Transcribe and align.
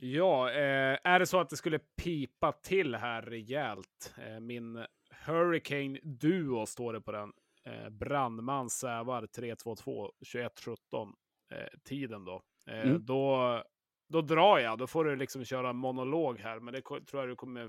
Ja, 0.00 0.50
eh, 0.50 0.98
är 1.04 1.18
det 1.18 1.26
så 1.26 1.40
att 1.40 1.50
det 1.50 1.56
skulle 1.56 1.78
pipa 1.78 2.52
till 2.52 2.94
här 2.94 3.22
rejält? 3.22 4.14
Eh, 4.18 4.40
min 4.40 4.84
Hurricane 5.26 5.98
Duo 6.02 6.66
står 6.66 6.92
det 6.92 7.00
på 7.00 7.12
den. 7.12 7.32
Eh, 7.64 7.88
brandman 7.90 8.70
Sävar 8.70 9.26
322 9.26 10.12
2117 10.32 11.12
eh, 11.52 11.78
tiden 11.84 12.24
då. 12.24 12.42
Eh, 12.66 12.80
Mm. 12.88 13.04
då. 13.04 13.62
Då 14.10 14.20
drar 14.20 14.58
jag, 14.58 14.78
då 14.78 14.86
får 14.86 15.04
du 15.04 15.16
liksom 15.16 15.44
köra 15.44 15.72
monolog 15.72 16.38
här, 16.38 16.60
men 16.60 16.74
det 16.74 16.80
tror 16.82 17.06
jag 17.12 17.28
du 17.28 17.36
kommer 17.36 17.68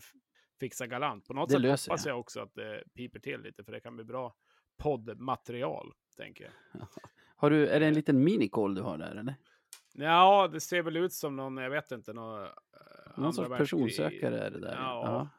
fixa 0.60 0.88
galant. 0.88 1.28
På 1.28 1.34
något 1.34 1.50
Det 1.50 1.56
sätt 1.78 1.90
hoppas 1.92 2.06
jag. 2.06 2.14
jag 2.14 2.20
också 2.20 2.40
att 2.42 2.54
det 2.54 2.84
piper 2.96 3.20
till 3.20 3.42
lite, 3.42 3.64
för 3.64 3.72
det 3.72 3.80
kan 3.80 3.96
bli 3.96 4.06
bra 4.06 4.34
poddmaterial, 4.78 5.94
tänker 6.18 6.44
jag. 6.44 6.88
Har 7.36 7.50
du, 7.50 7.68
är 7.68 7.80
det 7.80 7.86
en 7.86 7.94
liten 7.94 8.24
minicall 8.24 8.76
du 8.76 8.82
har 8.82 8.98
där 8.98 9.16
eller? 9.16 9.36
Ja, 10.02 10.48
det 10.48 10.60
ser 10.60 10.82
väl 10.82 10.98
ut 10.98 11.14
som 11.14 11.36
någon, 11.36 11.58
jag 11.58 11.70
vet 11.70 11.92
inte, 11.92 12.14
någon, 12.14 12.44
eh, 12.44 12.50
Någon 13.18 13.34
sorts 13.34 13.50
personsökare 13.50 14.40
är 14.40 14.52
det 14.52 14.60
där. 14.60 14.76
Ja. 14.76 15.30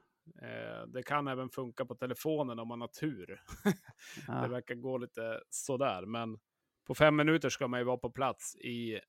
Eh, 0.43 0.87
det 0.87 1.03
kan 1.03 1.29
även 1.29 1.49
funka 1.51 1.85
på 1.85 1.95
telefonen 1.95 2.59
om 2.59 2.69
man 2.69 2.81
har 2.81 2.89
tur. 2.89 3.43
Ja. 4.27 4.35
Det 4.35 4.49
verkar 4.49 4.75
gå 4.75 4.99
lite 4.99 5.41
sådär, 5.51 6.07
men 6.07 6.39
på 6.87 6.95
fem 6.95 7.17
minuter 7.17 7.49
ska 7.49 7.69
man 7.69 7.81
ju 7.81 7.85
vara 7.85 7.97
på 7.97 8.11
plats 8.11 8.57
i 8.57 9.01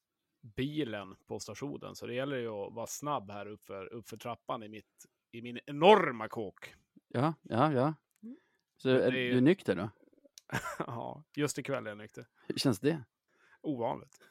bilen 0.55 1.15
på 1.27 1.39
stationen. 1.39 1.95
Så 1.95 2.07
det 2.07 2.13
gäller 2.13 2.37
ju 2.37 2.47
att 2.47 2.73
vara 2.73 2.87
snabb 2.87 3.31
här 3.31 3.45
uppför, 3.45 3.85
uppför 3.93 4.17
trappan 4.17 4.63
i, 4.63 4.69
mitt, 4.69 5.05
i 5.31 5.41
min 5.41 5.59
enorma 5.65 6.27
kåk. 6.27 6.75
ja, 7.07 7.33
ja, 7.41 7.73
ja. 7.73 7.93
Så 8.77 8.87
Det 8.87 9.03
är, 9.05 9.11
är 9.11 9.17
ju- 9.17 9.33
du 9.33 9.41
nykter 9.41 9.75
då? 9.75 9.89
ja, 10.79 11.23
just 11.35 11.57
ikväll 11.57 11.85
är 11.85 11.91
jag 11.91 11.97
nykter. 11.97 12.27
Hur 12.47 12.55
känns 12.55 12.79
det? 12.79 13.03
Ovanligt. 13.61 14.30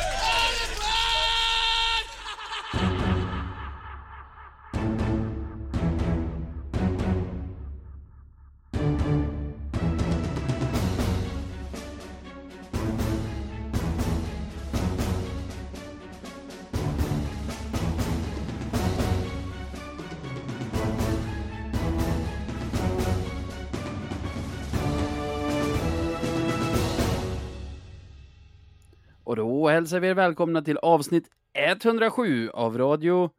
Hälsar 29.81 29.99
vi 29.99 30.07
er 30.07 30.13
välkomna 30.13 30.61
till 30.61 30.77
avsnitt 30.77 31.29
107 31.53 32.49
av 32.49 32.77
Radio 32.77 33.29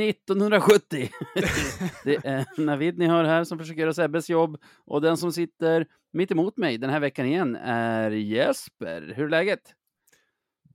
1970. 0.00 1.08
det 2.04 2.16
är 2.26 2.60
Navid 2.60 2.98
ni 2.98 3.06
hör 3.06 3.24
här 3.24 3.44
som 3.44 3.58
försöker 3.58 3.80
göra 3.80 3.92
Sebbes 3.92 4.30
jobb 4.30 4.62
och 4.86 5.00
den 5.00 5.16
som 5.16 5.32
sitter 5.32 5.86
mitt 6.12 6.30
emot 6.30 6.56
mig 6.56 6.78
den 6.78 6.90
här 6.90 7.00
veckan 7.00 7.26
igen 7.26 7.56
är 7.56 8.10
Jesper. 8.10 9.12
Hur 9.16 9.24
är 9.24 9.28
läget? 9.28 9.74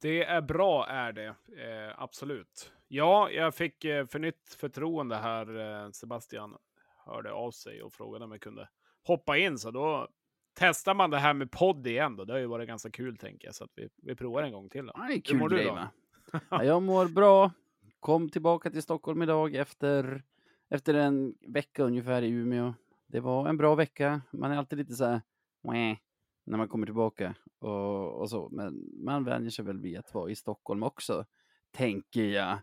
Det 0.02 0.24
är 0.24 0.42
bra, 0.42 0.88
är 0.88 1.14
det. 1.14 1.28
Eh, 1.28 1.94
absolut. 1.98 2.72
Ja, 2.88 3.30
jag 3.30 3.56
fick 3.56 3.86
eh, 3.86 4.06
för 4.06 4.20
nytt 4.20 4.58
förtroende 4.60 5.16
här. 5.16 5.60
Eh, 5.60 5.90
Sebastian 5.92 6.56
hörde 7.06 7.32
av 7.32 7.52
sig 7.52 7.82
och 7.82 7.94
frågade 7.94 8.26
om 8.26 8.32
jag 8.32 8.42
kunde 8.42 8.70
hoppa 9.04 9.38
in. 9.38 9.58
Så 9.58 9.72
då 9.72 10.08
testar 10.54 10.94
man 10.94 11.10
det 11.10 11.18
här 11.18 11.34
med 11.34 11.52
podd 11.52 11.88
igen. 11.88 12.16
Då. 12.16 12.26
Det 12.26 12.34
har 12.34 12.40
ju 12.40 12.46
varit 12.46 12.68
ganska 12.68 12.92
kul, 12.92 13.18
tänker 13.18 13.48
jag. 13.48 13.56
Så 13.56 13.64
att 13.64 13.72
vi, 13.76 13.90
vi 14.04 14.16
provar 14.16 14.44
en 14.44 14.52
gång 14.52 14.70
till. 14.70 14.86
Då. 14.86 14.92
Ja, 14.96 15.02
det 15.02 15.14
är 15.14 15.16
Hur 15.16 15.22
kul 15.22 15.38
mår 15.38 15.50
du 15.50 15.56
grej 15.56 15.66
då? 15.66 15.74
va? 15.74 15.90
Ja, 16.50 16.64
jag 16.64 16.82
mår 16.82 17.06
bra. 17.06 17.52
Kom 18.00 18.30
tillbaka 18.30 18.70
till 18.70 18.82
Stockholm 18.84 19.22
idag 19.22 19.56
efter, 19.56 20.24
efter 20.70 20.94
en 20.94 21.36
vecka 21.48 21.84
ungefär 21.84 22.22
i 22.22 22.30
Umeå. 22.30 22.74
Det 23.08 23.20
var 23.20 23.50
en 23.50 23.58
bra 23.58 23.76
vecka. 23.76 24.22
Man 24.32 24.52
är 24.52 24.58
alltid 24.58 24.78
lite 24.78 24.94
så 24.94 25.06
här 25.06 25.22
när 26.46 26.58
man 26.58 26.68
kommer 26.68 26.86
tillbaka 26.86 27.36
och, 27.60 28.22
och 28.22 28.30
så. 28.30 28.50
Men 28.52 28.90
man 29.04 29.24
vänjer 29.24 29.50
sig 29.50 29.66
väl 29.66 29.80
vid 29.80 29.98
att 29.98 30.14
vara 30.14 30.30
i 30.32 30.36
Stockholm 30.36 30.84
också, 30.84 31.26
tänker 31.72 32.24
jag. 32.24 32.58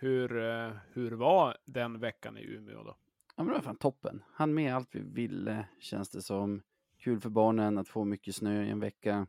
Hur, 0.00 0.38
eh, 0.38 0.72
hur 0.92 1.10
var 1.10 1.56
den 1.64 2.00
veckan 2.00 2.38
i 2.38 2.42
Umeå 2.42 2.82
då? 2.82 2.96
Ja, 3.36 3.42
men 3.42 3.46
det 3.46 3.52
var 3.52 3.60
fan 3.60 3.76
toppen. 3.76 4.22
Han 4.32 4.54
med 4.54 4.74
allt 4.74 4.94
vi 4.94 5.00
ville, 5.00 5.68
känns 5.80 6.10
det 6.10 6.22
som. 6.22 6.62
Kul 6.98 7.20
för 7.20 7.30
barnen 7.30 7.78
att 7.78 7.88
få 7.88 8.04
mycket 8.04 8.34
snö 8.34 8.64
i 8.64 8.70
en 8.70 8.80
vecka. 8.80 9.26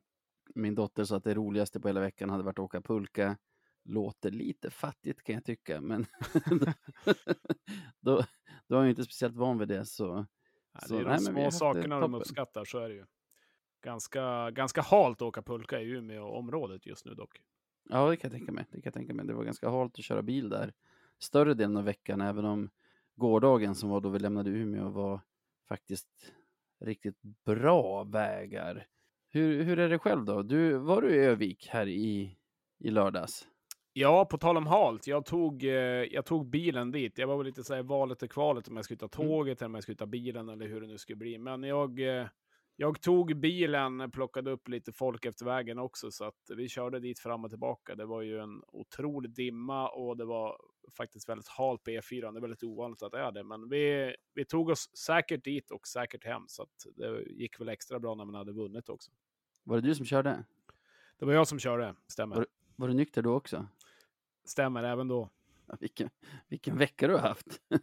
Min 0.55 0.75
dotter 0.75 1.03
sa 1.03 1.15
att 1.15 1.23
det 1.23 1.33
roligaste 1.33 1.79
på 1.79 1.87
hela 1.87 1.99
veckan 1.99 2.29
hade 2.29 2.43
varit 2.43 2.59
att 2.59 2.65
åka 2.65 2.81
pulka. 2.81 3.37
Låter 3.83 4.31
lite 4.31 4.69
fattigt 4.69 5.23
kan 5.23 5.35
jag 5.35 5.45
tycka, 5.45 5.81
men 5.81 6.05
då, 7.99 8.23
då 8.67 8.75
är 8.75 8.81
jag 8.81 8.89
inte 8.89 9.03
speciellt 9.03 9.35
van 9.35 9.57
vid 9.57 9.67
det. 9.67 9.85
Så, 9.85 10.25
Ja, 10.73 10.79
det 10.89 10.95
är 10.95 11.03
de 11.03 11.09
nej, 11.09 11.19
små 11.19 11.51
sakerna 11.51 11.99
de 11.99 12.13
uppskattar, 12.13 12.65
så 12.65 12.79
är 12.79 12.89
det 12.89 12.95
ju. 12.95 13.05
Ganska, 13.81 14.51
ganska 14.51 14.81
halt 14.81 15.17
att 15.17 15.21
åka 15.21 15.41
pulka 15.41 15.81
i 15.81 15.89
Umeå-området 15.89 16.85
just 16.85 17.05
nu 17.05 17.13
dock. 17.13 17.41
ja, 17.89 18.09
det 18.09 18.17
kan 18.17 18.31
jag 18.31 18.39
tänka 18.39 18.51
mig. 18.51 18.65
Det 18.71 18.81
kan 18.81 18.93
tänka 18.93 19.13
mig. 19.13 19.25
Det 19.25 19.33
var 19.33 19.43
ganska 19.43 19.69
halt 19.69 19.99
att 19.99 20.05
köra 20.05 20.21
bil 20.21 20.49
där 20.49 20.73
större 21.19 21.53
delen 21.53 21.77
av 21.77 21.83
veckan, 21.83 22.21
även 22.21 22.45
om 22.45 22.69
gårdagen 23.15 23.75
som 23.75 23.89
var 23.89 24.01
då 24.01 24.09
vi 24.09 24.19
lämnade 24.19 24.49
Umeå 24.49 24.89
var 24.89 25.21
faktiskt 25.67 26.33
riktigt 26.81 27.21
bra 27.45 28.03
vägar. 28.03 28.87
Hur, 29.31 29.63
hur 29.63 29.79
är 29.79 29.89
det 29.89 29.99
själv 29.99 30.25
då? 30.25 30.41
Du, 30.43 30.73
var 30.77 31.01
du 31.01 31.15
i 31.15 31.19
Övik 31.25 31.67
här 31.71 31.87
i, 31.87 32.37
i 32.79 32.89
lördags? 32.89 33.47
Ja, 33.93 34.25
på 34.25 34.37
tal 34.37 34.57
om 34.57 34.67
halt. 34.67 35.07
Jag 35.07 35.25
tog, 35.25 35.63
eh, 35.63 35.71
jag 36.11 36.25
tog 36.25 36.49
bilen 36.49 36.91
dit. 36.91 37.17
Jag 37.17 37.27
var 37.27 37.37
väl 37.37 37.45
lite 37.45 37.63
så 37.63 37.75
här 37.75 37.83
valet 37.83 38.23
och 38.23 38.31
kvalet 38.31 38.67
om 38.67 38.75
jag 38.75 38.85
skulle 38.85 38.97
ta 38.97 39.09
Mm. 39.21 39.29
tåget 39.29 39.61
eller 39.61 39.65
om 39.69 39.73
jag 39.73 39.83
skulle 39.83 39.95
ta 39.97 40.05
bilen 40.05 40.49
eller 40.49 40.67
hur 40.67 40.81
det 40.81 40.87
nu 40.87 40.97
skulle 40.97 41.15
bli. 41.15 41.37
Men 41.37 41.63
jag, 41.63 41.99
eh, 41.99 42.27
jag 42.75 43.01
tog 43.01 43.39
bilen, 43.39 44.11
plockade 44.11 44.51
upp 44.51 44.67
lite 44.67 44.91
folk 44.91 45.25
efter 45.25 45.45
vägen 45.45 45.79
också, 45.79 46.11
så 46.11 46.25
att 46.25 46.39
vi 46.57 46.69
körde 46.69 46.99
dit 46.99 47.19
fram 47.19 47.43
och 47.43 47.49
tillbaka. 47.49 47.95
Det 47.95 48.05
var 48.05 48.21
ju 48.21 48.39
en 48.39 48.61
otrolig 48.67 49.31
dimma 49.31 49.89
och 49.89 50.17
det 50.17 50.25
var 50.25 50.57
faktiskt 50.97 51.29
väldigt 51.29 51.47
halt 51.47 51.83
på 51.83 51.89
E4. 51.91 52.31
Det 52.31 52.39
är 52.39 52.41
väldigt 52.41 52.63
ovanligt 52.63 53.01
att 53.03 53.11
det 53.11 53.19
är 53.19 53.31
det, 53.31 53.43
men 53.43 53.69
vi, 53.69 54.15
vi 54.33 54.45
tog 54.45 54.69
oss 54.69 54.97
säkert 54.97 55.43
dit 55.43 55.71
och 55.71 55.87
säkert 55.87 56.25
hem, 56.25 56.43
så 56.47 56.63
att 56.63 56.85
det 56.95 57.21
gick 57.29 57.59
väl 57.59 57.69
extra 57.69 57.99
bra 57.99 58.15
när 58.15 58.25
man 58.25 58.35
hade 58.35 58.51
vunnit 58.51 58.89
också. 58.89 59.11
Var 59.63 59.75
det 59.75 59.81
du 59.87 59.95
som 59.95 60.05
körde? 60.05 60.43
Det 61.19 61.25
var 61.25 61.33
jag 61.33 61.47
som 61.47 61.59
körde, 61.59 61.95
stämmer. 62.07 62.35
Var- 62.35 62.45
Var 62.75 62.87
du 62.87 62.93
nykter 62.93 63.21
då 63.21 63.33
också? 63.35 63.67
Stämmer 64.45 64.83
även 64.83 65.07
då. 65.07 65.29
Ja, 65.67 65.77
Vilken, 65.79 66.09
vilken 66.47 66.77
vecka 66.77 67.07
du 67.07 67.13
har 67.13 67.21
haft. 67.21 67.61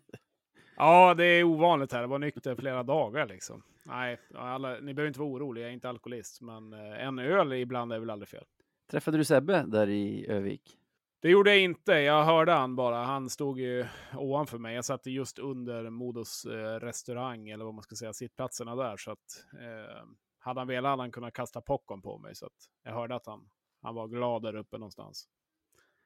Ja, 0.78 1.14
det 1.14 1.24
är 1.24 1.42
ovanligt 1.44 1.92
här. 1.92 2.00
Det 2.00 2.06
var 2.06 2.18
nykter 2.18 2.54
flera 2.56 2.82
dagar 2.82 3.26
liksom. 3.26 3.62
Nej, 3.84 4.20
alla, 4.34 4.80
ni 4.80 4.94
behöver 4.94 5.08
inte 5.08 5.20
vara 5.20 5.30
oroliga. 5.30 5.64
Jag 5.64 5.70
är 5.70 5.74
inte 5.74 5.88
alkoholist, 5.88 6.40
men 6.40 6.72
eh, 6.72 7.06
en 7.06 7.18
öl 7.18 7.52
ibland 7.52 7.92
är 7.92 7.98
väl 7.98 8.10
aldrig 8.10 8.28
fel. 8.28 8.44
Träffade 8.90 9.16
du 9.18 9.24
Sebbe 9.24 9.64
där 9.68 9.88
i 9.88 10.26
Övik? 10.28 10.78
Det 11.20 11.30
gjorde 11.30 11.50
jag 11.50 11.60
inte. 11.60 11.92
Jag 11.92 12.24
hörde 12.24 12.52
han 12.52 12.76
bara. 12.76 13.04
Han 13.04 13.30
stod 13.30 13.60
ju 13.60 13.86
ovanför 14.16 14.58
mig. 14.58 14.74
Jag 14.74 14.84
satt 14.84 15.06
just 15.06 15.38
under 15.38 15.90
Modos 15.90 16.44
eh, 16.44 16.80
restaurang, 16.80 17.48
eller 17.48 17.64
vad 17.64 17.74
man 17.74 17.82
ska 17.82 17.96
säga, 17.96 18.12
sittplatserna 18.12 18.76
där. 18.76 18.96
Så 18.96 19.10
att 19.10 19.44
eh, 19.52 20.06
hade 20.38 20.60
han 20.60 20.68
velat 20.68 20.90
hade 20.90 21.02
han 21.02 21.12
kunnat 21.12 21.34
kasta 21.34 21.60
popcorn 21.60 22.02
på 22.02 22.18
mig. 22.18 22.34
Så 22.34 22.46
att 22.46 22.70
jag 22.82 22.92
hörde 22.92 23.14
att 23.14 23.26
han, 23.26 23.48
han 23.82 23.94
var 23.94 24.08
glad 24.08 24.42
där 24.42 24.56
uppe 24.56 24.78
någonstans. 24.78 25.28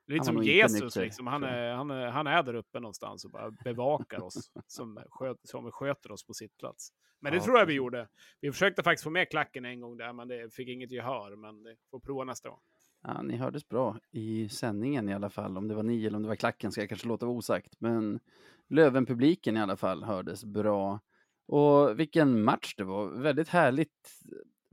Lite 0.06 0.24
som 0.24 0.42
Jesus, 0.42 0.82
nykter, 0.82 1.00
liksom. 1.00 1.26
han, 1.26 1.42
är, 1.42 1.72
han, 1.72 1.90
är, 1.90 2.06
han 2.06 2.26
är 2.26 2.42
där 2.42 2.54
uppe 2.54 2.80
någonstans 2.80 3.24
och 3.24 3.30
bara 3.30 3.50
bevakar 3.50 4.22
oss, 4.22 4.50
som, 4.66 5.04
sköt, 5.10 5.36
som 5.42 5.72
sköter 5.72 6.12
oss 6.12 6.26
på 6.26 6.34
sitt 6.34 6.56
plats. 6.58 6.92
Men 7.20 7.32
det 7.32 7.38
Ja, 7.38 7.44
tror 7.44 7.58
jag 7.58 7.66
vi 7.66 7.74
gjorde. 7.74 8.08
Vi 8.40 8.52
försökte 8.52 8.82
faktiskt 8.82 9.04
få 9.04 9.10
med 9.10 9.30
klacken 9.30 9.64
en 9.64 9.80
gång 9.80 9.96
där, 9.96 10.12
men 10.12 10.28
det 10.28 10.54
fick 10.54 10.68
inget 10.68 10.90
gehör. 10.90 11.36
Men 11.36 11.62
det 11.62 11.76
får 11.90 12.00
prova 12.00 12.24
nästa 12.24 12.48
gång. 12.48 12.60
Ja, 13.02 13.22
ni 13.22 13.36
hördes 13.36 13.68
bra 13.68 13.98
i 14.10 14.48
sändningen 14.48 15.08
i 15.08 15.14
alla 15.14 15.30
fall. 15.30 15.56
Om 15.56 15.68
det 15.68 15.74
var 15.74 15.82
ni 15.82 16.06
eller 16.06 16.16
om 16.16 16.22
det 16.22 16.28
var 16.28 16.36
klacken 16.36 16.72
ska 16.72 16.80
jag 16.80 16.88
kanske 16.88 17.08
låta 17.08 17.26
vara 17.26 17.36
osagt. 17.36 17.80
Men 17.80 18.20
Löven-publiken 18.68 19.56
i 19.56 19.60
alla 19.60 19.76
fall 19.76 20.04
hördes 20.04 20.44
bra. 20.44 21.00
Och 21.46 22.00
vilken 22.00 22.44
match 22.44 22.74
det 22.76 22.84
var. 22.84 23.06
Väldigt 23.06 23.48
härligt 23.48 24.10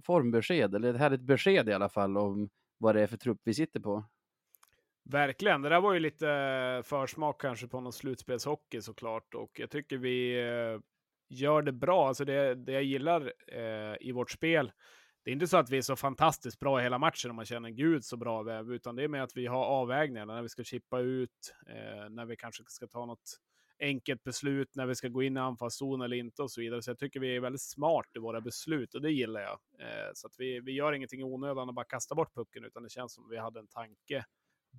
formbesked, 0.04 0.76
eller 0.76 0.94
ett 0.94 1.00
härligt 1.00 1.22
besked 1.22 1.70
i 1.70 1.74
alla 1.74 1.90
fall 1.90 2.18
om 2.18 2.50
vad 2.78 2.96
det 2.96 3.02
är 3.02 3.08
för 3.08 3.18
trupp 3.18 3.42
vi 3.44 3.54
sitter 3.54 3.80
på. 3.80 4.06
Verkligen. 5.04 5.62
Det 5.62 5.70
där 5.70 5.82
var 5.82 5.94
ju 5.94 6.00
lite 6.00 6.30
eh, 6.30 6.84
försmak 6.84 7.42
kanske 7.42 7.68
på 7.68 7.82
någon 7.82 7.94
slutspelshockey 7.94 8.82
såklart. 8.82 9.34
Och 9.34 9.60
jag 9.60 9.70
tycker 9.70 9.98
vi 9.98 10.40
eh, 10.40 10.80
gör 11.30 11.62
det 11.62 11.72
bra. 11.72 12.08
Alltså 12.08 12.26
det, 12.26 12.56
det 12.56 12.72
jag 12.72 12.84
gillar 12.84 13.34
eh, 13.48 13.96
i 14.00 14.12
vårt 14.12 14.32
spel, 14.32 14.72
det 15.28 15.32
är 15.32 15.34
inte 15.34 15.48
så 15.48 15.58
att 15.58 15.70
vi 15.70 15.78
är 15.78 15.82
så 15.82 15.96
fantastiskt 15.96 16.60
bra 16.60 16.80
hela 16.80 16.98
matchen 16.98 17.30
om 17.30 17.36
man 17.36 17.46
känner 17.46 17.70
gud 17.70 18.06
så 18.06 18.18
bra 18.18 18.44
vi 18.44 18.52
är, 18.52 18.74
utan 18.74 18.96
det 18.96 19.04
är 19.04 19.08
med 19.08 19.24
att 19.24 19.38
vi 19.38 19.46
har 19.46 19.66
avvägningar 19.66 20.26
när 20.26 20.42
vi 20.42 20.50
ska 20.50 20.64
chippa 20.64 21.00
ut, 21.00 21.56
eh, 21.70 22.10
när 22.10 22.26
vi 22.26 22.36
kanske 22.36 22.64
ska 22.68 22.88
ta 22.88 23.06
något 23.06 23.40
enkelt 23.80 24.24
beslut 24.24 24.76
när 24.76 24.86
vi 24.86 24.96
ska 24.96 25.08
gå 25.08 25.24
in 25.24 25.38
i 25.38 25.40
anfallszon 25.40 26.02
eller 26.02 26.18
inte 26.18 26.42
och 26.42 26.52
så 26.52 26.62
vidare. 26.62 26.82
Så 26.82 26.90
jag 26.90 26.98
tycker 26.98 27.20
vi 27.20 27.36
är 27.36 27.40
väldigt 27.40 27.62
smart 27.62 28.06
i 28.16 28.20
våra 28.20 28.42
beslut 28.42 28.96
och 28.96 29.02
det 29.02 29.12
gillar 29.12 29.42
jag. 29.42 29.60
Eh, 29.80 30.12
så 30.14 30.28
att 30.28 30.34
vi, 30.38 30.60
vi 30.60 30.72
gör 30.72 30.94
ingenting 30.94 31.20
i 31.20 31.24
onödan 31.24 31.68
och 31.68 31.76
bara 31.76 31.86
kastar 31.86 32.16
bort 32.16 32.36
pucken, 32.36 32.66
utan 32.66 32.84
det 32.84 32.90
känns 32.90 33.14
som 33.14 33.30
vi 33.30 33.38
hade 33.38 33.60
en 33.60 33.68
tanke 33.68 34.26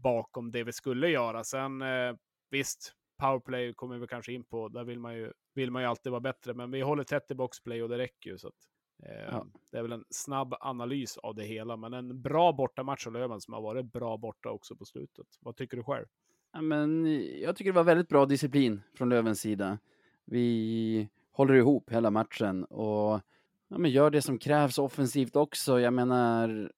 bakom 0.02 0.50
det 0.50 0.64
vi 0.64 0.72
skulle 0.72 1.08
göra. 1.08 1.44
Sen 1.44 1.82
eh, 1.82 2.14
visst, 2.50 2.92
powerplay 3.22 3.74
kommer 3.74 3.98
vi 3.98 4.06
kanske 4.06 4.32
in 4.32 4.44
på. 4.44 4.68
Där 4.68 4.84
vill 4.84 4.98
man 4.98 5.14
ju, 5.14 5.32
vill 5.54 5.70
man 5.70 5.82
ju 5.82 5.88
alltid 5.88 6.12
vara 6.12 6.20
bättre, 6.20 6.54
men 6.54 6.70
vi 6.70 6.80
håller 6.80 7.04
tätt 7.04 7.30
i 7.30 7.34
boxplay 7.34 7.82
och 7.82 7.88
det 7.88 7.98
räcker 7.98 8.30
ju. 8.30 8.38
Så 8.38 8.48
att, 8.48 8.54
ja. 9.02 9.46
Det 9.70 9.78
är 9.78 9.82
väl 9.82 9.92
en 9.92 10.04
snabb 10.10 10.54
analys 10.60 11.16
av 11.16 11.34
det 11.34 11.44
hela, 11.44 11.76
men 11.76 11.94
en 11.94 12.22
bra 12.22 12.52
bortamatch 12.52 13.06
av 13.06 13.12
Löven 13.12 13.40
som 13.40 13.54
har 13.54 13.60
varit 13.60 13.92
bra 13.92 14.16
borta 14.16 14.50
också 14.50 14.76
på 14.76 14.84
slutet. 14.84 15.26
Vad 15.40 15.56
tycker 15.56 15.76
du 15.76 15.82
själv? 15.82 16.06
Ja, 16.52 16.60
men 16.60 17.06
jag 17.40 17.56
tycker 17.56 17.72
det 17.72 17.76
var 17.76 17.84
väldigt 17.84 18.08
bra 18.08 18.26
disciplin 18.26 18.82
från 18.94 19.08
Lövens 19.08 19.40
sida. 19.40 19.78
Vi 20.24 21.08
håller 21.32 21.54
ihop 21.54 21.90
hela 21.90 22.10
matchen 22.10 22.64
och 22.64 23.20
ja, 23.68 23.78
men 23.78 23.90
gör 23.90 24.10
det 24.10 24.22
som 24.22 24.38
krävs 24.38 24.78
offensivt 24.78 25.36
också. 25.36 25.80
Jag 25.80 25.92
menar, 25.92 26.72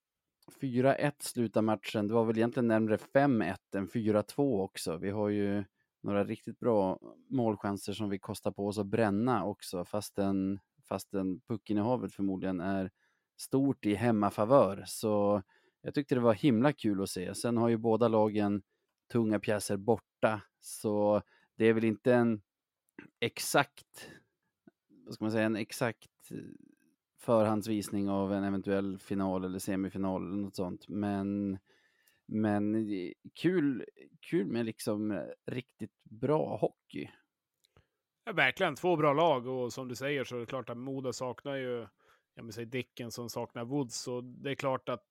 4-1 0.60 1.12
slutar 1.18 1.62
matchen. 1.62 2.08
Det 2.08 2.14
var 2.14 2.24
väl 2.24 2.38
egentligen 2.38 2.68
närmare 2.68 2.96
5-1 2.96 3.56
än 3.74 3.88
4-2 3.88 4.60
också. 4.60 4.96
Vi 4.96 5.10
har 5.10 5.28
ju 5.28 5.64
några 6.00 6.24
riktigt 6.24 6.60
bra 6.60 6.98
målchanser 7.28 7.92
som 7.92 8.08
vi 8.08 8.18
kostar 8.18 8.50
på 8.50 8.66
oss 8.66 8.78
att 8.78 8.86
bränna 8.86 9.44
också, 9.44 9.84
fastän, 9.84 10.58
fastän 10.90 11.40
puckinnehavet 11.40 12.14
förmodligen 12.14 12.60
är 12.60 12.90
stort 13.36 13.86
i 13.86 13.94
hemmafavör. 13.94 14.84
Så 14.86 15.42
jag 15.82 15.94
tyckte 15.94 16.14
det 16.14 16.20
var 16.20 16.34
himla 16.34 16.72
kul 16.72 17.02
att 17.02 17.10
se. 17.10 17.34
Sen 17.34 17.56
har 17.56 17.68
ju 17.68 17.76
båda 17.76 18.08
lagen 18.08 18.62
tunga 19.12 19.40
pjäser 19.40 19.76
borta, 19.76 20.42
så 20.60 21.22
det 21.56 21.64
är 21.64 21.72
väl 21.72 21.84
inte 21.84 22.14
en 22.14 22.42
exakt, 23.20 24.10
vad 24.88 25.14
ska 25.14 25.24
man 25.24 25.32
säga, 25.32 25.46
en 25.46 25.56
exakt 25.56 26.30
eh, 26.30 26.36
förhandsvisning 27.18 28.10
av 28.10 28.32
en 28.32 28.44
eventuell 28.44 28.98
final 28.98 29.44
eller 29.44 29.58
semifinal 29.58 30.26
eller 30.26 30.42
något 30.42 30.56
sånt. 30.56 30.88
Men, 30.88 31.58
men 32.26 32.74
eh, 32.74 33.12
kul, 33.34 33.84
kul 34.20 34.46
med 34.46 34.66
liksom 34.66 35.10
eh, 35.10 35.22
riktigt 35.46 36.04
bra 36.04 36.56
hockey. 36.56 36.79
Verkligen, 38.40 38.76
två 38.76 38.96
bra 38.96 39.12
lag 39.12 39.46
och 39.46 39.72
som 39.72 39.88
du 39.88 39.94
säger 39.94 40.24
så 40.24 40.36
är 40.36 40.40
det 40.40 40.46
klart 40.46 40.70
att 40.70 40.76
Modo 40.76 41.12
saknar 41.12 41.56
ju, 41.56 41.86
jag 42.34 42.44
vill 42.44 42.52
säga 42.52 42.64
Dicken 42.64 43.10
som 43.10 43.28
saknar 43.28 43.64
Woods, 43.64 44.02
så 44.02 44.20
det 44.20 44.50
är 44.50 44.54
klart 44.54 44.88
att 44.88 45.04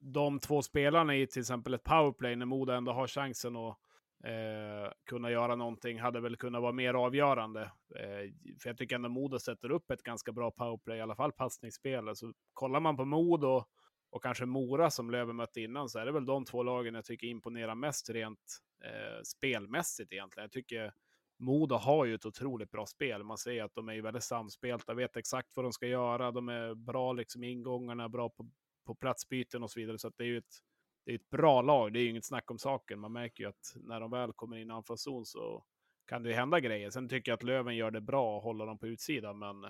de 0.00 0.38
två 0.38 0.62
spelarna 0.62 1.16
i 1.16 1.26
till 1.26 1.40
exempel 1.40 1.74
ett 1.74 1.84
powerplay, 1.84 2.36
när 2.36 2.46
Modo 2.46 2.72
ändå 2.72 2.92
har 2.92 3.06
chansen 3.06 3.56
att 3.56 3.78
eh, 4.24 4.92
kunna 5.06 5.30
göra 5.30 5.56
någonting, 5.56 6.00
hade 6.00 6.20
väl 6.20 6.36
kunnat 6.36 6.62
vara 6.62 6.72
mer 6.72 6.94
avgörande. 6.94 7.62
Eh, 7.96 8.32
för 8.62 8.68
jag 8.70 8.78
tycker 8.78 8.96
ändå 8.96 9.08
Modo 9.08 9.38
sätter 9.38 9.70
upp 9.70 9.90
ett 9.90 10.02
ganska 10.02 10.32
bra 10.32 10.50
powerplay, 10.50 10.98
i 10.98 11.00
alla 11.00 11.16
fall 11.16 11.32
passningsspel. 11.32 12.16
Så 12.16 12.32
kollar 12.52 12.80
man 12.80 12.96
på 12.96 13.04
Modo 13.04 13.64
och 14.10 14.22
kanske 14.22 14.46
Mora 14.46 14.90
som 14.90 15.10
Löven 15.10 15.36
mötte 15.36 15.60
innan, 15.60 15.88
så 15.88 15.98
är 15.98 16.06
det 16.06 16.12
väl 16.12 16.26
de 16.26 16.44
två 16.44 16.62
lagen 16.62 16.94
jag 16.94 17.04
tycker 17.04 17.26
imponerar 17.26 17.74
mest 17.74 18.10
rent 18.10 18.58
eh, 18.84 19.22
spelmässigt 19.22 20.12
egentligen. 20.12 20.44
Jag 20.44 20.52
tycker 20.52 20.92
Modo 21.38 21.74
har 21.74 22.04
ju 22.04 22.14
ett 22.14 22.26
otroligt 22.26 22.70
bra 22.70 22.86
spel. 22.86 23.24
Man 23.24 23.38
ser 23.38 23.62
att 23.62 23.74
de 23.74 23.88
är 23.88 24.02
väldigt 24.02 24.24
samspelta, 24.24 24.94
vet 24.94 25.16
exakt 25.16 25.48
vad 25.54 25.64
de 25.64 25.72
ska 25.72 25.86
göra. 25.86 26.32
De 26.32 26.48
är 26.48 26.74
bra 26.74 27.12
liksom 27.12 27.44
i 27.44 27.50
ingångarna, 27.50 28.08
bra 28.08 28.28
på 28.28 28.46
på 28.88 28.94
platsbyten 28.94 29.62
och 29.62 29.70
så 29.70 29.80
vidare. 29.80 29.98
Så 29.98 30.12
det 30.16 30.24
är 30.24 30.28
ju 30.28 30.38
ett, 30.38 30.58
det 31.04 31.12
är 31.12 31.14
ett 31.14 31.30
bra 31.30 31.62
lag. 31.62 31.92
Det 31.92 31.98
är 31.98 32.02
ju 32.02 32.10
inget 32.10 32.26
snack 32.26 32.50
om 32.50 32.58
saken. 32.58 33.00
Man 33.00 33.12
märker 33.12 33.44
ju 33.44 33.48
att 33.48 33.74
när 33.76 34.00
de 34.00 34.10
väl 34.10 34.32
kommer 34.32 34.56
in 34.56 34.70
i 34.70 34.72
anfallszon 34.72 35.26
så 35.26 35.64
kan 36.06 36.22
det 36.22 36.32
hända 36.32 36.60
grejer. 36.60 36.90
Sen 36.90 37.08
tycker 37.08 37.30
jag 37.30 37.36
att 37.36 37.42
Löven 37.42 37.76
gör 37.76 37.90
det 37.90 38.00
bra 38.00 38.36
och 38.36 38.42
håller 38.42 38.66
dem 38.66 38.78
på 38.78 38.86
utsidan, 38.86 39.38
men 39.38 39.64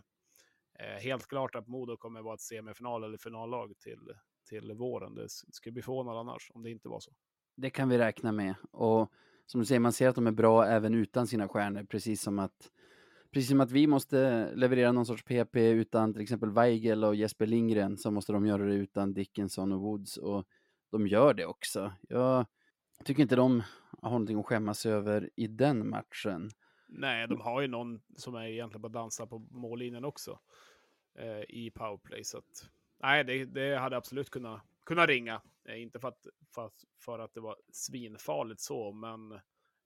eh, 0.79 1.03
helt 1.03 1.26
klart 1.26 1.55
att 1.55 1.69
Modo 1.69 1.97
kommer 1.97 2.23
vara 2.23 2.35
ett 2.35 2.41
semifinal 2.41 3.05
eller 3.05 3.19
finallag 3.19 3.79
till, 3.79 4.12
till 4.49 4.73
våren. 4.73 5.15
Det 5.15 5.29
skulle 5.29 5.73
bli 5.73 5.82
förvånad 5.82 6.17
annars 6.17 6.50
om 6.55 6.62
det 6.62 6.70
inte 6.70 6.88
var 6.88 7.00
så. 7.00 7.12
Det 7.56 7.70
kan 7.70 7.88
vi 7.88 7.99
räkna 7.99 8.32
med 8.32 8.55
och 8.70 9.12
som 9.50 9.60
du 9.60 9.66
säger, 9.66 9.80
man 9.80 9.92
ser 9.92 10.08
att 10.08 10.14
de 10.14 10.26
är 10.26 10.32
bra 10.32 10.66
även 10.66 10.94
utan 10.94 11.26
sina 11.26 11.48
stjärnor, 11.48 11.84
precis 11.84 12.22
som 12.22 12.38
att 12.38 12.70
precis 13.30 13.48
som 13.48 13.60
att 13.60 13.70
vi 13.70 13.86
måste 13.86 14.50
leverera 14.54 14.92
någon 14.92 15.06
sorts 15.06 15.24
PP 15.24 15.56
utan 15.56 16.12
till 16.12 16.22
exempel 16.22 16.50
Weigel 16.50 17.04
och 17.04 17.14
Jesper 17.14 17.46
Lindgren 17.46 17.96
så 17.96 18.10
måste 18.10 18.32
de 18.32 18.46
göra 18.46 18.64
det 18.64 18.74
utan 18.74 19.14
Dickinson 19.14 19.72
och 19.72 19.80
Woods 19.80 20.16
och 20.16 20.44
de 20.90 21.06
gör 21.06 21.34
det 21.34 21.46
också. 21.46 21.92
Jag 22.08 22.46
tycker 23.04 23.22
inte 23.22 23.36
de 23.36 23.62
har 24.02 24.10
någonting 24.10 24.38
att 24.38 24.46
skämmas 24.46 24.86
över 24.86 25.30
i 25.36 25.46
den 25.46 25.88
matchen. 25.88 26.50
Nej, 26.88 27.28
de 27.28 27.40
har 27.40 27.60
ju 27.60 27.68
någon 27.68 28.00
som 28.16 28.34
är 28.34 28.46
egentligen 28.46 28.82
bara 28.82 28.92
dansar 28.92 29.26
på 29.26 29.38
mållinjen 29.38 30.04
också 30.04 30.38
eh, 31.18 31.40
i 31.48 31.70
powerplay. 31.74 32.24
Så 32.24 32.38
att, 32.38 32.70
nej, 33.02 33.24
det, 33.24 33.44
det 33.44 33.78
hade 33.78 33.96
absolut 33.96 34.30
kunnat, 34.30 34.62
kunnat 34.84 35.08
ringa. 35.08 35.40
Eh, 35.69 35.82
inte 35.82 36.00
för 36.00 36.09
att, 36.09 36.26
för, 36.55 36.70
för 37.05 37.19
att 37.19 37.35
det 37.35 37.41
var 37.41 37.56
svinfarligt 37.73 38.61
så, 38.61 38.93
men 38.93 39.41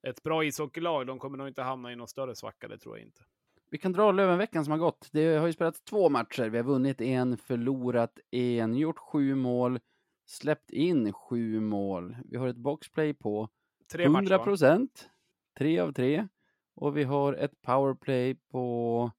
ett 0.08 0.22
bra 0.22 0.44
ishockeylag, 0.44 1.06
de 1.06 1.18
kommer 1.18 1.38
nog 1.38 1.48
inte 1.48 1.62
hamna 1.62 1.92
i 1.92 1.96
någon 1.96 2.08
större 2.08 2.34
svacka, 2.34 2.68
det 2.68 2.78
tror 2.78 2.98
jag 2.98 3.06
inte. 3.06 3.22
Vi 3.70 3.78
kan 3.78 3.92
dra 3.92 4.12
Lövenveckan 4.12 4.64
som 4.64 4.70
har 4.70 4.78
gått. 4.78 5.08
Det 5.12 5.36
har 5.36 5.46
ju 5.46 5.52
spelats 5.52 5.82
två 5.82 6.08
matcher. 6.08 6.48
Vi 6.48 6.58
har 6.58 6.64
vunnit 6.64 7.00
en, 7.00 7.36
förlorat 7.36 8.18
en, 8.30 8.74
gjort 8.74 8.98
sju 8.98 9.34
mål, 9.34 9.80
släppt 10.26 10.70
in 10.70 11.12
sju 11.12 11.60
mål. 11.60 12.16
Vi 12.24 12.36
har 12.36 12.48
ett 12.48 12.56
boxplay 12.56 13.14
på 13.14 13.48
tre 13.92 14.04
100 14.04 14.38
procent, 14.38 15.10
tre 15.58 15.78
av 15.78 15.92
tre. 15.92 16.28
Och 16.74 16.96
vi 16.96 17.04
har 17.04 17.34
ett 17.34 17.62
powerplay 17.62 18.34
på 18.34 19.10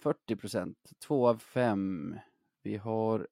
40 0.00 0.36
procent, 0.36 0.78
två 1.06 1.28
av 1.28 1.38
fem. 1.38 2.16
Vi 2.62 2.76
har 2.76 3.28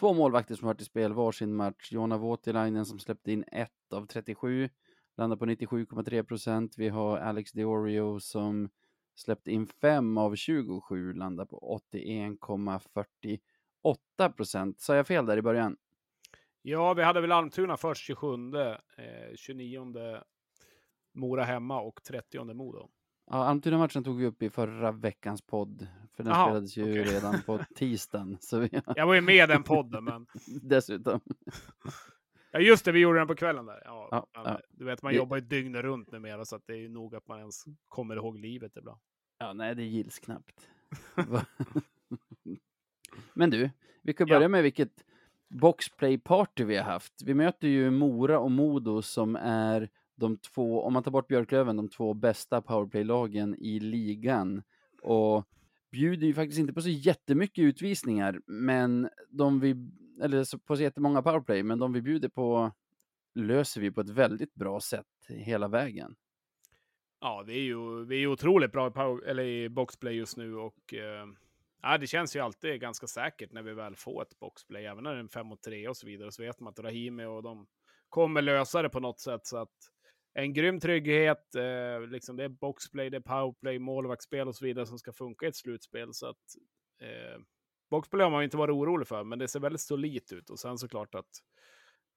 två 0.00 0.14
målvakter 0.14 0.54
som 0.54 0.66
varit 0.66 0.80
i 0.80 0.84
spel 0.84 1.12
varsin 1.12 1.54
match. 1.54 1.92
Jona 1.92 2.18
Voutilainen 2.18 2.86
som 2.86 2.98
släppte 2.98 3.32
in 3.32 3.44
ett 3.52 3.92
av 3.92 4.06
37 4.06 4.68
landar 5.16 5.36
på 5.36 5.46
97,3 5.46 6.22
procent. 6.22 6.74
Vi 6.78 6.88
har 6.88 7.18
Alex 7.18 7.52
Diorio 7.52 8.20
som 8.20 8.68
släppte 9.14 9.50
in 9.50 9.66
5 9.66 10.18
av 10.18 10.34
27, 10.34 11.12
landar 11.12 11.44
på 11.44 11.80
81,48 11.92 14.32
procent. 14.36 14.80
Sa 14.80 14.96
jag 14.96 15.06
fel 15.06 15.26
där 15.26 15.36
i 15.36 15.42
början? 15.42 15.76
Ja, 16.62 16.94
vi 16.94 17.02
hade 17.02 17.20
väl 17.20 17.32
Almtuna 17.32 17.76
först 17.76 18.04
27, 18.04 18.54
eh, 18.54 18.76
29 19.36 19.94
Mora 21.12 21.44
hemma 21.44 21.80
och 21.80 22.02
30 22.02 22.54
Modo. 22.54 22.88
Ja, 23.32 23.36
Almtuna-matchen 23.36 24.04
tog 24.04 24.18
vi 24.18 24.26
upp 24.26 24.42
i 24.42 24.50
förra 24.50 24.92
veckans 24.92 25.42
podd, 25.42 25.86
för 26.12 26.22
den 26.24 26.32
Aha, 26.32 26.46
spelades 26.46 26.76
ju 26.76 26.82
okay. 26.82 27.14
redan 27.14 27.42
på 27.42 27.58
tisdagen. 27.74 28.38
Så 28.40 28.58
vi... 28.58 28.82
Jag 28.96 29.06
var 29.06 29.14
ju 29.14 29.20
med 29.20 29.44
i 29.44 29.52
den 29.52 29.62
podden, 29.62 30.04
men... 30.04 30.26
Dessutom. 30.62 31.20
Ja, 32.50 32.58
just 32.60 32.84
det, 32.84 32.92
vi 32.92 33.00
gjorde 33.00 33.18
den 33.18 33.28
på 33.28 33.34
kvällen 33.34 33.66
där. 33.66 33.82
Ja, 33.84 34.08
ja, 34.10 34.26
ja. 34.32 34.60
Du 34.68 34.84
vet, 34.84 35.02
man 35.02 35.14
jobbar 35.14 35.36
ju 35.36 35.42
dygnet 35.42 35.82
runt 35.82 36.10
numera, 36.12 36.44
så 36.44 36.56
att 36.56 36.66
det 36.66 36.72
är 36.72 36.76
ju 36.76 36.88
nog 36.88 37.14
att 37.14 37.26
man 37.26 37.38
ens 37.38 37.64
kommer 37.88 38.16
ihåg 38.16 38.38
livet 38.38 38.76
ibland. 38.76 39.00
Ja, 39.38 39.52
nej, 39.52 39.74
det 39.74 39.84
gills 39.84 40.18
knappt. 40.18 40.68
Men 43.34 43.50
du, 43.50 43.70
vi 44.02 44.12
kan 44.12 44.28
börja 44.28 44.48
med 44.48 44.62
vilket 44.62 45.04
boxplay-party 45.48 46.64
vi 46.64 46.76
har 46.76 46.84
haft. 46.84 47.22
Vi 47.22 47.34
möter 47.34 47.68
ju 47.68 47.90
Mora 47.90 48.38
och 48.38 48.50
Modo 48.50 49.02
som 49.02 49.36
är 49.36 49.88
de 50.20 50.38
två, 50.38 50.82
om 50.82 50.92
man 50.92 51.02
tar 51.02 51.10
bort 51.10 51.28
Björklöven, 51.28 51.76
de 51.76 51.88
två 51.88 52.14
bästa 52.14 52.62
powerplay-lagen 52.62 53.56
i 53.58 53.80
ligan. 53.80 54.62
Och 55.02 55.44
bjuder 55.90 56.26
ju 56.26 56.34
faktiskt 56.34 56.58
inte 56.58 56.72
på 56.72 56.82
så 56.82 56.88
jättemycket 56.88 57.62
utvisningar, 57.62 58.40
men 58.46 59.08
de 59.30 59.60
vi 59.60 59.74
eller 60.22 60.66
på 60.66 60.76
så 60.76 60.82
jättemånga 60.82 61.22
powerplay, 61.22 61.62
men 61.62 61.78
de 61.78 61.92
vi 61.92 62.02
bjuder 62.02 62.28
på 62.28 62.72
löser 63.34 63.80
vi 63.80 63.90
på 63.90 64.00
ett 64.00 64.10
väldigt 64.10 64.54
bra 64.54 64.80
sätt 64.80 65.06
hela 65.28 65.68
vägen. 65.68 66.16
Ja, 67.20 67.44
vi 67.46 67.54
är 67.54 67.62
ju, 67.62 68.04
vi 68.04 68.22
är 68.22 68.26
otroligt 68.26 68.72
bra 68.72 68.88
i, 68.88 68.90
power, 68.90 69.24
eller 69.24 69.42
i 69.42 69.68
boxplay 69.68 70.14
just 70.14 70.36
nu 70.36 70.56
och 70.56 70.94
eh, 70.94 71.26
ja, 71.82 71.98
det 71.98 72.06
känns 72.06 72.36
ju 72.36 72.40
alltid 72.40 72.80
ganska 72.80 73.06
säkert 73.06 73.52
när 73.52 73.62
vi 73.62 73.74
väl 73.74 73.96
får 73.96 74.22
ett 74.22 74.38
boxplay, 74.38 74.86
även 74.86 75.04
när 75.04 75.10
det 75.10 75.16
är 75.16 75.20
en 75.20 75.28
5 75.28 75.46
mot 75.46 75.62
3 75.62 75.88
och 75.88 75.96
så 75.96 76.06
vidare, 76.06 76.32
så 76.32 76.42
vet 76.42 76.60
man 76.60 76.70
att 76.70 76.78
Rahimi 76.78 77.24
och 77.24 77.42
de 77.42 77.66
kommer 78.08 78.42
lösa 78.42 78.82
det 78.82 78.88
på 78.88 79.00
något 79.00 79.20
sätt. 79.20 79.46
Så 79.46 79.56
att 79.56 79.74
en 80.34 80.52
grym 80.52 80.80
trygghet, 80.80 81.54
eh, 81.54 82.00
liksom 82.08 82.36
det 82.36 82.44
är 82.44 82.48
boxplay, 82.48 83.10
det 83.10 83.16
är 83.16 83.20
powerplay, 83.20 83.78
målvaktsspel 83.78 84.48
och 84.48 84.56
så 84.56 84.64
vidare 84.64 84.86
som 84.86 84.98
ska 84.98 85.12
funka 85.12 85.46
i 85.46 85.48
ett 85.48 85.56
slutspel. 85.56 86.14
Så 86.14 86.26
att 86.26 86.56
eh, 87.02 87.40
Boxplay 87.90 88.22
har 88.22 88.30
man 88.30 88.44
inte 88.44 88.56
varit 88.56 88.72
orolig 88.72 89.08
för, 89.08 89.24
men 89.24 89.38
det 89.38 89.48
ser 89.48 89.60
väldigt 89.60 89.80
solitt 89.80 90.32
ut. 90.32 90.50
Och 90.50 90.58
sen 90.58 90.78
såklart 90.78 91.14
att 91.14 91.30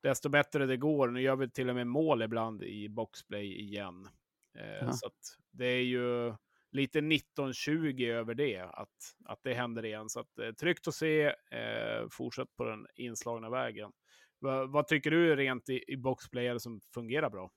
desto 0.03 0.29
bättre 0.29 0.65
det 0.65 0.77
går, 0.77 1.08
nu 1.08 1.22
gör 1.22 1.36
vi 1.36 1.50
till 1.50 1.70
och 1.70 1.75
med 1.75 1.88
mål 1.88 2.22
ibland 2.22 2.63
i 2.63 2.89
boxplay 2.89 3.62
igen. 3.62 4.10
Eh, 4.58 4.91
så 4.91 5.08
att 5.08 5.38
det 5.51 5.65
är 5.65 5.84
ju 5.84 6.34
lite 6.72 7.00
1920 7.00 8.03
över 8.03 8.34
det, 8.34 8.60
att, 8.60 9.15
att 9.25 9.39
det 9.43 9.53
händer 9.53 9.86
igen. 9.86 10.10
Så 10.10 10.20
att, 10.20 10.39
eh, 10.39 10.51
tryggt 10.51 10.88
att 10.88 10.96
se, 10.96 11.25
eh, 11.51 12.08
fortsätt 12.12 12.55
på 12.55 12.63
den 12.63 12.88
inslagna 12.96 13.50
vägen. 13.50 13.91
Va, 14.39 14.65
vad 14.65 14.88
tycker 14.88 15.12
du 15.12 15.36
rent 15.36 15.70
i, 15.70 15.84
i 15.88 15.98
boxplay 15.98 16.60
som 16.60 16.82
fungerar 16.93 17.29
bra? 17.29 17.51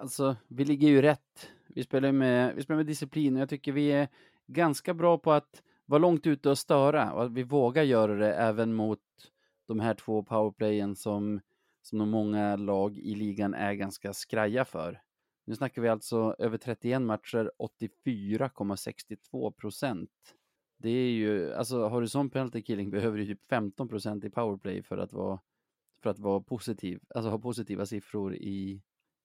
Alltså, 0.00 0.36
vi 0.48 0.64
ligger 0.64 0.88
ju 0.88 1.02
rätt. 1.02 1.50
Vi 1.68 1.84
spelar 1.84 2.12
med, 2.12 2.54
vi 2.54 2.62
spelar 2.62 2.76
med 2.76 2.86
disciplin 2.86 3.36
och 3.36 3.42
jag 3.42 3.48
tycker 3.48 3.72
vi 3.72 3.92
är 3.92 4.08
ganska 4.46 4.94
bra 4.94 5.18
på 5.18 5.32
att 5.32 5.62
vara 5.86 5.98
långt 5.98 6.26
ute 6.26 6.50
och 6.50 6.58
störa 6.58 7.12
och 7.12 7.24
att 7.24 7.32
vi 7.32 7.42
vågar 7.42 7.82
göra 7.82 8.14
det 8.14 8.34
även 8.34 8.74
mot 8.74 9.00
de 9.66 9.80
här 9.80 9.94
två 9.94 10.22
powerplayen 10.22 10.96
som, 10.96 11.40
som 11.82 11.98
de 11.98 12.10
många 12.10 12.56
lag 12.56 12.98
i 12.98 13.14
ligan 13.14 13.54
är 13.54 13.72
ganska 13.74 14.12
skraja 14.12 14.64
för. 14.64 15.00
Nu 15.44 15.54
snackar 15.54 15.82
vi 15.82 15.88
alltså 15.88 16.36
över 16.38 16.58
31 16.58 17.02
matcher, 17.02 17.50
84,62 17.58 19.50
procent. 19.50 20.10
Det 20.76 20.90
är 20.90 21.10
ju, 21.10 21.54
alltså 21.54 21.88
har 21.88 22.00
du 22.00 22.08
sån 22.08 22.30
penalty 22.30 22.62
killing 22.62 22.90
behöver 22.90 23.18
du 23.18 23.26
typ 23.26 23.46
15 23.48 23.88
procent 23.88 24.24
i 24.24 24.30
powerplay 24.30 24.82
för 24.82 24.98
att 24.98 25.12
vara, 25.12 25.40
för 26.02 26.10
att 26.10 26.18
vara 26.18 26.40
positiv, 26.40 27.00
alltså 27.14 27.30
ha 27.30 27.38
positiva 27.38 27.86
siffror 27.86 28.34
i, 28.34 28.82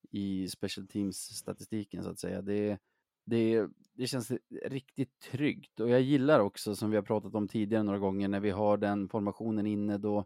i 0.10 0.48
special 0.48 0.88
teams 0.88 1.18
statistiken 1.18 2.04
så 2.04 2.10
att 2.10 2.20
säga. 2.20 2.42
Det, 2.42 2.78
det, 3.26 3.68
det 3.94 4.08
känns 4.08 4.32
riktigt 4.66 5.20
tryggt 5.20 5.80
och 5.80 5.90
jag 5.90 6.02
gillar 6.02 6.40
också 6.40 6.76
som 6.76 6.90
vi 6.90 6.96
har 6.96 7.04
pratat 7.04 7.36
om 7.36 7.48
tidigare 7.48 7.84
några 7.84 8.00
gånger 8.00 8.28
när 8.28 8.40
vi 8.40 8.50
har 8.50 8.78
den 8.78 9.10
formationen 9.10 9.68
inne 9.68 9.98
då 9.98 10.26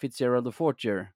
Fitzgerald 0.00 0.46
och 0.46 0.54
Fortier 0.54 1.12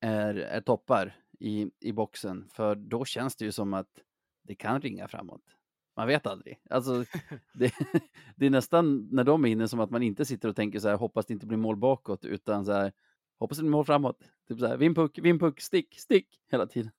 är, 0.00 0.34
är 0.34 0.60
toppar 0.60 1.16
i, 1.38 1.70
i 1.80 1.92
boxen 1.92 2.48
för 2.52 2.74
då 2.74 3.04
känns 3.04 3.36
det 3.36 3.44
ju 3.44 3.52
som 3.52 3.74
att 3.74 4.00
det 4.42 4.54
kan 4.54 4.80
ringa 4.80 5.08
framåt. 5.08 5.42
Man 5.96 6.08
vet 6.08 6.26
aldrig. 6.26 6.58
Alltså, 6.70 7.04
det, 7.54 7.74
det 8.36 8.46
är 8.46 8.50
nästan 8.50 9.08
när 9.12 9.24
de 9.24 9.44
är 9.44 9.48
inne 9.48 9.68
som 9.68 9.80
att 9.80 9.90
man 9.90 10.02
inte 10.02 10.24
sitter 10.24 10.48
och 10.48 10.56
tänker 10.56 10.78
så 10.78 10.88
här, 10.88 10.96
hoppas 10.96 11.26
det 11.26 11.34
inte 11.34 11.46
blir 11.46 11.58
mål 11.58 11.76
bakåt, 11.76 12.24
utan 12.24 12.64
så 12.64 12.72
här, 12.72 12.92
hoppas 13.38 13.58
det 13.58 13.62
blir 13.62 13.70
mål 13.70 13.84
framåt. 13.84 14.18
Typ 14.48 14.58
så 14.58 14.66
här, 14.66 14.76
vinn 14.76 14.94
puck, 14.94 15.18
vinn 15.18 15.38
puck, 15.38 15.60
stick, 15.60 15.94
stick, 15.98 16.40
hela 16.50 16.66
tiden. 16.66 16.90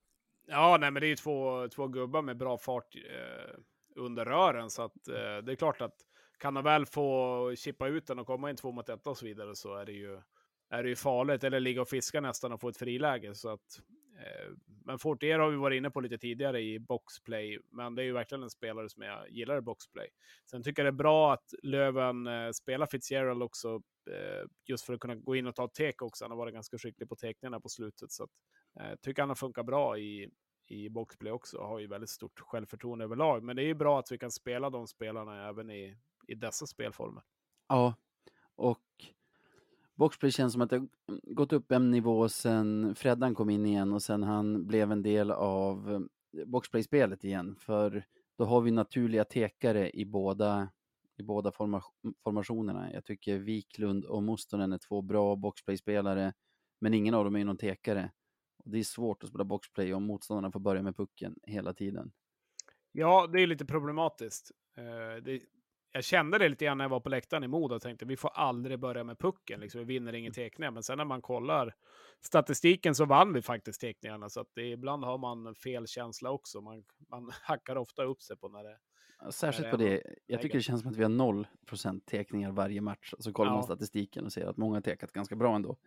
Ja, 0.49 0.77
nej, 0.79 0.91
men 0.91 1.01
det 1.01 1.07
är 1.07 1.09
ju 1.09 1.15
två, 1.15 1.67
två 1.67 1.87
gubbar 1.87 2.21
med 2.21 2.37
bra 2.37 2.57
fart 2.57 2.95
eh, 2.95 3.59
under 3.95 4.25
rören, 4.25 4.69
så 4.69 4.81
att 4.81 5.07
eh, 5.07 5.37
det 5.43 5.51
är 5.51 5.55
klart 5.55 5.81
att 5.81 5.95
kan 6.37 6.53
de 6.53 6.63
väl 6.63 6.85
få 6.85 7.55
chippa 7.55 7.87
ut 7.87 8.07
den 8.07 8.19
och 8.19 8.27
komma 8.27 8.49
in 8.49 8.55
två 8.55 8.71
mot 8.71 8.89
ett 8.89 9.07
och 9.07 9.17
så 9.17 9.25
vidare 9.25 9.55
så 9.55 9.75
är 9.75 9.85
det 9.85 9.91
ju, 9.91 10.21
är 10.69 10.83
det 10.83 10.89
ju 10.89 10.95
farligt, 10.95 11.43
eller 11.43 11.59
ligga 11.59 11.81
och 11.81 11.89
fiska 11.89 12.21
nästan 12.21 12.51
och 12.51 12.61
få 12.61 12.69
ett 12.69 12.77
friläge. 12.77 13.35
Så 13.35 13.49
att, 13.49 13.81
eh, 14.19 14.53
men 14.85 14.99
Fortier 14.99 15.39
har 15.39 15.49
vi 15.49 15.57
varit 15.57 15.77
inne 15.77 15.89
på 15.89 16.01
lite 16.01 16.17
tidigare 16.17 16.61
i 16.61 16.79
boxplay, 16.79 17.59
men 17.71 17.95
det 17.95 18.01
är 18.01 18.05
ju 18.05 18.13
verkligen 18.13 18.43
en 18.43 18.49
spelare 18.49 18.89
som 18.89 19.03
jag 19.03 19.29
gillar 19.29 19.57
i 19.57 19.61
boxplay. 19.61 20.07
Sen 20.51 20.63
tycker 20.63 20.83
jag 20.83 20.93
det 20.93 20.95
är 20.95 21.03
bra 21.03 21.33
att 21.33 21.53
Löven 21.63 22.27
eh, 22.27 22.51
spelar 22.51 22.85
Fitzgerald 22.85 23.43
också, 23.43 23.81
eh, 24.11 24.47
just 24.65 24.85
för 24.85 24.93
att 24.93 24.99
kunna 24.99 25.15
gå 25.15 25.35
in 25.35 25.47
och 25.47 25.55
ta 25.55 25.67
tek 25.67 26.01
också. 26.01 26.23
Han 26.23 26.31
har 26.31 26.37
varit 26.37 26.53
ganska 26.53 26.77
skicklig 26.77 27.09
på 27.09 27.15
tekningarna 27.15 27.59
på 27.59 27.69
slutet, 27.69 28.11
så 28.11 28.23
att, 28.23 28.29
Eh, 28.79 28.95
tycker 29.01 29.21
han 29.21 29.29
har 29.29 29.35
funkat 29.35 29.65
bra 29.65 29.97
i, 29.97 30.29
i 30.67 30.89
boxplay 30.89 31.31
också. 31.31 31.57
Har 31.57 31.79
ju 31.79 31.87
väldigt 31.87 32.09
stort 32.09 32.39
självförtroende 32.39 33.05
överlag, 33.05 33.43
men 33.43 33.55
det 33.55 33.63
är 33.63 33.67
ju 33.67 33.73
bra 33.73 33.99
att 33.99 34.11
vi 34.11 34.17
kan 34.17 34.31
spela 34.31 34.69
de 34.69 34.87
spelarna 34.87 35.49
även 35.49 35.71
i, 35.71 35.97
i 36.27 36.35
dessa 36.35 36.67
spelformer. 36.67 37.23
Ja, 37.67 37.95
och 38.55 38.83
Boxplay 39.95 40.31
känns 40.31 40.53
som 40.53 40.61
att 40.61 40.69
det 40.69 40.87
gått 41.23 41.53
upp 41.53 41.71
en 41.71 41.91
nivå 41.91 42.29
sen 42.29 42.95
Freddan 42.95 43.35
kom 43.35 43.49
in 43.49 43.65
igen 43.65 43.93
och 43.93 44.03
sen 44.03 44.23
han 44.23 44.67
blev 44.67 44.91
en 44.91 45.01
del 45.01 45.31
av 45.31 45.91
eh, 45.91 46.45
Boxplay-spelet 46.45 47.23
igen. 47.23 47.55
För 47.59 48.05
då 48.37 48.45
har 48.45 48.61
vi 48.61 48.71
naturliga 48.71 49.23
tekare 49.23 49.91
i 49.91 50.05
båda, 50.05 50.69
i 51.17 51.23
båda 51.23 51.51
forma, 51.51 51.81
formationerna. 52.23 52.93
Jag 52.93 53.05
tycker 53.05 53.37
Wiklund 53.37 54.05
och 54.05 54.23
Mustonen 54.23 54.73
är 54.73 54.77
två 54.77 55.01
bra 55.01 55.35
Boxplay-spelare, 55.35 56.33
men 56.79 56.93
ingen 56.93 57.13
av 57.13 57.23
dem 57.23 57.35
är 57.35 57.45
någon 57.45 57.57
tekare. 57.57 58.11
Och 58.67 58.73
det 58.73 58.79
är 58.79 58.83
svårt 58.83 59.23
att 59.23 59.29
spela 59.29 59.43
Boxplay 59.43 59.93
om 59.93 60.03
motståndarna 60.03 60.51
får 60.51 60.59
börja 60.59 60.81
med 60.81 60.97
pucken 60.97 61.35
hela 61.43 61.73
tiden. 61.73 62.11
Ja, 62.91 63.27
det 63.27 63.41
är 63.41 63.47
lite 63.47 63.65
problematiskt. 63.65 64.51
Uh, 64.77 65.23
det, 65.23 65.41
jag 65.91 66.03
kände 66.03 66.37
det 66.37 66.49
lite 66.49 66.65
grann 66.65 66.77
när 66.77 66.85
jag 66.85 66.89
var 66.89 66.99
på 66.99 67.09
läktaren 67.09 67.43
i 67.43 67.47
Modo 67.47 67.75
och 67.75 67.81
tänkte 67.81 68.05
vi 68.05 68.17
får 68.17 68.29
aldrig 68.33 68.79
börja 68.79 69.03
med 69.03 69.19
pucken, 69.19 69.59
liksom, 69.59 69.79
vi 69.79 69.85
vinner 69.85 70.13
ingen 70.13 70.33
tekningar. 70.33 70.71
Men 70.71 70.83
sen 70.83 70.97
när 70.97 71.05
man 71.05 71.21
kollar 71.21 71.75
statistiken 72.21 72.95
så 72.95 73.05
vann 73.05 73.33
vi 73.33 73.41
faktiskt 73.41 73.81
tekningarna, 73.81 74.29
så 74.29 74.41
att 74.41 74.51
det, 74.53 74.69
ibland 74.69 75.03
har 75.03 75.17
man 75.17 75.55
fel 75.55 75.87
känsla 75.87 76.31
också. 76.31 76.61
Man, 76.61 76.83
man 77.09 77.31
hackar 77.41 77.75
ofta 77.75 78.03
upp 78.03 78.21
sig 78.21 78.37
på 78.37 78.49
när 78.49 78.63
det 78.63 78.77
Särskilt 79.31 79.71
på 79.71 79.77
det. 79.77 80.03
Jag 80.25 80.41
tycker 80.41 80.57
det 80.57 80.63
känns 80.63 80.81
som 80.81 80.91
att 80.91 80.97
vi 80.97 81.03
har 81.03 81.09
noll 81.09 81.47
procent 81.65 82.05
tekningar 82.05 82.51
varje 82.51 82.81
match. 82.81 83.13
Så 83.19 83.33
kollar 83.33 83.51
ja. 83.51 83.55
man 83.55 83.63
statistiken 83.63 84.25
och 84.25 84.33
ser 84.33 84.45
att 84.45 84.57
många 84.57 84.75
har 84.75 84.81
tekat 84.81 85.11
ganska 85.11 85.35
bra 85.35 85.55
ändå. 85.55 85.77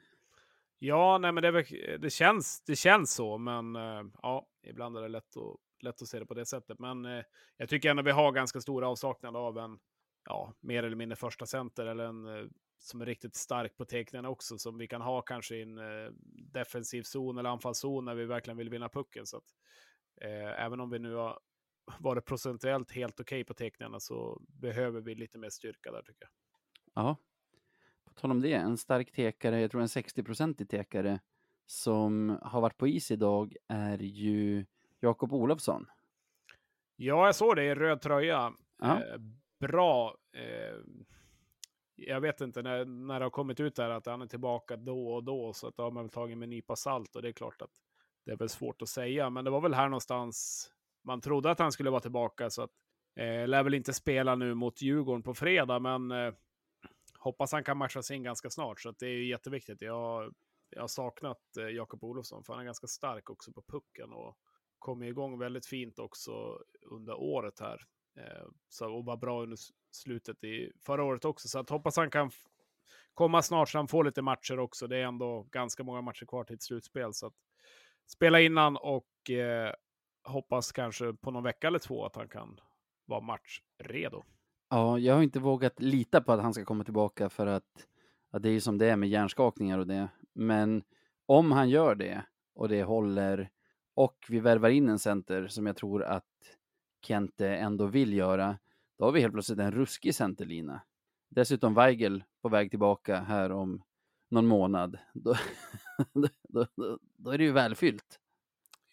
Ja, 0.82 1.18
nej, 1.18 1.32
men 1.32 1.42
det, 1.42 1.49
eh, 1.49 2.00
det, 2.00 2.10
känns, 2.10 2.62
det 2.66 2.76
känns 2.76 3.14
så, 3.14 3.38
men 3.38 3.76
eh, 3.76 4.02
ja, 4.22 4.46
ibland 4.62 4.96
är 4.96 5.02
det 5.02 5.08
lätt 5.08 5.37
att, 5.37 5.56
lätt 5.82 6.02
att 6.02 6.08
se 6.08 6.18
det 6.18 6.26
på 6.26 6.34
det 6.34 6.46
sättet. 6.46 6.78
Men 6.78 7.04
eh, 7.04 7.25
jag 7.56 7.68
tycker 7.68 7.90
ändå 7.90 8.02
vi 8.02 8.10
har 8.10 8.32
ganska 8.32 8.60
stora 8.60 8.88
avsaknad 8.88 9.37
av 9.37 9.58
en 9.58 9.78
ja, 10.25 10.54
mer 10.60 10.82
eller 10.82 10.96
mindre 10.96 11.16
första 11.16 11.46
center 11.46 11.87
eller 11.87 12.04
en 12.04 12.26
eh, 12.26 12.44
som 12.78 13.00
är 13.00 13.06
riktigt 13.06 13.37
stark 13.37 13.76
på 13.76 13.84
tecknen 13.84 14.25
också, 14.25 14.58
som 14.58 14.78
vi 14.78 14.87
kan 14.87 15.00
ha 15.00 15.22
kanske 15.22 15.56
i 15.56 15.62
en 15.62 15.78
eh, 15.78 16.12
defensiv 16.52 17.02
zon 17.02 17.38
eller 17.38 17.50
anfallszon 17.50 18.04
när 18.04 18.14
vi 18.14 18.25
verkligen 18.25 18.58
vill 18.58 18.70
vinna 18.70 18.88
pucken. 18.88 19.26
Så 19.26 19.37
att, 19.37 19.54
eh, 20.20 20.64
även 20.64 20.80
om 20.80 20.90
vi 20.90 20.99
nu 20.99 21.14
har 21.14 21.40
varit 21.99 22.25
procentuellt 22.25 22.90
helt 22.92 23.20
okej 23.20 23.40
okay 23.40 23.44
på 23.44 23.54
tecknen 23.54 24.00
så 24.00 24.42
behöver 24.49 25.00
vi 25.00 25.14
lite 25.14 25.38
mer 25.38 25.50
styrka 25.50 25.92
där 25.92 26.02
tycker 26.02 26.25
jag. 26.25 26.30
Ja, 26.94 27.16
på 28.04 28.12
tal 28.12 28.30
om 28.30 28.40
det, 28.40 28.52
en 28.52 28.76
stark 28.76 29.12
tekare, 29.12 29.61
jag 29.61 29.71
tror 29.71 29.80
en 29.80 29.87
60-procentig 29.87 30.69
tekare 30.69 31.21
som 31.66 32.38
har 32.42 32.61
varit 32.61 32.78
på 32.78 32.88
is 32.88 33.11
idag 33.11 33.57
är 33.69 33.99
ju 33.99 34.66
Jakob 35.00 35.33
Olofsson. 35.33 35.87
Ja, 36.97 37.26
jag 37.26 37.35
såg 37.35 37.57
det 37.57 37.64
i 37.64 37.75
röd 37.75 38.00
tröja. 38.00 38.52
Ja. 38.78 39.04
Eh, 39.04 39.21
bra. 39.61 40.16
Eh, 40.33 40.76
jag 41.95 42.21
vet 42.21 42.40
inte 42.40 42.62
när, 42.62 42.85
när 42.85 43.19
det 43.19 43.25
har 43.25 43.30
kommit 43.30 43.61
ut 43.61 43.76
där 43.76 43.90
att 43.90 44.07
han 44.07 44.23
är 44.23 44.26
tillbaka 44.26 44.76
då 44.76 45.14
och 45.14 45.25
då, 45.25 45.52
så 45.52 45.66
att 45.69 45.76
då 45.76 45.83
har 45.83 45.90
man 45.90 46.02
väl 46.02 46.11
tagit 46.11 46.38
med 46.38 46.47
en 46.47 46.50
nypa 46.50 46.76
salt 46.76 47.16
och 47.16 47.23
det 47.23 47.28
är 47.28 47.33
klart 47.33 47.62
att 47.62 47.71
det 48.25 48.33
är 48.33 48.37
väl 48.37 48.49
svårt 48.49 48.83
att 48.83 48.88
säga, 48.88 49.30
men 49.30 49.45
det 49.45 49.50
var 49.50 49.61
väl 49.61 49.75
här 49.75 49.88
någonstans 49.88 50.66
man 51.02 51.21
trodde 51.21 51.50
att 51.50 51.59
han 51.59 51.73
skulle 51.73 51.90
vara 51.90 52.00
tillbaka, 52.00 52.50
så 52.50 52.62
att 52.62 52.71
eh, 53.16 53.49
lär 53.49 53.62
väl 53.62 53.75
inte 53.75 53.92
spela 53.92 54.35
nu 54.35 54.54
mot 54.54 54.83
Djurgården 54.83 55.23
på 55.23 55.35
fredag, 55.35 55.78
men 55.78 56.11
eh, 56.11 56.35
hoppas 57.20 57.52
han 57.52 57.64
kan 57.64 57.76
matchas 57.76 58.10
in 58.10 58.22
ganska 58.22 58.50
snart, 58.50 58.80
så 58.80 58.88
att 58.88 58.98
det 58.98 59.06
är 59.06 59.22
jätteviktigt. 59.22 59.82
Jag, 59.82 60.34
jag 60.70 60.80
har 60.80 60.88
saknat 60.88 61.56
eh, 61.58 61.68
Jakob 61.68 62.04
Olofsson, 62.04 62.44
för 62.44 62.52
han 62.52 62.60
är 62.60 62.64
ganska 62.64 62.86
stark 62.86 63.30
också 63.30 63.52
på 63.52 63.62
pucken 63.62 64.12
och 64.12 64.38
kom 64.78 65.02
igång 65.02 65.38
väldigt 65.38 65.66
fint 65.66 65.98
också 65.98 66.58
under 66.82 67.14
året 67.14 67.60
här. 67.60 67.84
Eh, 68.16 68.48
så, 68.68 68.94
och 68.94 69.04
var 69.04 69.16
bra 69.16 69.42
under 69.42 69.56
slutet 69.90 70.44
i 70.44 70.72
förra 70.86 71.04
året 71.04 71.24
också. 71.24 71.48
Så 71.48 71.58
att 71.58 71.70
hoppas 71.70 71.96
han 71.96 72.10
kan 72.10 72.30
komma 73.14 73.42
snart 73.42 73.68
så 73.68 73.78
han 73.78 73.88
får 73.88 74.04
lite 74.04 74.22
matcher 74.22 74.58
också. 74.58 74.86
Det 74.86 74.96
är 74.96 75.04
ändå 75.04 75.42
ganska 75.42 75.84
många 75.84 76.00
matcher 76.00 76.26
kvar 76.26 76.44
till 76.44 76.54
ett 76.54 76.62
slutspel. 76.62 77.14
Så 77.14 77.26
att 77.26 77.34
spela 78.06 78.40
innan 78.40 78.76
och 78.76 79.30
eh, 79.30 79.74
hoppas 80.24 80.72
kanske 80.72 81.12
på 81.12 81.30
någon 81.30 81.42
vecka 81.42 81.66
eller 81.66 81.78
två 81.78 82.06
att 82.06 82.16
han 82.16 82.28
kan 82.28 82.60
vara 83.04 83.20
matchredo. 83.20 84.24
Ja, 84.72 84.98
jag 84.98 85.14
har 85.14 85.22
inte 85.22 85.40
vågat 85.40 85.80
lita 85.80 86.20
på 86.20 86.32
att 86.32 86.42
han 86.42 86.54
ska 86.54 86.64
komma 86.64 86.84
tillbaka 86.84 87.28
för 87.28 87.46
att 87.46 87.86
ja, 88.32 88.38
det 88.38 88.48
är 88.48 88.52
ju 88.52 88.60
som 88.60 88.78
det 88.78 88.86
är 88.86 88.96
med 88.96 89.08
hjärnskakningar 89.08 89.78
och 89.78 89.86
det. 89.86 90.08
Men 90.32 90.82
om 91.26 91.52
han 91.52 91.70
gör 91.70 91.94
det 91.94 92.24
och 92.54 92.68
det 92.68 92.82
håller 92.82 93.50
och 93.94 94.26
vi 94.28 94.40
värvar 94.40 94.68
in 94.68 94.88
en 94.88 94.98
center 94.98 95.46
som 95.46 95.66
jag 95.66 95.76
tror 95.76 96.02
att 96.02 96.24
Kente 97.06 97.48
ändå 97.48 97.86
vill 97.86 98.12
göra, 98.12 98.58
då 98.98 99.04
har 99.04 99.12
vi 99.12 99.20
helt 99.20 99.32
plötsligt 99.32 99.58
en 99.58 99.72
ruskig 99.72 100.14
centerlina. 100.14 100.80
Dessutom 101.28 101.74
Weigel 101.74 102.24
på 102.42 102.48
väg 102.48 102.70
tillbaka 102.70 103.20
här 103.20 103.52
om 103.52 103.82
någon 104.28 104.46
månad. 104.46 104.98
Då, 105.14 105.34
då, 106.12 106.66
då, 106.76 106.98
då 107.16 107.30
är 107.30 107.38
det 107.38 107.44
ju 107.44 107.52
välfyllt. 107.52 108.20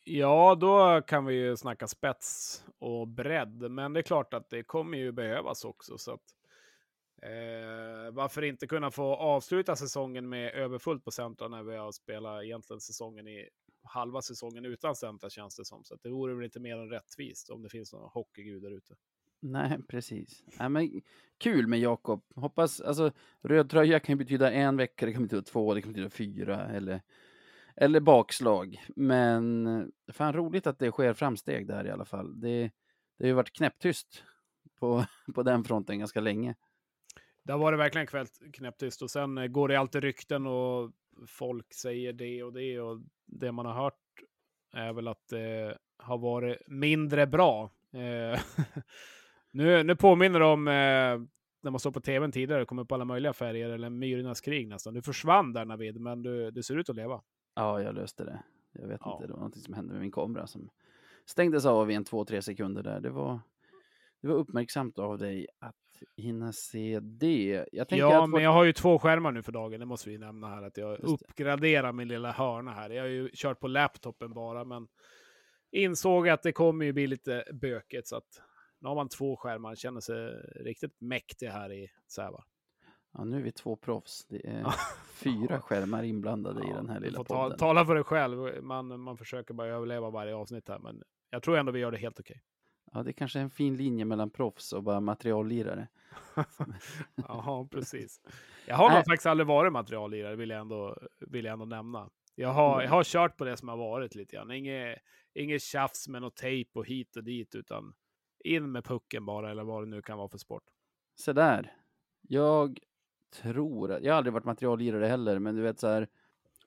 Ja, 0.09 0.55
då 0.55 1.01
kan 1.01 1.25
vi 1.25 1.35
ju 1.35 1.57
snacka 1.57 1.87
spets 1.87 2.63
och 2.79 3.07
bredd, 3.07 3.71
men 3.71 3.93
det 3.93 3.99
är 3.99 4.03
klart 4.03 4.33
att 4.33 4.49
det 4.49 4.63
kommer 4.63 4.97
ju 4.97 5.11
behövas 5.11 5.65
också. 5.65 5.97
Så 5.97 6.11
att, 6.11 6.35
eh, 7.21 8.13
varför 8.13 8.41
inte 8.41 8.67
kunna 8.67 8.91
få 8.91 9.15
avsluta 9.15 9.75
säsongen 9.75 10.29
med 10.29 10.53
överfullt 10.53 11.05
på 11.05 11.11
centra 11.11 11.47
när 11.47 11.63
vi 11.63 11.75
har 11.75 11.91
spelat 11.91 12.43
egentligen 12.43 12.81
säsongen 12.81 13.27
i 13.27 13.49
halva 13.83 14.21
säsongen 14.21 14.65
utan 14.65 14.95
centra 14.95 15.29
känns 15.29 15.55
det 15.55 15.65
som. 15.65 15.83
Så 15.83 15.95
det 16.03 16.09
vore 16.09 16.35
väl 16.35 16.45
inte 16.45 16.59
mer 16.59 16.77
än 16.77 16.89
rättvist 16.89 17.49
om 17.49 17.61
det 17.61 17.69
finns 17.69 17.93
några 17.93 18.07
hockeygud 18.07 18.61
där 18.61 18.77
ute. 18.77 18.95
Nej, 19.39 19.77
precis. 19.87 20.43
Nej, 20.59 20.69
men 20.69 21.01
kul 21.37 21.67
med 21.67 21.79
Jakob. 21.79 22.23
Hoppas, 22.35 22.81
alltså 22.81 23.11
röd 23.41 23.69
tröja 23.69 23.99
kan 23.99 24.13
ju 24.13 24.17
betyda 24.17 24.51
en 24.51 24.77
vecka, 24.77 25.05
det 25.05 25.13
kan 25.13 25.23
betyda 25.23 25.41
två, 25.41 25.73
det 25.73 25.81
kan 25.81 25.91
betyda 25.91 26.09
fyra 26.09 26.69
eller, 26.69 27.01
eller 27.77 27.99
bakslag. 27.99 28.83
Men 28.95 29.67
eh, 29.67 30.13
fan 30.13 30.33
roligt 30.33 30.67
att 30.67 30.79
det 30.79 30.91
sker 30.91 31.13
framsteg 31.13 31.67
där 31.67 31.87
i 31.87 31.91
alla 31.91 32.05
fall. 32.05 32.41
Det, 32.41 32.71
det 33.17 33.23
har 33.23 33.27
ju 33.27 33.33
varit 33.33 33.53
knäpptyst 33.53 34.23
på, 34.79 35.05
på 35.35 35.43
den 35.43 35.63
fronten 35.63 35.99
ganska 35.99 36.21
länge. 36.21 36.55
Det 37.43 37.51
har 37.51 37.59
varit 37.59 37.79
verkligen 37.79 38.27
knäpptyst 38.53 39.01
och 39.01 39.11
sen 39.11 39.37
eh, 39.37 39.47
går 39.47 39.67
det 39.67 39.79
alltid 39.79 40.03
rykten 40.03 40.47
och 40.47 40.91
folk 41.27 41.73
säger 41.73 42.13
det 42.13 42.43
och 42.43 42.53
det 42.53 42.79
och 42.79 42.99
det 43.25 43.51
man 43.51 43.65
har 43.65 43.73
hört 43.73 43.93
är 44.73 44.93
väl 44.93 45.07
att 45.07 45.27
det 45.29 45.77
har 45.97 46.17
varit 46.17 46.57
mindre 46.67 47.27
bra. 47.27 47.71
Eh, 47.93 48.39
nu, 49.51 49.83
nu 49.83 49.95
påminner 49.95 50.39
det 50.39 50.45
om 50.45 50.67
eh, 50.67 51.27
när 51.63 51.71
man 51.71 51.79
såg 51.79 51.93
på 51.93 52.01
tvn 52.01 52.31
tidigare, 52.31 52.61
det 52.61 52.65
kom 52.65 52.79
upp 52.79 52.91
alla 52.91 53.05
möjliga 53.05 53.33
färger, 53.33 53.69
eller 53.69 53.89
Myrornas 53.89 54.41
krig 54.41 54.67
nästan. 54.67 54.93
Du 54.93 55.01
försvann 55.01 55.53
där 55.53 55.65
Navid, 55.65 56.01
men 56.01 56.23
du, 56.23 56.51
du 56.51 56.63
ser 56.63 56.77
ut 56.77 56.89
att 56.89 56.95
leva. 56.95 57.21
Ja, 57.57 57.81
jag 57.81 57.95
löste 57.95 58.23
det. 58.23 58.43
Jag 58.71 58.87
vet 58.87 59.01
Ja. 59.05 59.13
inte, 59.13 59.27
det 59.27 59.33
var 59.33 59.39
någonting 59.39 59.61
som 59.61 59.73
hände 59.73 59.93
med 59.93 60.01
min 60.01 60.11
kamera 60.11 60.47
som 60.47 60.69
stängdes 61.25 61.65
av 61.65 61.91
i 61.91 61.93
en 61.93 62.03
två, 62.03 62.25
tre 62.25 62.41
sekunder 62.41 62.83
där. 62.83 62.99
Det 62.99 63.09
var, 63.09 63.39
det 64.21 64.27
var 64.27 64.35
uppmärksamt 64.35 64.99
av 64.99 65.17
dig 65.17 65.47
att 65.59 65.75
hinna 66.17 66.53
se 66.53 66.99
det. 66.99 67.65
Jag 67.71 67.87
tänker 67.87 68.05
Ja, 68.05 68.23
att 68.23 68.29
men 68.29 68.43
jag 68.43 68.51
har 68.51 68.63
ju 68.63 68.73
två 68.73 68.99
skärmar 68.99 69.31
nu 69.31 69.43
för 69.43 69.51
dagen, 69.51 69.79
det 69.79 69.85
måste 69.85 70.09
vi 70.09 70.17
nämna 70.17 70.47
här, 70.47 70.61
att 70.63 70.77
jag 70.77 70.99
uppgraderar 70.99 71.91
min 71.91 72.07
lilla 72.07 72.31
hörna 72.31 72.71
här. 72.71 72.89
Jag 72.89 73.03
har 73.03 73.09
ju 73.09 73.29
kört 73.33 73.59
på 73.59 73.67
laptopen 73.67 74.33
bara, 74.33 74.63
men 74.63 74.87
insåg 75.71 76.29
att 76.29 76.43
det 76.43 76.51
kommer 76.51 76.85
ju 76.85 76.93
bli 76.93 77.07
lite 77.07 77.43
bökigt, 77.61 78.07
så 78.07 78.15
att 78.15 78.41
nu 78.79 78.87
har 78.87 78.95
man 78.95 79.09
två 79.09 79.35
skärmar, 79.37 79.75
känner 79.75 80.01
sig 80.01 80.31
riktigt 80.63 81.01
mäktig 81.01 81.47
här 81.47 81.71
i 81.71 81.91
Sävar. 82.07 82.43
Ja, 83.13 83.23
nu 83.23 83.37
är 83.37 83.41
vi 83.41 83.51
två 83.51 83.75
proffs. 83.75 84.25
Det 84.25 84.47
är 84.47 84.59
Ja. 84.61 84.73
fyra 85.13 85.61
skärmar 85.61 86.03
inblandade 86.03 86.67
i 86.69 86.73
den 86.73 86.89
här 86.89 86.99
lilla 86.99 87.17
får 87.17 87.23
ta, 87.23 87.43
podden. 87.43 87.57
tala 87.57 87.85
för 87.85 87.95
dig 87.95 88.03
själv, 88.03 88.63
man, 88.63 88.99
man 88.99 89.17
försöker 89.17 89.53
bara 89.53 89.67
överleva 89.67 90.09
varje 90.09 90.35
avsnitt 90.35 90.67
här, 90.69 90.79
men 90.79 91.03
jag 91.29 91.43
tror 91.43 91.57
ändå 91.57 91.71
vi 91.71 91.79
gör 91.79 91.91
det 91.91 91.97
helt 91.97 92.19
okej. 92.19 92.43
Ja, 92.91 93.03
det 93.03 93.09
är 93.09 93.13
kanske 93.13 93.39
är 93.39 93.43
en 93.43 93.49
fin 93.49 93.75
linje 93.75 94.05
mellan 94.05 94.29
proffs 94.29 94.73
och 94.73 94.83
bara 94.83 94.99
materiallirare. 94.99 95.87
Ja, 97.15 97.67
precis. 97.71 98.21
Jag 98.67 98.75
har 98.75 98.89
Nej. 98.89 99.03
faktiskt 99.05 99.25
aldrig 99.25 99.47
varit 99.47 99.73
materiallirare, 99.73 100.35
vill 100.35 100.49
jag 100.49 100.59
ändå, 100.59 100.97
vill 101.19 101.45
jag 101.45 101.53
ändå 101.53 101.65
nämna. 101.65 102.09
Jag 102.35 102.49
har, 102.53 102.81
jag 102.81 102.89
har 102.89 103.03
kört 103.03 103.37
på 103.37 103.45
det 103.45 103.57
som 103.57 103.67
har 103.69 103.77
varit 103.77 104.15
lite 104.15 104.35
grann. 104.35 104.51
Inget, 104.51 104.99
inget 105.33 105.61
tjafs 105.61 106.07
med 106.07 106.21
något 106.21 106.35
tejp 106.35 106.79
och 106.79 106.85
hit 106.87 107.15
och 107.15 107.23
dit, 107.23 107.55
utan 107.55 107.93
in 108.43 108.71
med 108.71 108.83
pucken 108.85 109.25
bara, 109.25 109.51
eller 109.51 109.63
vad 109.63 109.83
det 109.83 109.89
nu 109.89 110.01
kan 110.01 110.17
vara 110.17 110.29
för 110.29 110.37
sport. 110.37 110.63
Så 111.15 111.33
där. 111.33 111.73
Jag 112.21 112.79
tror 113.29 113.91
att, 113.91 114.03
jag 114.03 114.13
har 114.13 114.17
aldrig 114.17 114.33
varit 114.33 114.45
materiallirare 114.45 115.05
heller, 115.05 115.39
men 115.39 115.55
du 115.55 115.61
vet 115.61 115.79
så 115.79 115.87
här, 115.87 116.07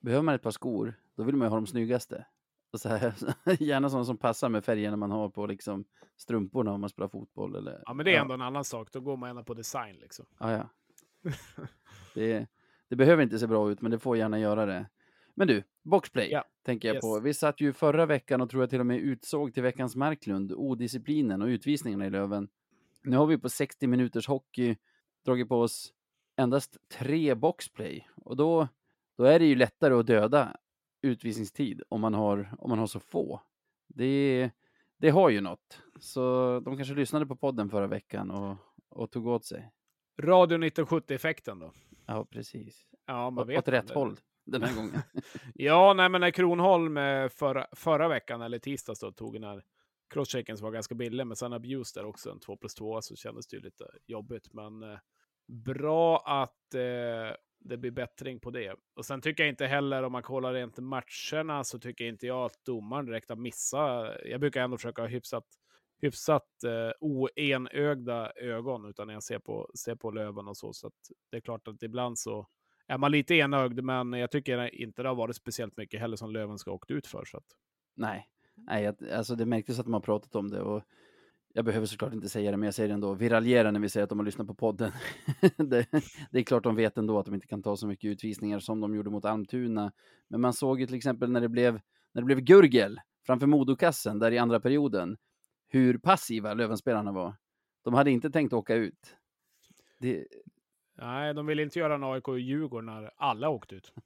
behöver 0.01 0.23
man 0.23 0.35
ett 0.35 0.41
par 0.41 0.51
skor, 0.51 0.93
då 1.15 1.23
vill 1.23 1.35
man 1.35 1.45
ju 1.45 1.49
ha 1.49 1.55
de 1.57 1.67
snyggaste. 1.67 2.25
Och 2.73 2.81
så 2.81 2.89
här, 2.89 3.13
gärna 3.59 3.89
sådana 3.89 4.05
som 4.05 4.17
passar 4.17 4.49
med 4.49 4.65
färgerna 4.65 4.97
man 4.97 5.11
har 5.11 5.29
på 5.29 5.45
liksom 5.47 5.85
strumporna 6.17 6.71
om 6.73 6.81
man 6.81 6.89
spelar 6.89 7.07
fotboll 7.07 7.55
eller. 7.55 7.83
Ja, 7.85 7.93
men 7.93 8.05
det 8.05 8.15
är 8.15 8.21
ändå 8.21 8.33
en 8.33 8.41
annan 8.41 8.63
sak. 8.63 8.91
Då 8.91 8.99
går 9.01 9.17
man 9.17 9.29
ändå 9.29 9.43
på 9.43 9.53
design 9.53 9.95
liksom. 9.95 10.25
Ja, 10.39 10.51
ja. 10.51 10.69
Det, 12.13 12.47
det 12.89 12.95
behöver 12.95 13.23
inte 13.23 13.39
se 13.39 13.47
bra 13.47 13.71
ut, 13.71 13.81
men 13.81 13.91
det 13.91 13.99
får 13.99 14.17
gärna 14.17 14.39
göra 14.39 14.65
det. 14.65 14.89
Men 15.35 15.47
du, 15.47 15.63
boxplay 15.83 16.29
Ja. 16.31 16.43
tänker 16.65 16.87
jag 16.87 16.95
Yes. 16.95 17.01
på. 17.01 17.19
Vi 17.19 17.33
satt 17.33 17.61
ju 17.61 17.73
förra 17.73 18.05
veckan 18.05 18.41
och 18.41 18.49
tror 18.49 18.63
jag 18.63 18.69
till 18.69 18.79
och 18.79 18.85
med 18.85 18.97
utsåg 18.99 19.53
till 19.53 19.63
veckans 19.63 19.95
Marklund, 19.95 20.51
odisciplinen 20.51 21.41
och 21.41 21.45
utvisningarna 21.47 22.05
i 22.05 22.09
Löven. 22.09 22.47
Nu 23.03 23.17
har 23.17 23.25
vi 23.25 23.37
på 23.37 23.49
60 23.49 23.87
minuters 23.87 24.27
hockey 24.27 24.75
dragit 25.25 25.49
på 25.49 25.55
oss 25.61 25.93
endast 26.41 26.77
tre 26.89 27.35
boxplay 27.35 28.07
och 28.15 28.35
då, 28.35 28.67
då 29.17 29.23
är 29.23 29.39
det 29.39 29.45
ju 29.45 29.55
lättare 29.55 29.93
att 29.93 30.07
döda 30.07 30.57
utvisningstid 31.01 31.81
om 31.89 32.01
man 32.01 32.13
har, 32.13 32.55
om 32.59 32.69
man 32.69 32.79
har 32.79 32.87
så 32.87 32.99
få. 32.99 33.41
Det, 33.87 34.51
det 34.97 35.09
har 35.09 35.29
ju 35.29 35.41
något. 35.41 35.81
Så 35.99 36.59
de 36.65 36.77
kanske 36.77 36.95
lyssnade 36.95 37.25
på 37.25 37.35
podden 37.35 37.69
förra 37.69 37.87
veckan 37.87 38.31
och, 38.31 38.57
och 38.89 39.11
tog 39.11 39.27
åt 39.27 39.45
sig. 39.45 39.71
Radio 40.21 40.57
1970-effekten 40.57 41.59
då. 41.59 41.73
Ja, 42.05 42.25
precis. 42.25 42.87
Ja, 43.05 43.29
man 43.29 43.47
vet 43.47 43.59
åt 43.59 43.67
rätt 43.67 43.79
aldrig. 43.79 43.97
håll 43.97 44.17
den 44.45 44.63
här 44.63 44.75
gången. 44.75 45.01
Ja, 45.53 45.93
nej, 45.93 46.09
men 46.09 46.21
när 46.21 46.31
Kronholm 46.31 46.97
eh, 46.97 47.27
förra, 47.29 47.67
förra 47.75 48.07
veckan, 48.07 48.41
eller 48.41 48.59
tisdags 48.59 48.99
då, 48.99 49.11
tog 49.11 49.33
den 49.33 49.43
här 49.43 49.63
crosschecken 50.09 50.57
som 50.57 50.65
var 50.65 50.71
ganska 50.71 50.95
billig, 50.95 51.27
men 51.27 51.35
sen 51.35 51.53
abuse 51.53 51.99
där 51.99 52.05
också, 52.05 52.31
en 52.31 52.39
2 52.39 52.57
plus 52.57 52.75
2, 52.75 53.01
så 53.01 53.15
kändes 53.15 53.47
det 53.47 53.57
ju 53.57 53.63
lite 53.63 53.85
jobbigt. 54.05 54.53
Men 54.53 54.83
eh, 54.83 54.99
bra 55.51 56.23
att 56.25 56.73
eh, 56.73 57.35
det 57.59 57.77
blir 57.77 57.91
bättring 57.91 58.39
på 58.39 58.51
det. 58.51 58.75
Och 58.95 59.05
sen 59.05 59.21
tycker 59.21 59.43
jag 59.43 59.49
inte 59.49 59.65
heller, 59.65 60.03
om 60.03 60.11
man 60.11 60.23
kollar 60.23 60.53
rent 60.53 60.77
matcherna, 60.77 61.63
så 61.63 61.79
tycker 61.79 62.05
inte 62.05 62.27
jag 62.27 62.45
att 62.45 62.65
domaren 62.65 63.05
direkt 63.05 63.29
har 63.29 63.35
missat. 63.35 64.17
Jag 64.25 64.39
brukar 64.39 64.61
ändå 64.63 64.77
försöka 64.77 65.01
ha 65.01 65.09
hyfsat, 65.09 65.45
hyfsat 66.01 66.63
eh, 66.65 66.91
oenögda 66.99 68.31
ögon, 68.31 68.85
utan 68.85 69.07
när 69.07 69.13
jag 69.13 69.23
ser 69.23 69.39
på, 69.39 69.71
ser 69.79 69.95
på 69.95 70.11
Löven 70.11 70.47
och 70.47 70.57
så. 70.57 70.73
Så 70.73 70.87
att 70.87 70.93
det 71.31 71.37
är 71.37 71.41
klart 71.41 71.67
att 71.67 71.83
ibland 71.83 72.19
så 72.19 72.47
är 72.87 72.97
man 72.97 73.11
lite 73.11 73.35
enögd, 73.35 73.83
men 73.83 74.13
jag 74.13 74.31
tycker 74.31 74.75
inte 74.75 75.01
det 75.01 75.09
har 75.09 75.15
varit 75.15 75.35
speciellt 75.35 75.77
mycket 75.77 75.99
heller 75.99 76.17
som 76.17 76.31
Löven 76.31 76.57
ska 76.57 76.71
ha 76.71 76.75
åkt 76.75 76.91
ut 76.91 77.07
för. 77.07 77.25
Så 77.25 77.37
att, 77.37 77.45
Nej, 77.95 78.27
Nej 78.55 78.83
jag, 78.83 79.09
alltså 79.11 79.35
det 79.35 79.45
märktes 79.45 79.79
att 79.79 79.85
de 79.85 79.93
har 79.93 80.01
pratat 80.01 80.35
om 80.35 80.49
det 80.49 80.61
och 80.61 80.83
jag 81.53 81.65
behöver 81.65 81.85
såklart 81.87 82.13
inte 82.13 82.29
säga 82.29 82.51
det, 82.51 82.57
men 82.57 82.67
jag 82.67 82.73
säger 82.73 82.89
det 82.89 82.93
ändå. 82.93 83.13
Vi 83.13 83.29
raljerar 83.29 83.71
när 83.71 83.79
vi 83.79 83.89
säger 83.89 84.03
att 84.03 84.09
de 84.09 84.19
har 84.19 84.25
lyssnat 84.25 84.47
på 84.47 84.53
podden. 84.53 84.91
det, 85.57 85.85
det 86.31 86.39
är 86.39 86.43
klart 86.43 86.63
de 86.63 86.75
vet 86.75 86.97
ändå 86.97 87.19
att 87.19 87.25
de 87.25 87.35
inte 87.35 87.47
kan 87.47 87.63
ta 87.63 87.77
så 87.77 87.87
mycket 87.87 88.07
utvisningar 88.07 88.59
som 88.59 88.81
de 88.81 88.95
gjorde 88.95 89.09
mot 89.09 89.25
Almtuna. 89.25 89.91
Men 90.27 90.41
man 90.41 90.53
såg 90.53 90.79
ju 90.79 90.85
till 90.85 90.95
exempel 90.95 91.31
när 91.31 91.41
det 91.41 91.49
blev, 91.49 91.79
när 92.13 92.21
det 92.21 92.25
blev 92.25 92.39
Gurgel 92.39 92.99
framför 93.25 93.47
Modokassen 93.47 94.19
där 94.19 94.31
i 94.31 94.37
andra 94.37 94.59
perioden, 94.59 95.17
hur 95.67 95.97
passiva 95.97 96.53
Lövenspelarna 96.53 97.11
var. 97.11 97.35
De 97.83 97.93
hade 97.93 98.11
inte 98.11 98.29
tänkt 98.29 98.53
åka 98.53 98.75
ut. 98.75 99.15
Det, 99.99 100.27
nej, 100.97 101.33
de 101.33 101.45
vill 101.45 101.59
inte 101.59 101.79
göra 101.79 101.95
en 101.95 102.03
AIK 102.03 102.27
i 102.27 102.31
Djurgården 102.31 102.85
när 102.85 103.11
alla 103.17 103.49
åkt 103.49 103.73
ut. 103.73 103.93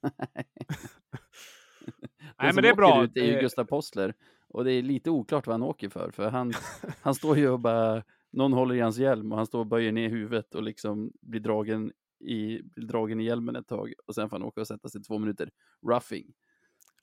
Nej, 2.39 2.53
men 2.53 2.63
det 2.63 2.69
är 2.69 2.75
bra. 2.75 3.03
ut 3.03 3.17
är 3.17 3.25
ju 3.25 3.39
Gustav 3.39 3.65
Possler. 3.65 4.13
Och 4.55 4.63
det 4.63 4.71
är 4.71 4.81
lite 4.81 5.09
oklart 5.09 5.47
vad 5.47 5.53
han 5.53 5.63
åker 5.63 5.89
för. 5.89 6.11
För 6.11 6.29
han, 6.29 6.53
han 7.01 7.15
står 7.15 7.37
ju 7.37 7.49
och 7.49 7.59
bara, 7.59 8.03
någon 8.31 8.53
håller 8.53 8.75
i 8.75 8.79
hans 8.79 8.97
hjälm 8.97 9.31
och 9.31 9.37
han 9.37 9.45
står 9.45 9.59
och 9.59 9.67
böjer 9.67 9.91
ner 9.91 10.09
huvudet 10.09 10.55
och 10.55 10.63
liksom 10.63 11.11
blir 11.21 11.39
dragen 11.39 11.91
i, 12.19 12.61
blir 12.63 12.87
dragen 12.87 13.19
i 13.19 13.23
hjälmen 13.23 13.55
ett 13.55 13.67
tag. 13.67 13.93
Och 14.05 14.15
sen 14.15 14.29
får 14.29 14.37
han 14.37 14.47
åka 14.47 14.61
och 14.61 14.67
sätta 14.67 14.89
sig 14.89 15.03
två 15.03 15.17
minuter. 15.19 15.49
Roughing. 15.87 16.33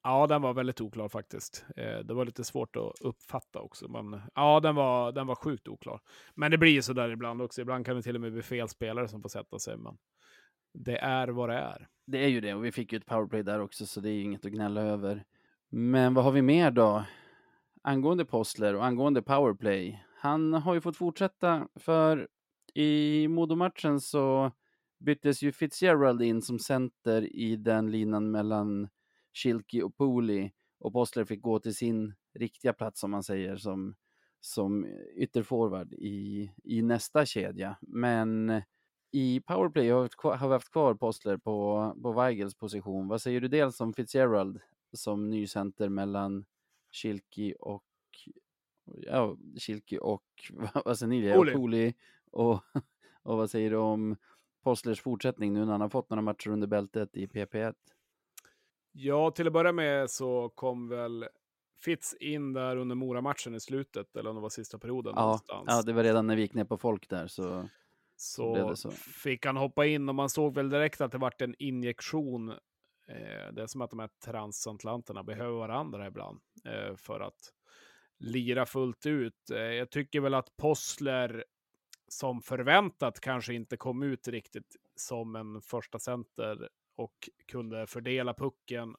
Ja, 0.03 0.27
den 0.27 0.43
var 0.43 0.55
väldigt 0.55 0.81
oklar 0.81 1.09
faktiskt. 1.09 1.65
Eh, 1.77 1.99
det 1.99 2.15
var 2.15 2.25
lite 2.25 2.45
svårt 2.45 2.77
att 2.77 3.01
uppfatta 3.01 3.61
också. 3.61 3.89
Men 3.89 4.21
ja, 4.35 4.61
den 4.61 4.75
var, 4.75 5.13
den 5.13 5.27
var 5.27 5.35
sjukt 5.35 5.69
oklar. 5.69 6.01
Men 6.35 6.51
det 6.51 6.59
blir 6.59 6.73
ju 6.73 6.83
så 6.83 6.93
där 6.93 7.11
ibland 7.11 7.43
också. 7.43 7.61
Ibland 7.61 7.87
kan 7.87 7.97
det 7.97 8.03
till 8.03 8.15
och 8.15 8.21
med 8.21 8.33
bli 8.33 8.43
fel 8.43 8.69
spelare 8.69 9.09
som 9.09 9.23
får 9.23 9.29
sätta 9.29 9.59
sig. 9.59 9.77
Men 9.77 9.99
det 10.75 10.99
är 10.99 11.29
vad 11.29 11.49
det 11.49 11.57
är. 11.57 11.89
Det 12.07 12.25
är 12.25 12.29
ju 12.29 12.41
det 12.41 12.55
och 12.55 12.65
vi 12.65 12.73
fick 12.73 12.93
ju 12.93 12.99
ett 12.99 13.07
powerplay 13.07 13.43
där 13.43 13.61
också 13.61 13.87
så 13.87 14.01
det 14.01 14.11
är 14.11 14.15
ju 14.15 14.23
inget 14.23 14.47
att 14.47 14.53
gnälla 14.53 14.81
över. 14.81 15.25
Men 15.69 16.15
vad 16.15 16.25
har 16.25 16.33
vi 16.33 16.43
mer 16.43 16.71
då? 16.71 17.05
Angående 17.85 18.25
Postler 18.25 18.75
och 18.75 18.85
angående 18.85 19.23
powerplay. 19.23 20.05
Han 20.17 20.53
har 20.55 20.75
ju 20.75 20.81
fått 20.81 20.97
fortsätta 20.97 21.69
för 21.75 22.29
i 22.75 23.29
Modomatchen 23.29 24.01
så 24.01 24.53
byttes 24.99 25.43
ju 25.43 25.53
Fitzgerald 25.53 26.23
in 26.23 26.43
som 26.43 26.59
center 26.59 27.37
i 27.37 27.57
den 27.57 27.91
linan 27.91 28.31
mellan 28.31 28.89
Schilke 29.33 29.83
och 29.83 29.97
Pooley 29.97 30.51
och 30.79 30.93
Postler 30.93 31.25
fick 31.25 31.43
gå 31.43 31.59
till 31.59 31.75
sin 31.75 32.15
riktiga 32.35 32.73
plats 32.73 33.01
som 33.01 33.11
man 33.11 33.23
säger 33.23 33.57
som, 33.57 33.95
som 34.41 34.87
ytterforward 35.17 35.93
i, 35.93 36.53
i 36.65 36.83
nästa 36.83 37.27
kedja. 37.27 37.77
Men 37.81 38.63
i 39.13 39.41
powerplay 39.41 39.91
har 39.91 39.99
vi 39.99 40.03
haft 40.03 40.17
kvar- 40.17 40.37
har 40.37 40.49
vi 40.49 40.53
haft 40.53 40.73
kvar 40.73 40.95
Postler 40.95 41.37
på, 41.37 41.93
på 42.03 42.13
Weigels 42.13 42.55
position. 42.55 43.09
Vad 43.09 43.23
säger 43.23 43.41
du 43.41 43.49
dels 43.49 43.81
om 43.81 43.93
Fitzgerald 43.93 44.61
som 44.93 45.31
ny 45.31 45.47
center 45.47 45.89
mellan 45.89 46.45
Schilke 46.93 47.55
och 47.55 47.85
ja, 48.85 49.37
Schilke 49.59 49.99
och 49.99 50.25
vad 50.85 50.99
säger 50.99 51.11
ni? 51.11 51.33
Pooley. 51.33 51.55
Och 51.55 51.61
Pooley 51.61 51.93
och, 52.31 52.65
och 53.23 53.37
vad 53.37 53.51
säger 53.51 53.71
du 53.71 53.77
om 53.77 54.17
Postlers 54.63 55.01
fortsättning 55.01 55.53
nu 55.53 55.65
när 55.65 55.73
han 55.73 55.81
har 55.81 55.89
fått 55.89 56.11
några 56.11 56.23
matcher 56.23 56.51
under 56.51 56.67
bältet 56.67 57.17
i 57.17 57.27
PP1? 57.27 57.75
Ja, 58.93 59.31
till 59.31 59.47
att 59.47 59.53
börja 59.53 59.73
med 59.73 60.11
så 60.11 60.49
kom 60.49 60.89
väl 60.89 61.29
Fitz 61.85 62.15
in 62.15 62.53
där 62.53 62.77
under 62.77 62.95
Mora-matchen 62.95 63.55
i 63.55 63.61
slutet, 63.61 64.17
eller 64.17 64.31
om 64.31 64.37
det 64.37 64.43
var 64.43 64.49
sista 64.49 64.79
perioden 64.79 65.13
Ja, 65.17 65.23
någonstans. 65.23 65.65
ja, 65.67 65.83
det 65.83 65.93
var 65.93 66.03
redan 66.03 66.27
när 66.27 66.37
vi 66.37 66.43
gick 66.43 66.55
ner 66.55 66.65
på 66.65 66.79
folk 66.79 67.09
där 67.09 67.27
så 67.27 67.69
så, 68.17 68.77
så. 68.77 68.91
fick 68.91 69.47
han 69.47 69.57
hoppa 69.57 69.87
in 69.87 70.09
och 70.09 70.15
man 70.15 70.29
såg 70.29 70.55
väl 70.55 70.71
direkt 70.71 71.01
att 71.01 71.13
det 71.13 71.19
vart 71.19 71.43
en 71.43 71.55
injektion. 71.59 72.53
Eh, 73.13 73.53
det 73.53 73.63
är 73.63 73.67
som 73.67 73.81
att 73.81 73.91
de 73.91 73.99
här 73.99 74.11
transatlanterna 74.25 75.23
behöver 75.23 75.59
varandra 75.59 76.07
ibland 76.07 76.41
eh, 76.65 76.97
för 76.97 77.21
att 77.21 77.53
lira 78.19 78.67
fullt 78.67 79.07
ut. 79.07 79.51
Eh, 79.51 79.59
jag 79.59 79.91
tycker 79.91 80.21
väl 80.21 80.35
att 80.35 80.57
Possler 80.57 81.45
som 82.09 82.43
förväntat 82.43 83.21
kanske 83.21 83.55
inte 83.55 83.77
kom 83.77 84.03
ut 84.03 84.29
riktigt 84.29 84.77
som 84.97 85.37
en 85.37 85.63
första 85.63 85.99
center 85.99 86.69
och 86.97 87.29
kunde 87.47 87.87
fördela 87.87 88.35
pucken 88.35 88.95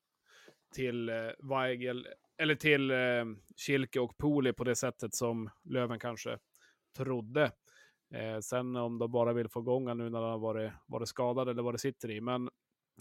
till 0.73 1.09
eh, 1.09 1.15
Weigel, 1.39 2.07
eller 2.37 2.55
till 2.55 2.91
eh, 2.91 3.25
Schilke 3.57 3.99
och 3.99 4.17
Pooley 4.17 4.53
på 4.53 4.63
det 4.63 4.75
sättet 4.75 5.15
som 5.15 5.49
Löven 5.63 5.99
kanske 5.99 6.37
trodde. 6.97 7.51
Eh, 8.13 8.39
sen 8.39 8.75
om 8.75 8.99
de 8.99 9.11
bara 9.11 9.33
vill 9.33 9.49
få 9.49 9.59
igång 9.59 9.87
honom 9.87 9.97
nu 9.97 10.09
när 10.09 10.21
han 10.21 10.31
har 10.31 10.39
varit, 10.39 10.71
varit 10.85 11.07
skadad 11.07 11.49
eller 11.49 11.63
vad 11.63 11.73
det 11.73 11.79
sitter 11.79 12.11
i. 12.11 12.21
Men 12.21 12.49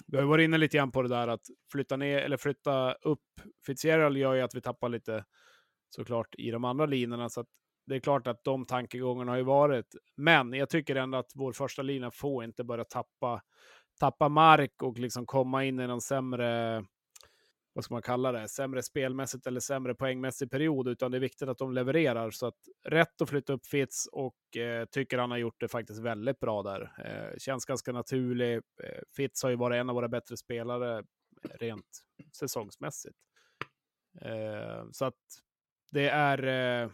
vi 0.06 0.16
har 0.16 0.24
varit 0.24 0.44
inne 0.44 0.58
lite 0.58 0.76
grann 0.76 0.92
på 0.92 1.02
det 1.02 1.08
där 1.08 1.28
att 1.28 1.46
flytta 1.72 1.96
ner 1.96 2.18
eller 2.18 2.36
flytta 2.36 2.92
upp 2.92 3.20
Fitzgerald 3.66 4.16
gör 4.16 4.34
ju 4.34 4.40
att 4.40 4.54
vi 4.54 4.60
tappar 4.60 4.88
lite 4.88 5.24
såklart 5.90 6.34
i 6.38 6.50
de 6.50 6.64
andra 6.64 6.86
linorna. 6.86 7.28
Så 7.28 7.40
att 7.40 7.46
det 7.86 7.94
är 7.94 8.00
klart 8.00 8.26
att 8.26 8.44
de 8.44 8.64
tankegångarna 8.64 9.32
har 9.32 9.36
ju 9.36 9.44
varit. 9.44 9.86
Men 10.16 10.52
jag 10.52 10.70
tycker 10.70 10.96
ändå 10.96 11.18
att 11.18 11.32
vår 11.34 11.52
första 11.52 11.82
lina 11.82 12.10
får 12.10 12.44
inte 12.44 12.64
börja 12.64 12.84
tappa, 12.84 13.42
tappa 14.00 14.28
mark 14.28 14.82
och 14.82 14.98
liksom 14.98 15.26
komma 15.26 15.64
in 15.64 15.80
i 15.80 15.86
någon 15.86 16.00
sämre 16.00 16.84
vad 17.72 17.84
ska 17.84 17.94
man 17.94 18.02
kalla 18.02 18.32
det, 18.32 18.48
sämre 18.48 18.82
spelmässigt 18.82 19.46
eller 19.46 19.60
sämre 19.60 19.94
poängmässig 19.94 20.50
period, 20.50 20.88
utan 20.88 21.10
det 21.10 21.18
är 21.18 21.20
viktigt 21.20 21.48
att 21.48 21.58
de 21.58 21.72
levererar. 21.72 22.30
Så 22.30 22.46
att 22.46 22.58
rätt 22.84 23.22
att 23.22 23.28
flytta 23.28 23.52
upp 23.52 23.66
Fitz 23.66 24.06
och 24.12 24.56
eh, 24.56 24.84
tycker 24.84 25.18
han 25.18 25.30
har 25.30 25.38
gjort 25.38 25.60
det 25.60 25.68
faktiskt 25.68 26.00
väldigt 26.00 26.40
bra 26.40 26.62
där. 26.62 26.92
Eh, 27.04 27.38
känns 27.38 27.64
ganska 27.64 27.92
naturlig. 27.92 28.56
Eh, 28.56 29.00
Fitz 29.16 29.42
har 29.42 29.50
ju 29.50 29.56
varit 29.56 29.76
en 29.76 29.88
av 29.88 29.94
våra 29.94 30.08
bättre 30.08 30.36
spelare 30.36 31.04
rent 31.42 32.02
säsongsmässigt. 32.32 33.16
Eh, 34.20 34.84
så 34.92 35.04
att 35.04 35.20
det 35.90 36.08
är 36.08 36.42
eh, 36.82 36.90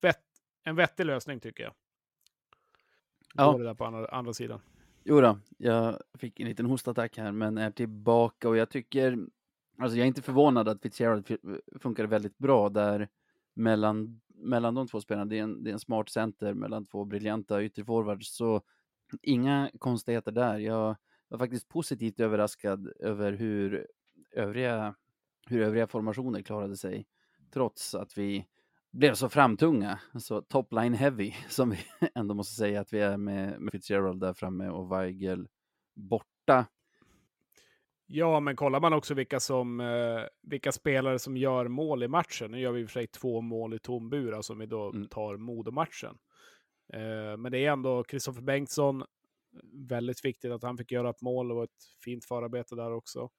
vett, 0.00 0.24
en 0.64 0.76
vettig 0.76 1.06
lösning 1.06 1.40
tycker 1.40 1.64
jag. 1.64 1.74
Ja. 3.34 3.58
Det 3.58 3.64
där 3.64 3.74
på 3.74 3.84
andra, 3.84 4.06
andra 4.06 4.32
sidan. 4.32 4.60
Jo 5.04 5.20
då, 5.20 5.38
jag 5.58 6.02
fick 6.18 6.40
en 6.40 6.46
liten 6.46 6.66
hostattack 6.66 7.18
här, 7.18 7.32
men 7.32 7.58
är 7.58 7.70
tillbaka 7.70 8.48
och 8.48 8.56
jag 8.56 8.70
tycker, 8.70 9.18
alltså 9.82 9.96
jag 9.98 10.04
är 10.04 10.08
inte 10.08 10.22
förvånad 10.22 10.68
att 10.68 10.82
Fitzgerald 10.82 11.38
funkar 11.80 12.04
väldigt 12.04 12.38
bra 12.38 12.68
där 12.68 13.08
mellan, 13.54 14.20
mellan 14.34 14.74
de 14.74 14.88
två 14.88 15.00
spelarna. 15.00 15.24
Det 15.24 15.38
är, 15.38 15.42
en, 15.42 15.64
det 15.64 15.70
är 15.70 15.72
en 15.72 15.80
smart 15.80 16.08
center 16.08 16.54
mellan 16.54 16.86
två 16.86 17.04
briljanta 17.04 17.62
ytterforwards, 17.62 18.36
så 18.36 18.62
inga 19.22 19.70
konstigheter 19.78 20.32
där. 20.32 20.58
Jag 20.58 20.96
var 21.28 21.38
faktiskt 21.38 21.68
positivt 21.68 22.20
överraskad 22.20 22.92
över 23.00 23.32
hur 23.32 23.86
övriga, 24.32 24.94
hur 25.46 25.60
övriga 25.60 25.86
formationer 25.86 26.42
klarade 26.42 26.76
sig, 26.76 27.06
trots 27.52 27.94
att 27.94 28.18
vi 28.18 28.46
blev 28.92 29.14
så 29.14 29.28
framtunga, 29.28 29.98
alltså, 30.12 30.40
så 30.40 30.42
topline 30.42 30.94
heavy, 30.94 31.34
som 31.48 31.70
vi 31.70 31.78
ändå 32.14 32.34
måste 32.34 32.54
säga 32.54 32.80
att 32.80 32.92
vi 32.92 33.00
är 33.00 33.16
med, 33.16 33.60
med 33.60 33.72
Fitzgerald 33.72 34.20
där 34.20 34.34
framme 34.34 34.68
och 34.68 34.92
Weigel 34.92 35.48
borta. 35.94 36.66
Ja, 38.06 38.40
men 38.40 38.56
kollar 38.56 38.80
man 38.80 38.92
också 38.92 39.14
vilka, 39.14 39.40
som, 39.40 39.80
eh, 39.80 40.22
vilka 40.42 40.72
spelare 40.72 41.18
som 41.18 41.36
gör 41.36 41.68
mål 41.68 42.02
i 42.02 42.08
matchen. 42.08 42.50
Nu 42.50 42.60
gör 42.60 42.72
vi 42.72 42.80
i 42.80 42.84
och 42.84 42.88
för 42.88 42.92
sig 42.92 43.06
två 43.06 43.40
mål 43.40 43.74
i 43.74 43.78
tom 43.78 44.10
bur, 44.10 44.42
som 44.42 44.58
vi 44.58 44.66
då 44.66 44.90
Mm. 44.90 45.08
tar 45.08 45.36
Modomatchen. 45.36 46.18
Eh, 46.92 47.36
men 47.36 47.52
det 47.52 47.58
är 47.58 47.70
ändå 47.72 48.04
Kristoffer 48.04 48.42
Bengtsson. 48.42 49.04
Väldigt 49.88 50.24
viktigt 50.24 50.52
att 50.52 50.62
han 50.62 50.78
fick 50.78 50.92
göra 50.92 51.10
ett 51.10 51.22
mål. 51.22 51.48
Det 51.48 51.54
var 51.54 51.64
ett 51.64 51.84
fint 52.04 52.24
förarbete 52.24 52.74
där 52.74 52.92
också. 52.92 53.30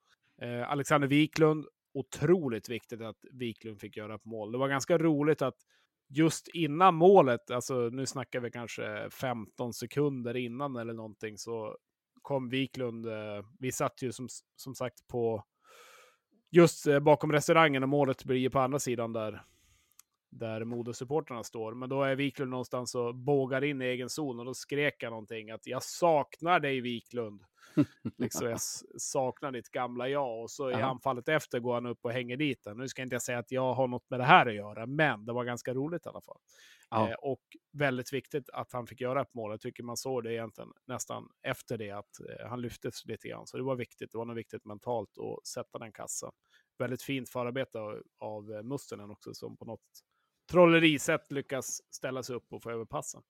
Eh, 0.41 0.71
Alexander 0.71 1.07
Wiklund. 1.07 1.65
Otroligt 1.93 2.69
viktigt 2.69 3.01
att 3.01 3.17
Wiklund 3.31 3.79
fick 3.79 3.97
göra 3.97 4.15
ett 4.15 4.25
mål. 4.25 4.51
Det 4.51 4.57
var 4.57 4.67
ganska 4.67 4.97
roligt 4.97 5.41
att 5.41 5.57
just 6.09 6.47
innan 6.47 6.95
målet, 6.95 7.51
alltså 7.51 7.73
nu 7.89 8.05
snackar 8.05 8.39
vi 8.39 8.51
kanske 8.51 9.09
15 9.09 9.73
sekunder 9.73 10.35
innan 10.37 10.75
eller 10.75 10.93
någonting, 10.93 11.37
så 11.37 11.77
kom 12.23 12.49
Wiklund. 12.49 13.05
Eh, 13.05 13.45
vi 13.59 13.71
satt 13.71 14.01
ju 14.01 14.11
som, 14.11 14.27
som 14.55 14.75
sagt 14.75 15.07
på 15.07 15.43
just 16.51 16.87
eh, 16.87 16.99
bakom 16.99 17.31
restaurangen 17.31 17.83
och 17.83 17.89
målet 17.89 18.23
blir 18.23 18.37
ju 18.37 18.49
på 18.49 18.59
andra 18.59 18.79
sidan 18.79 19.13
där, 19.13 19.43
där 20.29 20.63
Modosupportrarna 20.63 21.43
står. 21.43 21.73
Men 21.73 21.89
då 21.89 22.03
är 22.03 22.15
Wiklund 22.15 22.51
någonstans 22.51 22.95
och 22.95 23.15
bågar 23.15 23.63
in 23.63 23.81
i 23.81 23.85
egen 23.85 24.09
zon 24.09 24.39
och 24.39 24.45
då 24.45 24.53
skrek 24.53 25.03
han 25.03 25.11
någonting 25.11 25.51
att 25.51 25.67
jag 25.67 25.83
saknar 25.83 26.59
dig 26.59 26.81
Wiklund. 26.81 27.43
liksom, 28.17 28.49
jag 28.49 28.59
saknar 28.97 29.51
ditt 29.51 29.69
gamla 29.69 30.07
jag. 30.07 30.41
Och 30.41 30.51
så 30.51 30.71
i 30.71 30.73
anfallet 30.73 31.29
efter 31.29 31.59
går 31.59 31.73
han 31.73 31.85
upp 31.85 32.05
och 32.05 32.11
hänger 32.11 32.37
dit 32.37 32.63
den. 32.63 32.77
Nu 32.77 32.87
ska 32.87 33.01
inte 33.01 33.15
jag 33.15 33.21
säga 33.21 33.39
att 33.39 33.51
jag 33.51 33.73
har 33.73 33.87
något 33.87 34.09
med 34.09 34.19
det 34.19 34.25
här 34.25 34.45
att 34.45 34.55
göra, 34.55 34.85
men 34.85 35.25
det 35.25 35.33
var 35.33 35.43
ganska 35.43 35.73
roligt 35.73 36.05
i 36.05 36.09
alla 36.09 36.21
fall. 36.21 36.37
Ja. 36.93 37.09
Eh, 37.09 37.15
och 37.15 37.41
väldigt 37.71 38.13
viktigt 38.13 38.49
att 38.49 38.73
han 38.73 38.87
fick 38.87 39.01
göra 39.01 39.21
ett 39.21 39.33
mål. 39.33 39.51
Jag 39.51 39.61
tycker 39.61 39.83
man 39.83 39.97
såg 39.97 40.23
det 40.23 40.33
egentligen 40.33 40.69
nästan 40.87 41.29
efter 41.43 41.77
det 41.77 41.91
att 41.91 42.19
eh, 42.19 42.47
han 42.47 42.61
lyftes 42.61 43.05
lite 43.05 43.27
grann. 43.27 43.47
Så 43.47 43.57
det 43.57 43.63
var 43.63 43.75
viktigt. 43.75 44.11
Det 44.11 44.17
var 44.17 44.25
nog 44.25 44.35
viktigt 44.35 44.65
mentalt 44.65 45.09
att 45.17 45.47
sätta 45.47 45.79
den 45.79 45.91
kassan. 45.91 46.31
Väldigt 46.77 47.03
fint 47.03 47.29
förarbete 47.29 47.79
av, 47.79 48.01
av 48.19 48.51
eh, 48.51 48.63
Mustonen 48.63 49.11
också 49.11 49.33
som 49.33 49.57
på 49.57 49.65
något 49.65 49.81
trollerisätt 50.51 51.31
lyckas 51.31 51.81
ställa 51.91 52.23
sig 52.23 52.35
upp 52.35 52.53
och 52.53 52.63
få 52.63 52.71
över 52.71 52.85
passen. 52.85 53.21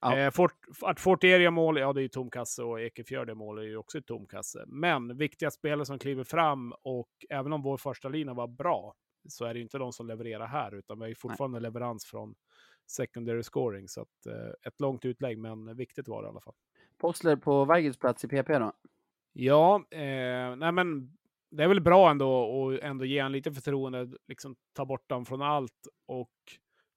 Ja. 0.00 0.18
Eh, 0.18 0.30
Fort, 0.30 0.56
att 0.82 1.00
Fortier 1.00 1.40
gör 1.40 1.50
mål, 1.50 1.78
ja 1.78 1.92
det 1.92 2.00
är 2.00 2.02
ju 2.02 2.08
tom 2.08 2.30
kasse 2.30 2.62
och 2.62 2.80
Ekefjörd 2.80 3.36
mål 3.36 3.58
är 3.58 3.62
ju 3.62 3.76
också 3.76 3.98
ett 3.98 4.06
tom 4.06 4.26
kasse. 4.26 4.64
Men 4.66 5.16
viktiga 5.16 5.50
spelare 5.50 5.86
som 5.86 5.98
kliver 5.98 6.24
fram 6.24 6.74
och 6.82 7.10
även 7.30 7.52
om 7.52 7.62
vår 7.62 7.76
första 7.76 8.08
lina 8.08 8.34
var 8.34 8.48
bra 8.48 8.94
så 9.28 9.44
är 9.44 9.54
det 9.54 9.58
ju 9.58 9.62
inte 9.62 9.78
de 9.78 9.92
som 9.92 10.06
levererar 10.06 10.46
här 10.46 10.74
utan 10.74 10.98
vi 10.98 11.02
har 11.02 11.08
ju 11.08 11.14
fortfarande 11.14 11.60
leverans 11.60 12.04
från 12.04 12.34
secondary 12.90 13.42
scoring. 13.42 13.88
Så 13.88 14.00
att, 14.00 14.26
eh, 14.26 14.50
ett 14.66 14.80
långt 14.80 15.04
utlägg, 15.04 15.38
men 15.38 15.76
viktigt 15.76 16.08
var 16.08 16.22
det 16.22 16.26
i 16.26 16.30
alla 16.30 16.40
fall. 16.40 16.54
Postler 16.98 17.36
på 17.36 17.64
Weigels 17.64 17.98
plats 17.98 18.24
i 18.24 18.28
PP 18.28 18.58
då? 18.58 18.72
Ja, 19.32 19.84
eh, 19.90 20.56
nej 20.56 20.72
men 20.72 21.16
det 21.50 21.64
är 21.64 21.68
väl 21.68 21.80
bra 21.80 22.10
ändå 22.10 22.68
att 22.68 22.80
ändå 22.82 23.04
ge 23.04 23.20
han 23.20 23.32
lite 23.32 23.52
förtroende, 23.52 24.08
liksom 24.28 24.56
ta 24.72 24.84
bort 24.84 25.06
han 25.08 25.24
från 25.24 25.42
allt. 25.42 25.88
Och 26.06 26.34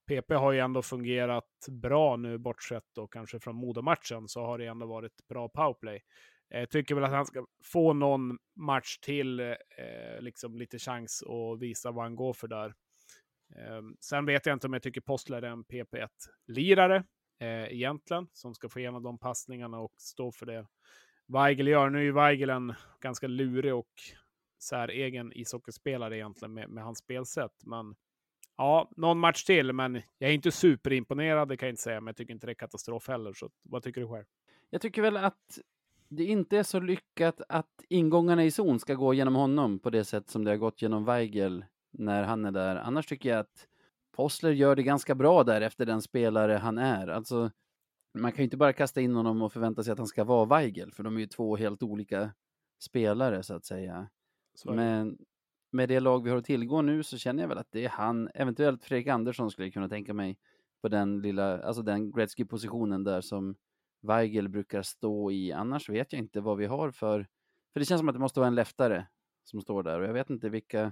PP 0.08 0.34
har 0.36 0.52
ju 0.52 0.60
ändå 0.60 0.82
fungerat 0.82 1.68
bra 1.70 2.16
nu, 2.16 2.38
bortsett 2.38 2.86
då 2.96 3.08
kanske 3.08 3.40
från 3.40 3.56
Modomatchen, 3.56 4.28
så 4.28 4.42
har 4.42 4.58
det 4.58 4.66
ändå 4.66 4.86
varit 4.86 5.28
bra 5.28 5.50
powerplay. 5.50 6.04
Jag 6.48 6.70
tycker 6.70 6.96
väl 6.96 7.04
att 7.04 7.12
han 7.12 7.26
ska 7.26 7.46
få 7.64 7.94
någon 7.94 8.38
match 8.56 8.98
till, 8.98 9.40
eh, 9.40 9.56
liksom 10.20 10.58
lite 10.58 10.80
chans 10.80 11.24
att 11.24 11.62
visa 11.62 11.92
vad 11.92 12.04
han 12.04 12.16
går 12.16 12.34
för 12.34 12.48
där. 12.48 12.74
Ehm, 13.56 13.98
sen 14.00 14.26
vet 14.26 14.46
jag 14.46 14.56
inte 14.56 14.68
om 14.68 14.74
jag 14.74 14.84
tycker 14.84 15.02
Postler 15.02 15.42
är 15.42 15.48
en 15.48 15.66
PP1-lirare 15.66 17.04
eh, 17.40 17.74
egentligen, 17.74 18.28
som 18.34 18.54
ska 18.54 18.70
få 18.70 18.80
igenom 18.80 19.04
de 19.04 19.18
passningarna 19.18 19.80
och 19.80 19.94
stå 19.98 20.32
för 20.32 20.46
det 20.46 20.68
Weigel 21.28 21.68
gör. 21.68 21.90
Nu 21.90 21.98
är 21.98 22.04
ju 22.04 22.12
Weigel 22.12 22.50
en 22.50 22.74
ganska 23.00 23.28
lurig 23.28 23.76
och 23.76 23.92
säregen 24.60 25.32
ishockeyspelare 25.36 26.18
egentligen 26.18 26.54
med, 26.54 26.70
med 26.70 26.84
hans 26.84 27.00
spelsätt. 27.00 27.62
Men 27.66 27.96
ja, 28.58 28.92
någon 28.98 29.20
match 29.20 29.44
till, 29.44 29.74
men 29.74 30.02
jag 30.18 30.30
är 30.30 30.34
inte 30.34 30.52
superimponerad, 30.52 31.50
det 31.50 31.58
kan 31.58 31.68
jag 31.68 31.72
inte 31.72 31.82
säga, 31.82 32.02
men 32.02 32.08
jag 32.08 32.16
tycker 32.16 32.34
inte 32.34 32.48
det 32.48 32.52
är 32.52 32.56
katastrof 32.56 33.08
heller. 33.08 33.34
Så 33.34 33.50
vad 33.64 33.84
tycker 33.84 34.02
du 34.02 34.08
själv? 34.08 34.26
Jag 34.70 34.82
tycker 34.82 35.02
väl 35.02 35.18
att 35.18 35.60
det 36.10 36.24
inte 36.24 36.58
är 36.58 36.64
så 36.64 36.80
lyckat 36.80 37.42
att 37.50 37.84
ingångarna 37.90 38.44
i 38.46 38.52
zon 38.52 38.80
ska 38.80 38.94
gå 38.94 39.14
genom 39.14 39.36
honom 39.36 39.80
på 39.80 39.90
det 39.90 40.04
sätt 40.04 40.30
som 40.30 40.44
det 40.44 40.52
har 40.52 40.58
gått 40.58 40.82
genom 40.82 41.06
Weigel 41.06 41.66
när 41.94 42.24
han 42.24 42.46
är 42.46 42.52
där. 42.52 42.76
Annars 42.76 43.06
tycker 43.06 43.30
jag 43.30 43.40
att 43.40 43.68
Postler 44.12 44.52
gör 44.52 44.76
det 44.76 44.84
ganska 44.84 45.16
bra 45.16 45.44
där 45.44 45.62
efter 45.62 45.86
den 45.86 46.02
spelare 46.02 46.54
han 46.54 46.78
är. 46.78 47.08
Alltså, 47.08 47.52
man 48.14 48.32
kan 48.32 48.38
ju 48.38 48.44
inte 48.44 48.58
bara 48.58 48.74
kasta 48.74 49.02
in 49.02 49.16
honom 49.16 49.42
och 49.42 49.54
förvänta 49.54 49.84
sig 49.84 49.92
att 49.92 49.98
han 49.98 50.08
ska 50.08 50.24
vara 50.24 50.46
Weigel, 50.46 50.92
för 50.92 51.04
de 51.04 51.16
är 51.16 51.20
ju 51.22 51.28
två 51.28 51.56
helt 51.56 51.84
olika 51.84 52.34
spelare 52.80 53.44
så 53.44 53.54
att 53.54 53.66
säga. 53.66 54.10
Det. 54.64 54.74
Men 54.74 55.18
med 55.72 55.90
det 55.90 56.00
lag 56.00 56.24
vi 56.24 56.30
har 56.30 56.38
att 56.38 56.46
tillgå 56.46 56.82
nu 56.82 57.04
så 57.04 57.18
känner 57.18 57.44
jag 57.44 57.48
väl 57.48 57.58
att 57.58 57.72
det 57.72 57.86
är 57.86 57.90
han, 57.90 58.30
eventuellt 58.34 58.84
Fredrik 58.84 59.08
Andersson 59.08 59.52
skulle 59.52 59.68
jag 59.68 59.74
kunna 59.74 59.90
tänka 59.90 60.14
mig 60.14 60.38
på 60.82 60.88
den 60.88 61.22
lilla, 61.22 61.62
alltså 61.62 61.82
den 61.82 62.12
Gretzky-positionen 62.12 63.04
där 63.04 63.22
som 63.22 63.56
Weigel 64.02 64.50
brukar 64.50 64.82
stå 64.82 65.32
i. 65.32 65.52
Annars 65.52 65.90
vet 65.90 66.14
jag 66.14 66.20
inte 66.20 66.42
vad 66.42 66.58
vi 66.58 66.66
har 66.66 66.92
för, 66.92 67.28
för 67.74 67.80
det 67.80 67.86
känns 67.86 68.00
som 68.00 68.10
att 68.10 68.16
det 68.16 68.20
måste 68.20 68.40
vara 68.40 68.48
en 68.48 68.56
leftare 68.56 69.08
som 69.44 69.62
står 69.62 69.84
där 69.84 70.00
och 70.00 70.08
jag 70.08 70.14
vet 70.14 70.30
inte 70.30 70.50
vilka 70.50 70.92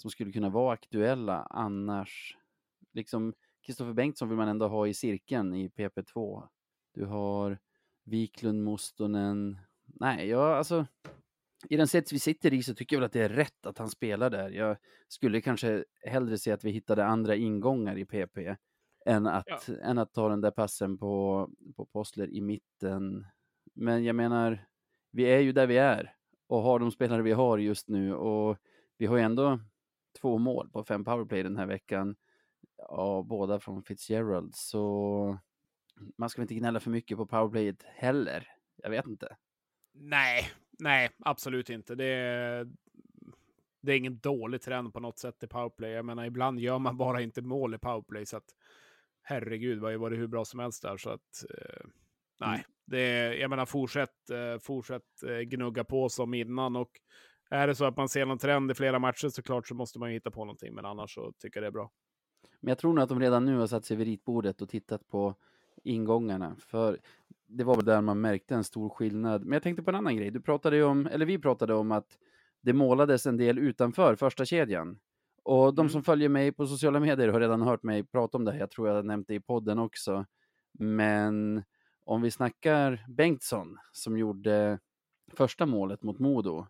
som 0.00 0.10
skulle 0.10 0.32
kunna 0.32 0.48
vara 0.48 0.72
aktuella 0.74 1.46
annars. 1.50 2.36
Liksom 2.92 3.34
Kristoffer 3.66 3.92
Bengtsson 3.92 4.28
vill 4.28 4.38
man 4.38 4.48
ändå 4.48 4.68
ha 4.68 4.86
i 4.86 4.94
cirkeln 4.94 5.54
i 5.54 5.68
PP2. 5.68 6.48
Du 6.94 7.04
har 7.04 7.58
Wiklund, 8.04 8.64
Mustonen. 8.64 9.58
Nej, 9.86 10.28
jag 10.28 10.56
alltså 10.56 10.86
i 11.68 11.76
den 11.76 11.88
sets 11.88 12.12
vi 12.12 12.18
sitter 12.18 12.52
i 12.54 12.62
så 12.62 12.74
tycker 12.74 12.96
jag 12.96 13.00
väl 13.00 13.06
att 13.06 13.12
det 13.12 13.22
är 13.24 13.28
rätt 13.28 13.66
att 13.66 13.78
han 13.78 13.88
spelar 13.88 14.30
där. 14.30 14.50
Jag 14.50 14.76
skulle 15.08 15.40
kanske 15.40 15.84
hellre 16.06 16.38
se 16.38 16.52
att 16.52 16.64
vi 16.64 16.70
hittade 16.70 17.04
andra 17.04 17.36
ingångar 17.36 17.98
i 17.98 18.04
PP 18.04 18.56
än 19.06 19.26
att, 19.26 19.44
Ja. 19.66 19.74
än 19.82 19.98
att 19.98 20.12
ta 20.12 20.28
den 20.28 20.40
där 20.40 20.50
passen 20.50 20.98
på, 20.98 21.50
på 21.76 21.84
Postler 21.84 22.30
i 22.30 22.40
mitten. 22.40 23.26
Men 23.74 24.04
jag 24.04 24.16
menar, 24.16 24.64
vi 25.10 25.24
är 25.24 25.40
ju 25.40 25.52
där 25.52 25.66
vi 25.66 25.76
är 25.76 26.14
och 26.46 26.62
har 26.62 26.78
de 26.78 26.90
spelare 26.90 27.22
vi 27.22 27.32
har 27.32 27.58
just 27.58 27.88
nu 27.88 28.14
och 28.14 28.58
vi 28.98 29.06
har 29.06 29.16
ju 29.16 29.22
ändå 29.22 29.60
två 30.20 30.38
mål 30.38 30.70
på 30.70 30.84
fem 30.84 31.04
powerplay 31.04 31.42
den 31.42 31.56
här 31.56 31.66
veckan. 31.66 32.16
Ja, 32.76 33.24
båda 33.28 33.60
från 33.60 33.82
Fitzgerald, 33.82 34.54
så 34.54 35.38
man 36.18 36.28
ska 36.28 36.40
väl 36.40 36.44
inte 36.44 36.54
gnälla 36.54 36.80
för 36.80 36.90
mycket 36.90 37.16
på 37.16 37.26
powerplayet 37.26 37.82
heller. 37.82 38.48
Jag 38.76 38.90
vet 38.90 39.06
inte. 39.06 39.36
Nej, 39.92 40.50
nej, 40.78 41.10
absolut 41.18 41.70
inte. 41.70 41.94
Det 41.94 42.04
är, 42.04 42.68
det 43.80 43.92
är 43.92 43.96
ingen 43.96 44.18
dålig 44.18 44.62
trend 44.62 44.92
på 44.92 45.00
något 45.00 45.18
sätt 45.18 45.42
i 45.42 45.46
powerplay. 45.46 45.90
Jag 45.90 46.04
menar, 46.04 46.24
ibland 46.24 46.60
gör 46.60 46.78
man 46.78 46.96
bara 46.96 47.20
inte 47.20 47.42
mål 47.42 47.74
i 47.74 47.78
powerplay, 47.78 48.26
så 48.26 48.36
att 48.36 48.54
herregud, 49.22 49.78
vad 49.78 49.92
ju 49.92 49.98
varit 49.98 50.18
hur 50.18 50.26
bra 50.26 50.44
som 50.44 50.60
helst 50.60 50.82
där. 50.82 50.96
Så 50.96 51.10
att, 51.10 51.44
eh, 51.50 51.86
nej, 52.40 52.64
det 52.84 52.98
är, 52.98 53.32
jag 53.32 53.50
menar, 53.50 53.66
fortsätt, 53.66 54.30
eh, 54.30 54.58
fortsätt 54.58 55.22
eh, 55.26 55.38
gnugga 55.38 55.84
på 55.84 56.08
som 56.08 56.34
innan. 56.34 56.76
Och 56.76 56.90
är 57.50 57.66
det 57.66 57.74
så 57.74 57.84
att 57.84 57.96
man 57.96 58.08
ser 58.08 58.26
någon 58.26 58.38
trend 58.38 58.70
i 58.70 58.74
flera 58.74 58.98
matcher 58.98 59.28
så 59.28 59.42
klart 59.42 59.68
så 59.68 59.74
måste 59.74 59.98
man 59.98 60.08
ju 60.08 60.14
hitta 60.14 60.30
på 60.30 60.44
någonting, 60.44 60.74
men 60.74 60.84
annars 60.84 61.14
så 61.14 61.32
tycker 61.32 61.60
jag 61.60 61.64
det 61.64 61.66
är 61.68 61.72
bra. 61.72 61.90
Men 62.60 62.68
jag 62.68 62.78
tror 62.78 62.92
nog 62.92 63.02
att 63.02 63.08
de 63.08 63.20
redan 63.20 63.44
nu 63.44 63.58
har 63.58 63.66
satt 63.66 63.84
sig 63.84 63.96
vid 63.96 64.06
ritbordet 64.06 64.62
och 64.62 64.68
tittat 64.68 65.08
på 65.08 65.34
ingångarna. 65.84 66.56
För 66.58 66.98
det 67.46 67.64
var 67.64 67.76
väl 67.76 67.84
där 67.84 68.00
man 68.00 68.20
märkte 68.20 68.54
en 68.54 68.64
stor 68.64 68.88
skillnad. 68.88 69.44
Men 69.44 69.52
jag 69.52 69.62
tänkte 69.62 69.82
på 69.82 69.90
en 69.90 69.96
annan 69.96 70.16
grej. 70.16 70.30
Du 70.30 70.40
pratade 70.40 70.76
ju 70.76 70.84
om, 70.84 71.06
eller 71.06 71.26
vi 71.26 71.38
pratade 71.38 71.74
om 71.74 71.92
att 71.92 72.18
det 72.60 72.72
målades 72.72 73.26
en 73.26 73.36
del 73.36 73.58
utanför 73.58 74.16
första 74.16 74.44
kedjan. 74.44 74.98
Och 75.42 75.74
de 75.74 75.80
Mm. 75.80 75.90
som 75.90 76.02
följer 76.02 76.28
mig 76.28 76.52
på 76.52 76.66
sociala 76.66 77.00
medier 77.00 77.28
har 77.28 77.40
redan 77.40 77.62
hört 77.62 77.82
mig 77.82 78.04
prata 78.04 78.36
om 78.38 78.44
det 78.44 78.52
här. 78.52 78.58
Jag 78.58 78.70
tror 78.70 78.88
jag 78.88 78.94
har 78.94 79.02
nämnt 79.02 79.28
det 79.28 79.34
i 79.34 79.40
podden 79.40 79.78
också. 79.78 80.26
Men 80.72 81.62
om 82.04 82.22
vi 82.22 82.30
snackar 82.30 83.04
Bengtsson 83.08 83.78
som 83.92 84.18
gjorde 84.18 84.78
första 85.32 85.66
målet 85.66 86.02
mot 86.02 86.18
Modo 86.18 86.66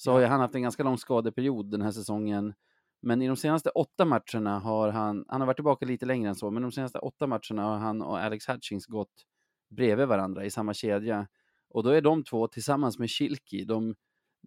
så 0.00 0.12
har 0.12 0.20
ju 0.20 0.26
han 0.26 0.40
haft 0.40 0.54
en 0.54 0.62
ganska 0.62 0.82
lång 0.82 0.98
skadeperiod 0.98 1.70
den 1.70 1.82
här 1.82 1.90
säsongen. 1.90 2.54
Men 3.02 3.22
i 3.22 3.26
de 3.26 3.36
senaste 3.36 3.70
åtta 3.70 4.04
matcherna 4.04 4.58
har 4.58 4.88
han, 4.88 5.24
han 5.28 5.40
har 5.40 5.46
varit 5.46 5.56
tillbaka 5.56 5.86
lite 5.86 6.06
längre 6.06 6.28
än 6.28 6.34
så, 6.34 6.50
men 6.50 6.62
de 6.62 6.72
senaste 6.72 6.98
åtta 6.98 7.26
matcherna 7.26 7.62
har 7.62 7.76
han 7.76 8.02
och 8.02 8.18
Alex 8.18 8.48
Hutchings 8.48 8.86
gått 8.86 9.26
bredvid 9.70 10.08
varandra 10.08 10.44
i 10.44 10.50
samma 10.50 10.74
kedja. 10.74 11.28
Och 11.68 11.82
då 11.82 11.90
är 11.90 12.00
de 12.00 12.24
två 12.24 12.48
tillsammans 12.48 12.98
med 12.98 13.10
Kilki 13.10 13.64
de, 13.64 13.94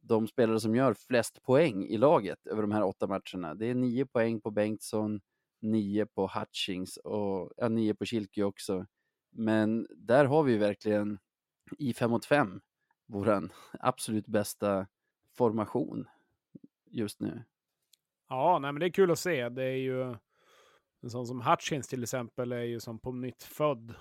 de 0.02 0.28
spelare 0.28 0.60
som 0.60 0.76
gör 0.76 0.94
flest 0.94 1.44
poäng 1.44 1.86
i 1.86 1.98
laget 1.98 2.48
över 2.48 2.62
de 2.62 2.72
här 2.72 2.84
åtta 2.84 3.08
matcherna. 3.08 3.56
Det 3.56 3.66
är 3.66 3.76
nio 3.76 4.06
poäng 4.06 4.42
på 4.42 4.52
Bengtsson, 4.52 5.22
nio 5.62 6.06
på 6.06 6.28
Hutchings 6.28 6.98
och 6.98 7.52
ja, 7.58 7.70
nio 7.70 7.94
på 7.94 8.06
Kilki 8.06 8.44
också. 8.44 8.86
Men 9.32 9.88
där 9.90 10.26
har 10.26 10.44
vi 10.44 10.58
verkligen 10.58 11.20
i 11.78 11.94
5 11.94 12.12
mot 12.12 12.26
5 12.26 12.62
våran 13.08 13.52
absolut 13.80 14.28
bästa 14.28 14.88
formation 15.38 16.08
just 16.86 17.20
nu. 17.20 17.44
Ja, 18.30 18.60
nej, 18.60 18.72
men 18.72 18.80
det 18.80 18.86
är 18.86 18.92
kul 18.92 19.12
att 19.12 19.20
se. 19.20 19.50
Det 19.50 19.64
är 19.64 19.78
ju 19.78 20.16
en 21.02 21.10
sån 21.10 21.28
som 21.28 21.42
Hutchins 21.42 21.88
till 21.88 22.04
exempel 22.04 22.52
är 22.52 22.64
ju 22.64 22.80
som 22.80 23.00
på 23.00 23.12
nytt 23.12 23.44
född. 23.44 23.94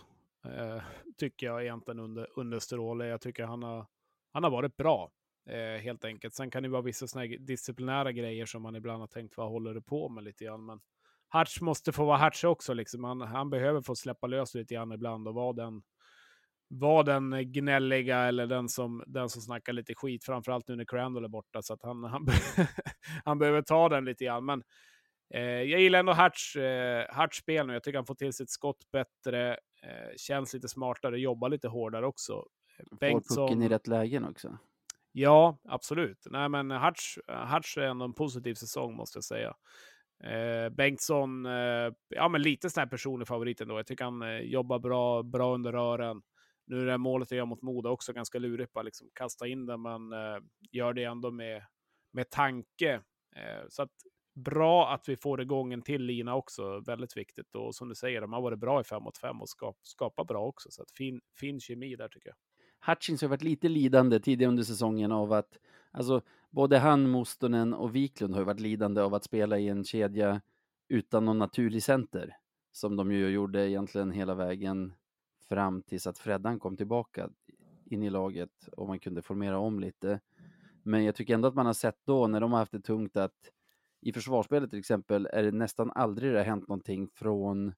Eh, 0.45 0.83
tycker 1.19 1.47
jag 1.47 1.63
egentligen 1.63 2.01
under, 2.01 2.29
under 2.37 2.59
Stråle. 2.59 3.07
Jag 3.07 3.21
tycker 3.21 3.45
han 3.45 3.63
har, 3.63 3.87
han 4.33 4.45
har 4.45 4.51
varit 4.51 4.77
bra. 4.77 5.11
Eh, 5.47 5.83
helt 5.83 6.05
enkelt. 6.05 6.35
Sen 6.35 6.51
kan 6.51 6.63
det 6.63 6.69
vara 6.69 6.83
vissa 6.83 7.07
såna 7.07 7.25
disciplinära 7.27 8.13
grejer 8.13 8.47
som 8.47 8.63
man 8.63 8.77
ibland 8.77 9.01
har 9.01 9.07
tänkt, 9.07 9.37
vad 9.37 9.49
håller 9.49 9.75
du 9.75 9.83
på 9.83 10.09
med 10.09 10.25
lite 10.25 10.45
grann? 10.45 10.65
Men 10.65 10.81
Hutch 11.33 11.61
måste 11.61 11.93
få 11.93 12.05
vara 12.05 12.25
Hutch 12.25 12.45
också. 12.45 12.75
Liksom. 12.75 13.05
Han, 13.05 13.21
han 13.21 13.51
behöver 13.51 13.83
få 13.83 13.95
släppa 13.95 14.27
lös 14.27 14.55
lite 14.55 14.75
grann 14.75 14.93
ibland 14.93 15.29
och 15.29 15.35
vara 15.35 15.53
den, 15.53 15.83
vara 16.81 17.03
den 17.03 17.53
gnälliga 17.53 18.19
eller 18.19 18.47
den 18.47 18.69
som, 18.69 19.05
den 19.07 19.29
som 19.29 19.43
snackar 19.43 19.73
lite 19.73 19.95
skit, 19.95 20.25
framförallt 20.25 20.69
nu 20.69 20.77
när 20.77 20.85
Crandall 20.85 21.25
är 21.25 21.29
borta. 21.29 21.63
Så 21.63 21.75
att 21.75 21.83
han, 21.83 22.05
han, 22.11 22.27
han 23.25 23.39
behöver 23.39 23.63
ta 23.63 23.89
den 23.89 24.05
lite 24.05 24.25
grann. 24.25 24.45
Men 24.45 24.63
eh, 25.35 25.41
jag 25.43 25.81
gillar 25.81 25.99
ändå 25.99 26.13
Hutch, 26.13 26.57
eh, 26.57 27.29
spel 27.33 27.67
nu. 27.67 27.73
Jag 27.73 27.83
tycker 27.83 27.99
han 27.99 28.07
får 28.07 28.15
till 28.15 28.33
sitt 28.33 28.51
skott 28.51 28.91
bättre, 28.93 29.51
eh, 29.83 30.17
känns 30.17 30.55
lite 30.55 30.69
smartare, 30.69 31.19
jobbar 31.21 31.49
lite 31.49 31.69
hårdare 31.69 32.07
också. 32.07 32.45
Får 32.91 33.47
pucken 33.47 33.63
i 33.63 33.69
rätt 33.69 33.87
lägen 33.87 34.25
också. 34.25 34.59
Ja, 35.13 35.59
absolut. 35.65 36.27
Nej, 36.31 36.49
men 36.49 36.71
Hutch, 36.71 37.19
Hutch 37.55 37.77
är 37.77 37.83
ändå 37.83 38.05
en 38.05 38.13
positiv 38.13 38.55
säsong 38.55 38.95
måste 38.95 39.17
jag 39.17 39.25
säga. 39.25 39.55
Eh, 40.25 40.71
Bengtsson, 40.71 41.47
eh, 41.47 41.93
ja 42.09 42.29
men 42.29 42.43
lite 42.43 42.71
sån 42.71 42.81
här 42.81 42.89
personlig 42.89 43.29
favorit 43.29 43.61
ändå. 43.61 43.79
Jag 43.79 43.87
tycker 43.87 44.05
han 44.05 44.23
eh, 44.23 44.39
jobbar 44.39 44.79
bra, 44.79 45.23
bra 45.23 45.55
under 45.55 45.73
rören. 45.73 46.23
Nu 46.73 46.81
är 46.81 46.85
det 46.85 46.91
här 46.91 46.99
målet 46.99 47.31
jag 47.31 47.39
gör 47.39 47.47
mot 47.47 47.63
Moda 47.63 47.91
också 47.91 48.13
ganska 48.13 48.39
lurigt, 48.39 48.73
bara 48.73 48.83
liksom 48.83 49.09
kasta 49.15 49.47
in 49.47 49.67
den, 49.67 49.83
men 49.83 50.13
eh, 50.13 50.43
gör 50.71 50.93
det 50.93 51.05
ändå 51.05 51.31
med, 51.31 51.63
med 52.13 52.31
tanke. 52.31 52.93
Eh, 53.37 53.65
så 53.69 53.83
att 53.83 53.91
bra 54.35 54.95
att 54.95 55.09
vi 55.09 55.17
får 55.17 55.41
igång 55.41 55.73
en 55.73 55.83
till 55.83 56.03
lina 56.03 56.35
också, 56.35 56.81
väldigt 56.81 57.17
viktigt. 57.17 57.55
Och 57.55 57.75
som 57.75 57.89
du 57.89 57.95
säger, 57.95 58.21
de 58.21 58.33
har 58.33 58.43
varit 58.43 58.59
bra 58.59 58.81
i 58.81 58.85
5 58.85 59.03
mot 59.03 59.19
5 59.19 59.41
och 59.41 59.49
skap, 59.49 59.77
skapar 59.83 60.25
bra 60.25 60.47
också. 60.47 60.71
Så 60.71 60.83
att 60.83 60.91
fin, 60.91 61.21
fin 61.41 61.61
kemi 61.61 61.97
där 61.97 62.09
tycker 62.09 62.29
jag. 62.29 62.37
Hutchins 62.93 63.23
har 63.23 63.29
varit 63.29 63.43
lite 63.43 63.69
lidande 63.69 64.21
tidigare 64.21 64.49
under 64.49 64.63
säsongen 64.63 65.13
av 65.13 65.33
att, 65.33 65.59
alltså 65.91 66.23
både 66.51 66.79
han, 66.79 67.11
Mustonen 67.11 67.75
och 67.75 67.97
Wiklund 67.97 68.35
har 68.35 68.41
ju 68.41 68.47
varit 68.47 68.61
lidande 68.61 69.01
av 69.01 69.15
att 69.15 69.25
spela 69.25 69.59
i 69.59 69.69
en 69.69 69.85
kedja 69.85 70.41
utan 70.89 71.25
någon 71.25 71.39
naturlig 71.39 71.83
center. 71.83 72.37
Som 72.73 72.97
de 72.97 73.13
ju 73.13 73.29
gjorde 73.29 73.71
egentligen 73.71 74.11
hela 74.11 74.35
vägen 74.35 74.93
fram 75.53 75.83
tills 75.83 76.07
att 76.07 76.19
Freddan 76.19 76.59
kom 76.59 76.77
tillbaka 76.77 77.31
in 77.85 78.03
i 78.03 78.11
laget 78.11 78.69
och 78.77 78.87
man 78.87 78.99
kunde 78.99 79.23
formera 79.23 79.59
om 79.59 79.81
lite. 79.81 80.21
Men 80.83 81.05
jag 81.05 81.15
tycker 81.15 81.35
ändå 81.35 81.49
att 81.49 81.55
man 81.55 81.67
har 81.67 81.73
sett 81.73 81.99
då 82.05 82.27
när 82.27 82.41
de 82.41 82.53
har 82.53 82.59
haft 82.59 82.73
det 82.73 82.81
tungt 82.81 83.17
att 83.17 83.51
i 84.01 84.13
försvarsspelet 84.13 84.71
till 84.71 84.79
exempel 84.79 85.29
är 85.33 85.43
det 85.43 85.53
nästan 85.53 85.91
aldrig 85.91 86.33
det 86.33 86.39
har 86.39 86.45
hänt 86.45 86.69
någonting 86.69 87.09
från, 87.15 87.73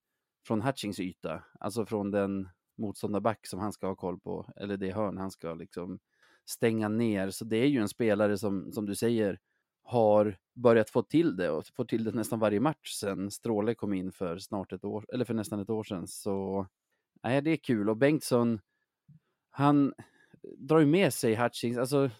från 0.46 0.62
Hutchings 0.62 1.00
yta, 1.00 1.42
alltså 1.60 1.86
från 1.86 2.10
den 2.10 2.48
motståndarback 2.78 3.46
som 3.46 3.60
han 3.60 3.72
ska 3.72 3.86
ha 3.86 3.94
koll 3.94 4.20
på, 4.20 4.46
eller 4.56 4.76
det 4.76 4.92
hörn 4.92 5.18
han 5.18 5.30
ska 5.30 5.54
liksom 5.54 5.98
stänga 6.44 6.88
ner. 6.88 7.30
Så 7.30 7.44
det 7.44 7.56
är 7.56 7.66
ju 7.66 7.80
en 7.80 7.88
spelare 7.88 8.38
som, 8.38 8.72
som 8.72 8.86
du 8.86 8.94
säger, 8.94 9.38
har 9.82 10.36
börjat 10.54 10.90
få 10.90 11.02
till 11.02 11.36
det 11.36 11.50
och 11.50 11.66
får 11.66 11.84
till 11.84 12.04
det 12.04 12.10
nästan 12.12 12.38
varje 12.38 12.60
match 12.60 12.92
sedan 12.92 13.30
Stråle 13.30 13.74
kom 13.74 13.92
in 13.92 14.12
för 14.12 14.38
snart 14.38 14.72
ett 14.72 14.84
år, 14.84 15.06
eller 15.12 15.24
för 15.24 15.34
nästan 15.34 15.60
ett 15.60 15.70
år 15.70 15.84
sedan. 15.84 16.06
Så 16.06 16.66
nej, 17.24 17.42
det 17.42 17.50
är 17.50 17.56
kul 17.56 17.88
och 17.88 17.96
Bengtsson, 17.96 18.60
han 19.50 19.94
drar 20.58 20.78
ju 20.78 20.86
med 20.86 21.14
sig 21.14 21.34
Hutchings, 21.34 21.78
alltså 21.78 22.10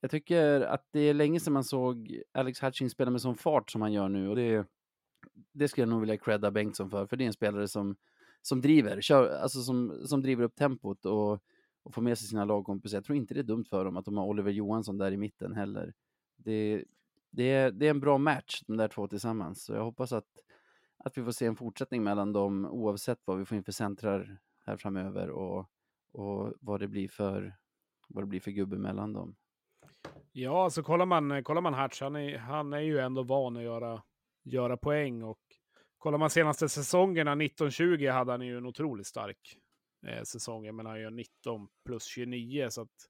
jag 0.00 0.10
tycker 0.10 0.60
att 0.60 0.86
det 0.90 1.00
är 1.00 1.14
länge 1.14 1.40
sedan 1.40 1.52
man 1.52 1.64
såg 1.64 2.22
Alex 2.32 2.62
Hutchings 2.62 2.92
spela 2.92 3.10
med 3.10 3.20
sån 3.20 3.34
fart 3.34 3.70
som 3.70 3.82
han 3.82 3.92
gör 3.92 4.08
nu 4.08 4.28
och 4.28 4.36
det, 4.36 4.66
det 5.52 5.68
skulle 5.68 5.82
jag 5.82 5.88
nog 5.88 6.00
vilja 6.00 6.16
credda 6.16 6.50
Bengtsson 6.50 6.90
för, 6.90 7.06
för 7.06 7.16
det 7.16 7.24
är 7.24 7.26
en 7.26 7.32
spelare 7.32 7.68
som, 7.68 7.96
som 8.42 8.60
driver, 8.60 9.00
kör, 9.00 9.40
alltså 9.42 9.62
som, 9.62 10.06
som 10.06 10.22
driver 10.22 10.44
upp 10.44 10.54
tempot 10.54 11.04
och, 11.04 11.32
och 11.82 11.94
får 11.94 12.02
med 12.02 12.18
sig 12.18 12.28
sina 12.28 12.44
lagkompisar. 12.44 12.96
Jag 12.96 13.04
tror 13.04 13.16
inte 13.16 13.34
det 13.34 13.40
är 13.40 13.44
dumt 13.44 13.64
för 13.64 13.84
dem 13.84 13.96
att 13.96 14.04
de 14.04 14.16
har 14.16 14.26
Oliver 14.26 14.50
Johansson 14.50 14.98
där 14.98 15.12
i 15.12 15.16
mitten 15.16 15.54
heller. 15.54 15.94
Det, 16.36 16.84
det, 17.30 17.50
är, 17.50 17.70
det 17.70 17.86
är 17.86 17.90
en 17.90 18.00
bra 18.00 18.18
match, 18.18 18.62
de 18.66 18.76
där 18.76 18.88
två 18.88 19.08
tillsammans, 19.08 19.64
så 19.64 19.72
jag 19.72 19.84
hoppas 19.84 20.12
att, 20.12 20.26
att 21.04 21.18
vi 21.18 21.24
får 21.24 21.32
se 21.32 21.46
en 21.46 21.56
fortsättning 21.56 22.02
mellan 22.02 22.32
dem 22.32 22.66
oavsett 22.66 23.18
vad 23.24 23.38
vi 23.38 23.44
får 23.44 23.56
in 23.56 23.64
för 23.64 23.72
centrar 23.72 24.38
här 24.66 24.76
framöver 24.76 25.30
och, 25.30 25.70
och 26.12 26.54
vad 26.60 26.80
det 26.80 26.88
blir 26.88 27.08
för 27.08 27.56
vad 28.08 28.22
det 28.24 28.28
blir 28.28 28.40
för 28.40 28.50
gubbe 28.50 28.78
mellan 28.78 29.12
dem. 29.12 29.36
Ja, 30.32 30.64
alltså 30.64 30.82
kollar 30.82 31.06
man, 31.06 31.44
kollar 31.44 31.60
man 31.60 31.74
Hatch, 31.74 32.00
han 32.00 32.16
är, 32.16 32.38
han 32.38 32.72
är 32.72 32.80
ju 32.80 32.98
ändå 32.98 33.22
van 33.22 33.56
att 33.56 33.62
göra, 33.62 34.02
göra 34.44 34.76
poäng. 34.76 35.22
Och 35.22 35.40
kollar 35.98 36.18
man 36.18 36.30
senaste 36.30 36.68
säsongerna, 36.68 37.34
19-20 37.34 38.12
hade 38.12 38.32
han 38.32 38.40
ju 38.40 38.58
en 38.58 38.66
otroligt 38.66 39.06
stark 39.06 39.56
eh, 40.06 40.22
säsong. 40.22 40.64
Jag 40.64 40.74
menar, 40.74 40.90
han 40.90 41.00
gör 41.00 41.10
19 41.10 41.68
plus 41.84 42.04
29, 42.04 42.70
så 42.70 42.82
att 42.82 43.08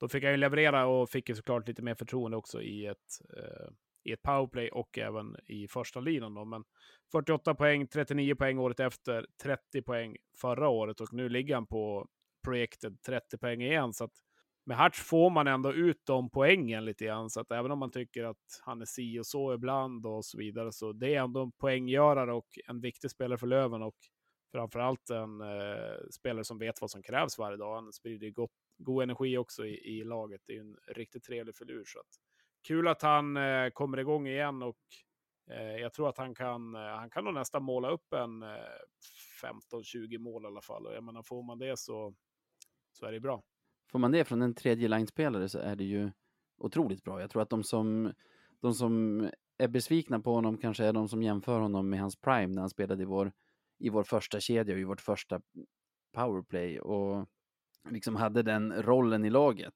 då 0.00 0.08
fick 0.08 0.24
han 0.24 0.32
ju 0.32 0.36
leverera 0.36 0.86
och 0.86 1.10
fick 1.10 1.28
ju 1.28 1.34
såklart 1.34 1.68
lite 1.68 1.82
mer 1.82 1.94
förtroende 1.94 2.36
också 2.36 2.62
i 2.62 2.86
ett, 2.86 3.20
eh, 3.36 3.70
i 4.04 4.12
ett 4.12 4.22
powerplay 4.22 4.68
och 4.68 4.98
även 4.98 5.36
i 5.46 5.68
första 5.68 6.00
linan. 6.00 6.34
Då. 6.34 6.44
Men 6.44 6.64
48 7.12 7.54
poäng, 7.54 7.86
39 7.86 8.34
poäng 8.34 8.58
året 8.58 8.80
efter, 8.80 9.26
30 9.42 9.82
poäng 9.82 10.16
förra 10.40 10.68
året 10.68 11.00
och 11.00 11.12
nu 11.12 11.28
ligger 11.28 11.54
han 11.54 11.66
på 11.66 12.08
projektet 12.44 13.02
30 13.06 13.38
poäng 13.38 13.62
igen. 13.62 13.92
Så 13.92 14.04
att 14.04 14.12
med 14.66 14.76
Hartz 14.76 15.08
får 15.08 15.30
man 15.30 15.46
ändå 15.46 15.72
ut 15.72 16.02
de 16.06 16.30
poängen 16.30 16.84
lite 16.84 17.04
grann. 17.04 17.30
Så 17.30 17.40
att 17.40 17.50
även 17.50 17.70
om 17.70 17.78
man 17.78 17.90
tycker 17.90 18.24
att 18.24 18.60
han 18.62 18.80
är 18.80 18.84
si 18.84 19.18
och 19.18 19.26
så 19.26 19.54
ibland 19.54 20.06
och 20.06 20.24
så 20.24 20.38
vidare, 20.38 20.72
så 20.72 20.92
det 20.92 21.14
är 21.14 21.22
ändå 21.22 21.42
en 21.42 21.52
poänggörare 21.52 22.34
och 22.34 22.48
en 22.66 22.80
viktig 22.80 23.10
spelare 23.10 23.38
för 23.38 23.46
Löven 23.46 23.82
och 23.82 23.96
framförallt 24.52 25.10
en 25.10 25.40
eh, 25.40 26.08
spelare 26.10 26.44
som 26.44 26.58
vet 26.58 26.80
vad 26.80 26.90
som 26.90 27.02
krävs 27.02 27.38
varje 27.38 27.56
dag. 27.56 27.74
Han 27.74 27.92
sprider 27.92 28.30
gott, 28.30 28.50
god 28.78 29.02
energi 29.02 29.38
också 29.38 29.66
i, 29.66 29.98
i 29.98 30.04
laget. 30.04 30.40
Det 30.46 30.56
är 30.56 30.60
en 30.60 30.76
riktigt 30.86 31.24
trevlig 31.24 31.56
filur. 31.56 31.84
Så 31.86 31.98
att, 31.98 32.06
kul 32.68 32.88
att 32.88 33.02
han 33.02 33.36
eh, 33.36 33.70
kommer 33.70 33.98
igång 33.98 34.26
igen 34.26 34.62
och 34.62 34.78
eh, 35.50 35.76
jag 35.76 35.92
tror 35.92 36.08
att 36.08 36.18
han 36.18 36.34
kan, 36.34 36.74
eh, 36.74 36.80
han 36.80 37.10
kan 37.10 37.24
nog 37.24 37.34
nästan 37.34 37.62
måla 37.62 37.90
upp 37.90 38.12
en 38.12 38.42
eh, 38.42 38.48
15-20 39.72 40.18
mål 40.18 40.44
i 40.44 40.46
alla 40.46 40.60
fall. 40.60 40.86
Och 40.86 40.94
jag 40.94 41.04
menar, 41.04 41.22
får 41.22 41.42
man 41.42 41.58
det 41.58 41.78
så, 41.78 42.14
så 42.92 43.06
är 43.06 43.12
det 43.12 43.20
bra. 43.20 43.42
Får 43.90 43.98
man 43.98 44.12
det 44.12 44.24
från 44.24 44.42
en 44.42 44.54
tredje 44.54 44.88
linespelare 44.88 45.48
så 45.48 45.58
är 45.58 45.76
det 45.76 45.84
ju 45.84 46.10
otroligt 46.58 47.04
bra. 47.04 47.20
Jag 47.20 47.30
tror 47.30 47.42
att 47.42 47.50
de 47.50 47.64
som, 47.64 48.12
de 48.60 48.74
som 48.74 49.20
är 49.58 49.68
besvikna 49.68 50.20
på 50.20 50.34
honom 50.34 50.58
kanske 50.58 50.84
är 50.84 50.92
de 50.92 51.08
som 51.08 51.22
jämför 51.22 51.60
honom 51.60 51.90
med 51.90 52.00
hans 52.00 52.16
prime 52.16 52.54
när 52.54 52.60
han 52.60 52.70
spelade 52.70 53.02
i 53.02 53.06
vår, 53.06 53.32
i 53.78 53.88
vår 53.88 54.02
första 54.02 54.40
kedja 54.40 54.74
och 54.74 54.80
i 54.80 54.84
vårt 54.84 55.00
första 55.00 55.40
powerplay 56.12 56.80
och 56.80 57.28
liksom 57.90 58.16
hade 58.16 58.42
den 58.42 58.82
rollen 58.82 59.24
i 59.24 59.30
laget. 59.30 59.74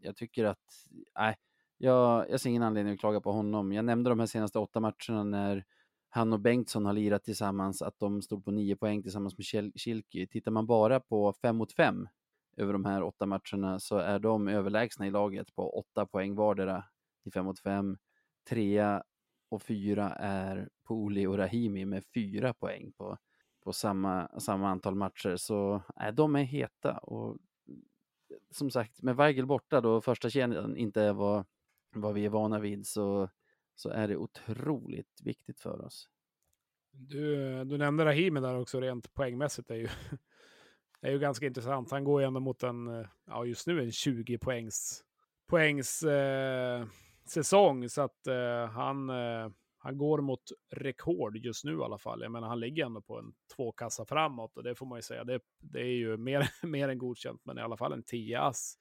Jag 0.00 0.16
tycker 0.16 0.44
att, 0.44 0.86
nej, 1.18 1.36
jag, 1.78 2.30
jag 2.30 2.40
ser 2.40 2.50
ingen 2.50 2.62
anledning 2.62 2.94
att 2.94 3.00
klaga 3.00 3.20
på 3.20 3.32
honom. 3.32 3.72
Jag 3.72 3.84
nämnde 3.84 4.10
de 4.10 4.18
här 4.18 4.26
senaste 4.26 4.58
åtta 4.58 4.80
matcherna 4.80 5.24
när 5.24 5.64
han 6.08 6.32
och 6.32 6.40
Bengtsson 6.40 6.86
har 6.86 6.92
lirat 6.92 7.24
tillsammans, 7.24 7.82
att 7.82 7.98
de 7.98 8.22
stod 8.22 8.44
på 8.44 8.50
nio 8.50 8.76
poäng 8.76 9.02
tillsammans 9.02 9.38
med 9.38 9.70
Kilki. 9.76 10.26
Tittar 10.26 10.50
man 10.50 10.66
bara 10.66 11.00
på 11.00 11.32
fem 11.32 11.56
mot 11.56 11.72
fem 11.72 12.08
över 12.56 12.72
de 12.72 12.84
här 12.84 13.02
åtta 13.02 13.26
matcherna 13.26 13.80
så 13.80 13.96
är 13.96 14.18
de 14.18 14.48
överlägsna 14.48 15.06
i 15.06 15.10
laget 15.10 15.54
på 15.54 15.78
åtta 15.78 16.06
poäng 16.06 16.34
vardera 16.34 16.84
i 17.24 17.30
fem 17.30 17.44
mot 17.44 17.60
fem. 17.60 17.98
Trea 18.48 19.02
och 19.50 19.62
fyra 19.62 20.10
är 20.12 20.68
Poli 20.88 21.26
och 21.26 21.38
Rahimi 21.38 21.84
med 21.84 22.04
fyra 22.14 22.54
poäng 22.54 22.92
på, 22.96 23.18
på 23.64 23.72
samma, 23.72 24.40
samma 24.40 24.68
antal 24.68 24.94
matcher. 24.94 25.36
Så 25.36 25.82
äh, 26.00 26.14
de 26.14 26.36
är 26.36 26.42
heta. 26.42 26.98
Och 26.98 27.36
som 28.50 28.70
sagt, 28.70 29.02
med 29.02 29.16
Weigel 29.16 29.46
borta 29.46 29.80
då 29.80 30.00
första 30.00 30.30
kedjan 30.30 30.76
inte 30.76 31.12
var 31.12 31.44
vad, 31.94 32.14
vi 32.14 32.24
är 32.24 32.28
vana 32.28 32.58
vid 32.58 32.86
så, 32.86 33.30
så 33.74 33.90
är 33.90 34.08
det 34.08 34.16
otroligt 34.16 35.20
viktigt 35.24 35.60
för 35.60 35.84
oss. 35.84 36.08
Du, 36.92 37.64
du 37.64 37.78
nämnde 37.78 38.04
Rahimi 38.04 38.40
där 38.40 38.58
också 38.58 38.80
rent 38.80 39.14
poängmässigt. 39.14 39.70
är 39.70 39.74
ju, 39.74 39.88
är 41.00 41.10
ju 41.10 41.18
ganska 41.18 41.46
intressant. 41.46 41.90
Han 41.90 42.04
går 42.04 42.20
ju 42.20 42.26
ändå 42.26 42.40
mot 42.40 42.62
en, 42.62 43.06
ja 43.26 43.44
just 43.44 43.66
nu 43.66 43.82
en 43.82 43.92
20 43.92 44.38
poängs, 44.38 45.04
poängs 45.48 46.02
eh, 46.02 46.86
säsong. 47.28 47.88
Så 47.88 48.02
att 48.02 48.26
eh, 48.26 48.66
han, 48.66 49.10
eh, 49.10 49.50
han 49.78 49.98
går 49.98 50.20
mot 50.20 50.42
rekord 50.70 51.36
just 51.36 51.64
nu 51.64 51.72
i 51.72 51.82
alla 51.82 51.98
fall. 51.98 52.22
Jag 52.22 52.32
menar, 52.32 52.48
han 52.48 52.60
ligger 52.60 52.86
ändå 52.86 53.00
på 53.00 53.18
en 53.18 53.32
två 53.56 53.72
kassa 53.72 54.04
framåt 54.04 54.56
och 54.56 54.62
det 54.62 54.74
får 54.74 54.86
man 54.86 54.98
ju 54.98 55.02
säga. 55.02 55.24
Det, 55.24 55.40
det 55.58 55.80
är 55.80 55.96
ju 55.96 56.16
mer, 56.16 56.50
mer 56.66 56.88
än 56.88 56.98
godkänt, 56.98 57.40
men 57.44 57.58
i 57.58 57.60
alla 57.60 57.76
fall 57.76 57.92
en 57.92 58.02
10 58.02 58.40
ass. 58.40 58.78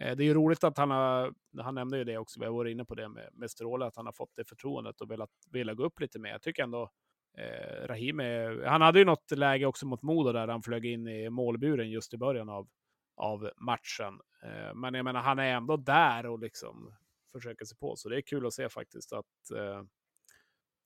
Eh, 0.00 0.16
det 0.16 0.22
är 0.22 0.26
ju 0.26 0.34
roligt 0.34 0.64
att 0.64 0.78
han 0.78 0.90
har, 0.90 1.34
han 1.62 1.74
nämnde 1.74 1.98
ju 1.98 2.04
det 2.04 2.18
också, 2.18 2.40
vi 2.40 2.46
har 2.46 2.52
varit 2.52 2.72
inne 2.72 2.84
på 2.84 2.94
det 2.94 3.08
med, 3.08 3.28
med 3.32 3.50
Stråle, 3.50 3.86
att 3.86 3.96
han 3.96 4.06
har 4.06 4.12
fått 4.12 4.36
det 4.36 4.48
förtroendet 4.48 5.00
och 5.00 5.10
velat, 5.10 5.30
velat 5.50 5.76
gå 5.76 5.84
upp 5.84 6.00
lite 6.00 6.18
mer. 6.18 6.30
Jag 6.30 6.42
tycker 6.42 6.62
ändå 6.62 6.90
eh, 7.38 7.86
Rahim, 7.86 8.20
är, 8.20 8.64
han 8.64 8.80
hade 8.80 8.98
ju 8.98 9.04
något 9.04 9.30
läge 9.30 9.66
också 9.66 9.86
mot 9.86 10.02
Modo 10.02 10.32
där 10.32 10.48
han 10.48 10.62
flög 10.62 10.86
in 10.86 11.08
i 11.08 11.30
målburen 11.30 11.90
just 11.90 12.14
i 12.14 12.16
början 12.16 12.48
av, 12.48 12.68
av 13.16 13.50
matchen. 13.56 14.20
Eh, 14.42 14.74
men 14.74 14.94
jag 14.94 15.04
menar, 15.04 15.20
han 15.20 15.38
är 15.38 15.56
ändå 15.56 15.76
där 15.76 16.26
och 16.26 16.38
liksom 16.38 16.94
försöker 17.32 17.64
sig 17.64 17.78
på, 17.78 17.96
så 17.96 18.08
det 18.08 18.16
är 18.16 18.20
kul 18.20 18.46
att 18.46 18.54
se 18.54 18.68
faktiskt 18.68 19.12
att 19.12 19.50
eh, 19.56 19.82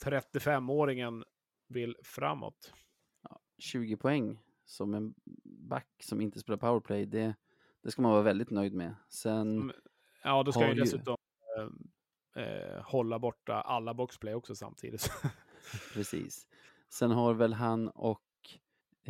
35-åringen 0.05 1.25
vill 1.68 1.97
framåt. 2.03 2.73
Ja, 3.23 3.40
20 3.59 3.97
poäng 3.97 4.38
som 4.64 4.94
en 4.94 5.14
back 5.44 5.88
som 6.03 6.21
inte 6.21 6.40
spelar 6.40 6.57
powerplay, 6.57 7.07
det, 7.07 7.35
det 7.83 7.91
ska 7.91 8.03
man 8.03 8.12
vara 8.12 8.23
väldigt 8.23 8.51
nöjd 8.51 8.75
med. 8.75 8.95
Sen 9.09 9.73
Ja, 10.23 10.43
då 10.43 10.53
ska 10.53 10.69
ju- 10.69 10.75
dessutom 10.75 11.17
eh, 12.37 12.43
eh, 12.43 12.83
hålla 12.83 13.19
borta 13.19 13.55
alla 13.55 13.95
boxplay 13.95 14.35
också 14.35 14.55
samtidigt. 14.55 15.11
Precis. 15.95 16.47
Sen 16.88 17.11
har 17.11 17.35
väl 17.35 17.53
han 17.53 17.88
och 17.88 18.23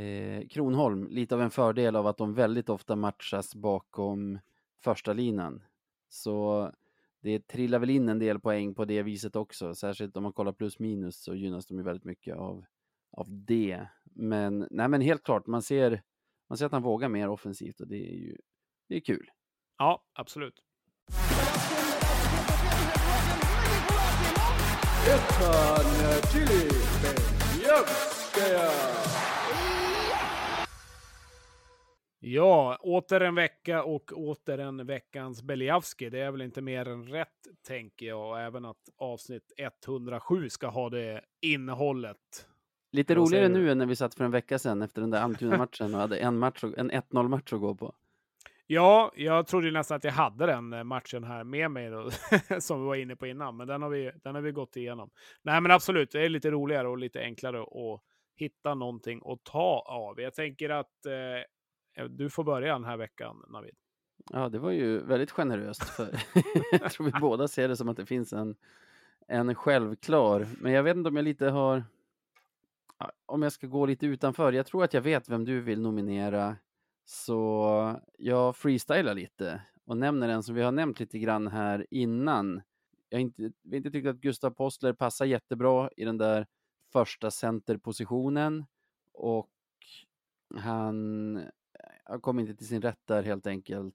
eh, 0.03 0.47
Kronholm 0.49 1.07
lite 1.11 1.35
av 1.35 1.43
en 1.43 1.51
fördel 1.51 1.97
av 1.97 2.07
att 2.07 2.17
de 2.17 2.35
väldigt 2.35 2.69
ofta 2.69 2.97
matchas 2.97 3.55
bakom 3.55 4.39
första 4.81 5.13
linan. 5.13 5.63
Så 6.09 6.73
det 7.21 7.49
trillar 7.49 7.79
väl 7.79 7.91
in 7.91 8.09
en 8.09 8.19
del 8.19 8.41
poäng 8.41 8.75
på 8.75 8.85
det 8.85 9.03
viset 9.03 9.37
också. 9.37 9.75
Särskilt 9.75 10.17
om 10.17 10.23
man 10.23 10.33
kollar 10.33 10.53
plus 10.53 10.79
minus 10.79 11.23
så 11.23 11.35
gynnas 11.35 11.67
de 11.67 11.77
ju 11.79 11.83
väldigt 11.85 12.05
mycket 12.05 12.37
av, 12.37 12.65
av 13.11 13.27
det. 13.29 13.89
Men, 14.05 14.69
nej, 14.71 14.89
men 14.89 15.01
helt 15.01 15.23
klart, 15.23 15.47
man 15.47 15.63
ser, 15.63 16.03
man 16.49 16.59
ser 16.59 16.67
att 16.67 16.73
han 16.73 16.83
vågar 16.83 17.09
mer 17.09 17.29
offensivt 17.29 17.81
och 17.81 17.89
det 17.89 18.11
är 18.11 18.17
ju 18.17 18.37
det 18.89 18.97
är 18.97 19.01
kul. 19.01 19.31
ja, 19.79 20.03
absolut. 20.13 20.63
Ja, 32.21 32.79
åter 32.81 33.21
en 33.21 33.35
vecka 33.35 33.83
och 33.83 34.13
åter 34.13 34.59
en 34.59 34.87
veckans 34.87 35.43
Beliavski. 35.43 36.11
Det 36.11 36.21
är 36.21 36.31
väl 36.31 36.43
inte 36.43 36.63
mer 36.63 36.89
än 36.89 37.07
rätt, 37.07 37.29
tänker 37.67 38.07
jag. 38.07 38.29
Och 38.29 38.41
även 38.41 38.65
att 38.65 38.89
avsnitt 38.97 39.53
107 39.57 40.51
ska 40.51 40.69
ha 40.69 40.91
det 40.91 41.21
innehållet. 41.41 42.49
Lite 42.93 43.15
roligare 43.15 43.49
nu 43.49 43.71
än 43.71 43.79
när 43.79 43.87
vi 43.87 43.97
satt 43.97 44.15
för 44.15 44.25
en 44.25 44.31
vecka 44.31 44.59
sedan 44.59 44.83
efter 44.83 45.01
den 45.01 45.11
där 45.11 45.21
Almtuna-matchen 45.21 45.95
och 45.95 46.01
hade 46.01 46.19
en, 46.19 46.39
match, 46.39 46.65
en 46.77 46.91
1-0-match 46.91 47.53
att 47.53 47.61
gå 47.61 47.75
på. 47.75 47.95
Ja, 48.71 49.13
jag 49.17 49.47
trodde 49.47 49.71
nästan 49.71 49.97
att 49.97 50.05
jag 50.05 50.13
hade 50.13 50.47
den 50.47 50.73
eh, 50.73 50.85
matchen 50.85 51.25
här 51.25 51.45
med 51.45 51.71
mig 51.71 51.91
då, 51.91 52.11
som 52.61 52.81
vi 52.81 52.87
var 52.87 52.95
inne 52.95 53.17
på 53.17 53.27
innan, 53.27 53.57
men 53.57 53.67
den 53.67 53.83
har, 53.83 53.91
vi, 53.91 54.13
den 54.23 54.35
har 54.35 54.43
vi 54.43 54.53
gått 54.53 54.77
igenom. 54.77 55.11
Nej, 55.43 55.61
men 55.61 55.71
absolut, 55.71 56.11
det 56.11 56.25
är 56.25 56.29
lite 56.29 56.51
roligare 56.51 56.89
och 56.89 56.99
lite 56.99 57.21
enklare 57.21 57.63
att 57.63 58.03
hitta 58.37 58.75
någonting 58.75 59.23
att 59.25 59.45
ta 59.45 59.85
av. 59.87 60.21
Jag 60.21 60.35
tänker 60.35 60.71
att 60.71 61.07
eh, 61.07 62.05
du 62.05 62.31
får 62.31 62.45
börja 62.45 62.73
den 62.73 62.85
här 62.85 62.97
veckan, 62.97 63.45
Navid. 63.49 63.75
Ja, 64.33 64.49
det 64.49 64.59
var 64.59 64.71
ju 64.71 64.99
väldigt 64.99 65.31
generöst. 65.31 65.85
För 65.85 66.09
jag 66.81 66.93
tror 66.93 67.07
vi 67.07 67.13
båda 67.21 67.49
ser 67.49 67.69
det 67.69 67.77
som 67.77 67.89
att 67.89 67.97
det 67.97 68.07
finns 68.07 68.33
en, 68.33 68.57
en 69.29 69.55
självklar. 69.55 70.47
Men 70.61 70.73
jag 70.73 70.83
vet 70.83 70.97
inte 70.97 71.09
om 71.09 71.17
jag 71.17 71.25
lite 71.25 71.47
har... 71.47 71.85
Om 73.27 73.43
jag 73.43 73.53
ska 73.53 73.67
gå 73.67 73.87
lite 73.87 74.07
utanför. 74.07 74.53
Jag 74.53 74.67
tror 74.67 74.85
att 74.85 74.95
jag 74.95 75.01
vet 75.01 75.29
vem 75.29 75.45
du 75.45 75.61
vill 75.61 75.81
nominera. 75.81 76.57
Så 77.11 78.01
jag 78.19 78.57
freestylar 78.57 79.15
lite 79.15 79.63
och 79.85 79.97
nämner 79.97 80.29
en 80.29 80.43
som 80.43 80.55
vi 80.55 80.63
har 80.63 80.73
nämnt 80.73 81.01
lite 81.01 81.19
grann 81.19 81.47
här 81.47 81.87
innan. 81.91 82.63
Jag 83.09 83.19
har 83.19 83.21
inte, 83.21 83.43
vi 83.43 83.71
har 83.71 83.77
inte 83.77 83.91
tyckt 83.91 84.09
att 84.09 84.17
Gustav 84.17 84.51
Postler 84.51 84.93
passar 84.93 85.25
jättebra 85.25 85.91
i 85.97 86.05
den 86.05 86.19
där 86.19 86.47
första 86.93 87.31
centerpositionen. 87.31 88.65
Och 89.13 89.51
han, 90.55 91.43
han 92.05 92.21
kom 92.21 92.39
inte 92.39 92.55
till 92.55 92.69
sin 92.69 92.83
rätt 92.83 93.07
där 93.07 93.23
helt 93.23 93.47
enkelt. 93.47 93.95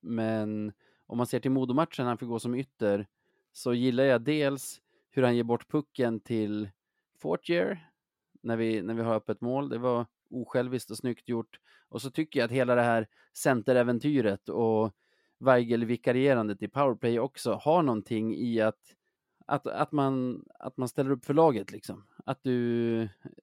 Men 0.00 0.72
om 1.06 1.16
man 1.16 1.26
ser 1.26 1.40
till 1.40 1.50
Modomatchen 1.50 2.06
han 2.06 2.18
fick 2.18 2.28
gå 2.28 2.38
som 2.38 2.54
ytter 2.54 3.06
så 3.52 3.74
gillar 3.74 4.04
jag 4.04 4.22
dels 4.22 4.80
hur 5.10 5.22
han 5.22 5.36
ger 5.36 5.44
bort 5.44 5.68
pucken 5.68 6.20
till 6.20 6.70
Fortier 7.18 7.90
när 8.42 8.56
vi, 8.56 8.82
när 8.82 8.94
vi 8.94 9.02
har 9.02 9.14
öppet 9.14 9.40
mål. 9.40 9.68
Det 9.68 9.78
var 9.78 10.06
osjälviskt 10.30 10.90
och 10.90 10.96
snyggt 10.96 11.28
gjort. 11.28 11.60
Och 11.88 12.02
så 12.02 12.10
tycker 12.10 12.40
jag 12.40 12.44
att 12.44 12.52
hela 12.52 12.74
det 12.74 12.82
här 12.82 13.08
centeräventyret 13.34 14.48
och 14.48 14.94
Weigel-vikarierandet 15.38 16.62
i 16.62 16.68
powerplay 16.68 17.18
också 17.18 17.52
har 17.52 17.82
någonting 17.82 18.36
i 18.36 18.60
att, 18.60 18.80
att, 19.46 19.66
att, 19.66 19.92
man, 19.92 20.44
att 20.58 20.76
man 20.76 20.88
ställer 20.88 21.10
upp 21.10 21.24
för 21.24 21.34
laget. 21.34 21.72
Liksom. 21.72 22.06
Att 22.24 22.42
du, 22.42 22.98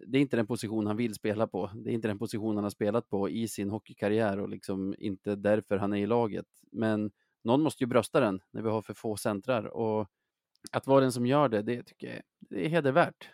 det 0.07 0.17
är 0.17 0.21
inte 0.21 0.37
den 0.37 0.47
position 0.47 0.87
han 0.87 0.97
vill 0.97 1.13
spela 1.13 1.47
på. 1.47 1.71
Det 1.75 1.89
är 1.89 1.93
inte 1.93 2.07
den 2.07 2.19
position 2.19 2.55
han 2.55 2.63
har 2.63 2.71
spelat 2.71 3.09
på 3.09 3.29
i 3.29 3.47
sin 3.47 3.69
hockeykarriär 3.69 4.39
och 4.39 4.49
liksom 4.49 4.95
inte 4.97 5.35
därför 5.35 5.77
han 5.77 5.93
är 5.93 5.97
i 5.97 6.05
laget. 6.05 6.47
Men 6.71 7.11
någon 7.43 7.61
måste 7.61 7.83
ju 7.83 7.87
brösta 7.87 8.19
den 8.19 8.41
när 8.51 8.61
vi 8.61 8.69
har 8.69 8.81
för 8.81 8.93
få 8.93 9.17
centrar 9.17 9.65
och 9.65 10.09
att 10.71 10.87
vara 10.87 11.01
den 11.01 11.11
som 11.11 11.25
gör 11.25 11.49
det, 11.49 11.61
det 11.61 11.83
tycker 11.83 12.07
jag 12.07 12.21
det 12.49 12.65
är 12.65 12.69
hedervärt. 12.69 13.29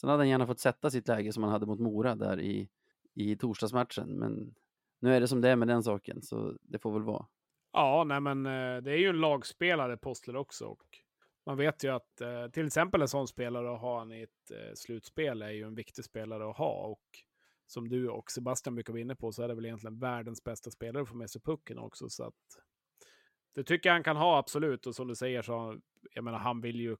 Sen 0.00 0.10
hade 0.10 0.20
han 0.20 0.28
gärna 0.28 0.46
fått 0.46 0.60
sätta 0.60 0.90
sitt 0.90 1.08
läge 1.08 1.32
som 1.32 1.42
han 1.42 1.52
hade 1.52 1.66
mot 1.66 1.80
Mora 1.80 2.14
där 2.14 2.40
i, 2.40 2.68
i 3.14 3.36
torsdagsmatchen, 3.36 4.18
men 4.18 4.54
nu 5.00 5.14
är 5.14 5.20
det 5.20 5.28
som 5.28 5.40
det 5.40 5.48
är 5.48 5.56
med 5.56 5.68
den 5.68 5.82
saken, 5.82 6.22
så 6.22 6.56
det 6.62 6.78
får 6.78 6.92
väl 6.92 7.02
vara. 7.02 7.26
Ja, 7.72 8.04
nej, 8.04 8.20
men 8.20 8.46
eh, 8.46 8.82
det 8.82 8.92
är 8.92 8.96
ju 8.96 9.08
en 9.08 9.20
lagspelare, 9.20 9.96
Postler 9.96 10.36
också. 10.36 10.66
Och 10.66 10.98
man 11.46 11.56
vet 11.56 11.84
ju 11.84 11.88
att 11.88 12.20
eh, 12.20 12.48
till 12.48 12.66
exempel 12.66 13.02
en 13.02 13.08
sån 13.08 13.28
spelare 13.28 13.74
att 13.74 13.80
ha 13.80 13.98
han 13.98 14.12
i 14.12 14.22
ett 14.22 14.50
eh, 14.50 14.74
slutspel 14.74 15.42
är 15.42 15.50
ju 15.50 15.62
en 15.62 15.74
viktig 15.74 16.04
spelare 16.04 16.50
att 16.50 16.56
ha. 16.56 16.86
Och 16.86 17.02
som 17.66 17.88
du 17.88 18.08
och 18.08 18.30
Sebastian 18.30 18.74
brukar 18.74 18.92
vara 18.92 19.00
inne 19.00 19.16
på 19.16 19.32
så 19.32 19.42
är 19.42 19.48
det 19.48 19.54
väl 19.54 19.64
egentligen 19.64 19.98
världens 19.98 20.44
bästa 20.44 20.70
spelare 20.70 21.02
att 21.02 21.08
få 21.08 21.16
med 21.16 21.30
sig 21.30 21.40
pucken 21.40 21.78
också. 21.78 22.08
Så 22.08 22.24
att 22.24 22.34
det 23.54 23.64
tycker 23.64 23.88
jag 23.88 23.94
han 23.94 24.04
kan 24.04 24.16
ha, 24.16 24.38
absolut. 24.38 24.86
Och 24.86 24.94
som 24.94 25.08
du 25.08 25.14
säger 25.14 25.42
så, 25.42 25.78
jag 26.12 26.24
menar, 26.24 26.38
han 26.38 26.60
vill 26.60 26.80
ju, 26.80 26.96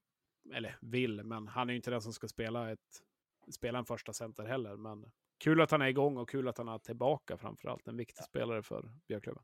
eller 0.54 0.78
vill, 0.80 1.22
men 1.24 1.48
han 1.48 1.68
är 1.68 1.72
ju 1.72 1.76
inte 1.76 1.90
den 1.90 2.02
som 2.02 2.12
ska 2.12 2.28
spela, 2.28 2.72
ett, 2.72 3.02
spela 3.50 3.78
en 3.78 3.84
första 3.84 4.12
center 4.12 4.44
heller. 4.44 4.76
Men 4.76 5.12
kul 5.44 5.60
att 5.60 5.70
han 5.70 5.82
är 5.82 5.86
igång 5.86 6.16
och 6.16 6.28
kul 6.28 6.48
att 6.48 6.58
han 6.58 6.68
är 6.68 6.78
tillbaka 6.78 7.36
framför 7.36 7.68
allt. 7.68 7.88
En 7.88 7.96
viktig 7.96 8.24
spelare 8.24 8.62
för 8.62 8.90
Björklöven. 9.08 9.42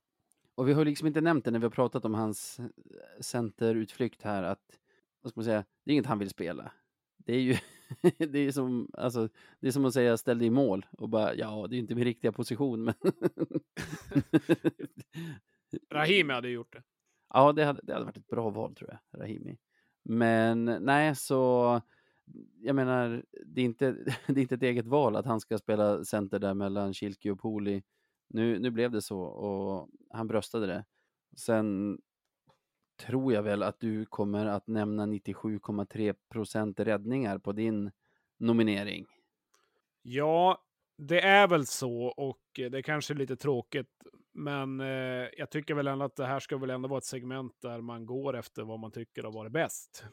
Och 0.54 0.68
vi 0.68 0.72
har 0.72 0.84
liksom 0.84 1.06
inte 1.06 1.20
nämnt 1.20 1.44
det 1.44 1.50
när 1.50 1.58
vi 1.58 1.64
har 1.64 1.70
pratat 1.70 2.04
om 2.04 2.14
hans 2.14 2.58
eh, 2.58 2.66
centerutflykt 3.20 4.22
här, 4.22 4.42
att, 4.42 4.80
vad 5.20 5.30
ska 5.30 5.38
man 5.38 5.44
säga, 5.44 5.64
det 5.84 5.90
är 5.90 5.92
inget 5.92 6.06
han 6.06 6.18
vill 6.18 6.30
spela. 6.30 6.72
Det 7.16 7.34
är 7.34 7.40
ju 7.40 7.56
det 8.18 8.38
är 8.38 8.52
som, 8.52 8.90
alltså, 8.92 9.28
det 9.60 9.66
är 9.66 9.72
som 9.72 9.84
att 9.84 9.94
säga 9.94 10.16
ställ 10.16 10.38
dig 10.38 10.46
i 10.46 10.50
mål 10.50 10.86
och 10.90 11.08
bara, 11.08 11.34
ja, 11.34 11.66
det 11.70 11.76
är 11.76 11.78
inte 11.78 11.94
min 11.94 12.04
riktiga 12.04 12.32
position, 12.32 12.84
men 12.84 12.94
Rahimi 15.90 16.32
hade 16.32 16.48
gjort 16.48 16.72
det. 16.72 16.82
Ja, 17.34 17.52
det 17.52 17.64
hade, 17.64 17.80
det 17.82 17.92
hade 17.92 18.04
varit 18.04 18.16
ett 18.16 18.28
bra 18.28 18.50
val 18.50 18.74
tror 18.74 18.90
jag, 18.90 19.20
Rahimi. 19.20 19.58
Men 20.04 20.64
nej, 20.64 21.16
så 21.16 21.80
jag 22.60 22.76
menar, 22.76 23.24
det 23.46 23.60
är, 23.60 23.64
inte, 23.64 23.92
det 24.26 24.40
är 24.40 24.42
inte 24.42 24.54
ett 24.54 24.62
eget 24.62 24.86
val 24.86 25.16
att 25.16 25.26
han 25.26 25.40
ska 25.40 25.58
spela 25.58 26.04
center 26.04 26.38
där 26.38 26.54
mellan 26.54 26.94
Kilke 26.94 27.30
och 27.30 27.40
Poli. 27.40 27.82
Nu, 28.28 28.58
nu 28.58 28.70
blev 28.70 28.90
det 28.90 29.02
så 29.02 29.20
och 29.20 29.88
han 30.10 30.26
bröstade 30.26 30.66
det. 30.66 30.84
Sen 31.36 31.98
tror 33.00 33.32
jag 33.32 33.42
väl 33.42 33.62
att 33.62 33.80
du 33.80 34.06
kommer 34.06 34.46
att 34.46 34.66
nämna 34.66 35.06
97,3 35.06 36.14
procent 36.28 36.80
räddningar 36.80 37.38
på 37.38 37.52
din 37.52 37.90
nominering. 38.38 39.06
Ja, 40.02 40.64
det 40.98 41.20
är 41.20 41.48
väl 41.48 41.66
så 41.66 42.02
och 42.04 42.40
det 42.70 42.82
kanske 42.82 43.12
är 43.12 43.16
lite 43.16 43.36
tråkigt. 43.36 44.02
Men 44.32 44.80
eh, 44.80 45.28
jag 45.36 45.50
tycker 45.50 45.74
väl 45.74 45.86
ändå 45.86 46.04
att 46.04 46.16
det 46.16 46.26
här 46.26 46.40
ska 46.40 46.56
väl 46.56 46.70
ändå 46.70 46.88
vara 46.88 46.98
ett 46.98 47.04
segment 47.04 47.56
där 47.62 47.80
man 47.80 48.06
går 48.06 48.36
efter 48.36 48.62
vad 48.62 48.78
man 48.78 48.90
tycker 48.90 49.22
har 49.22 49.32
varit 49.32 49.52
bäst. 49.52 50.04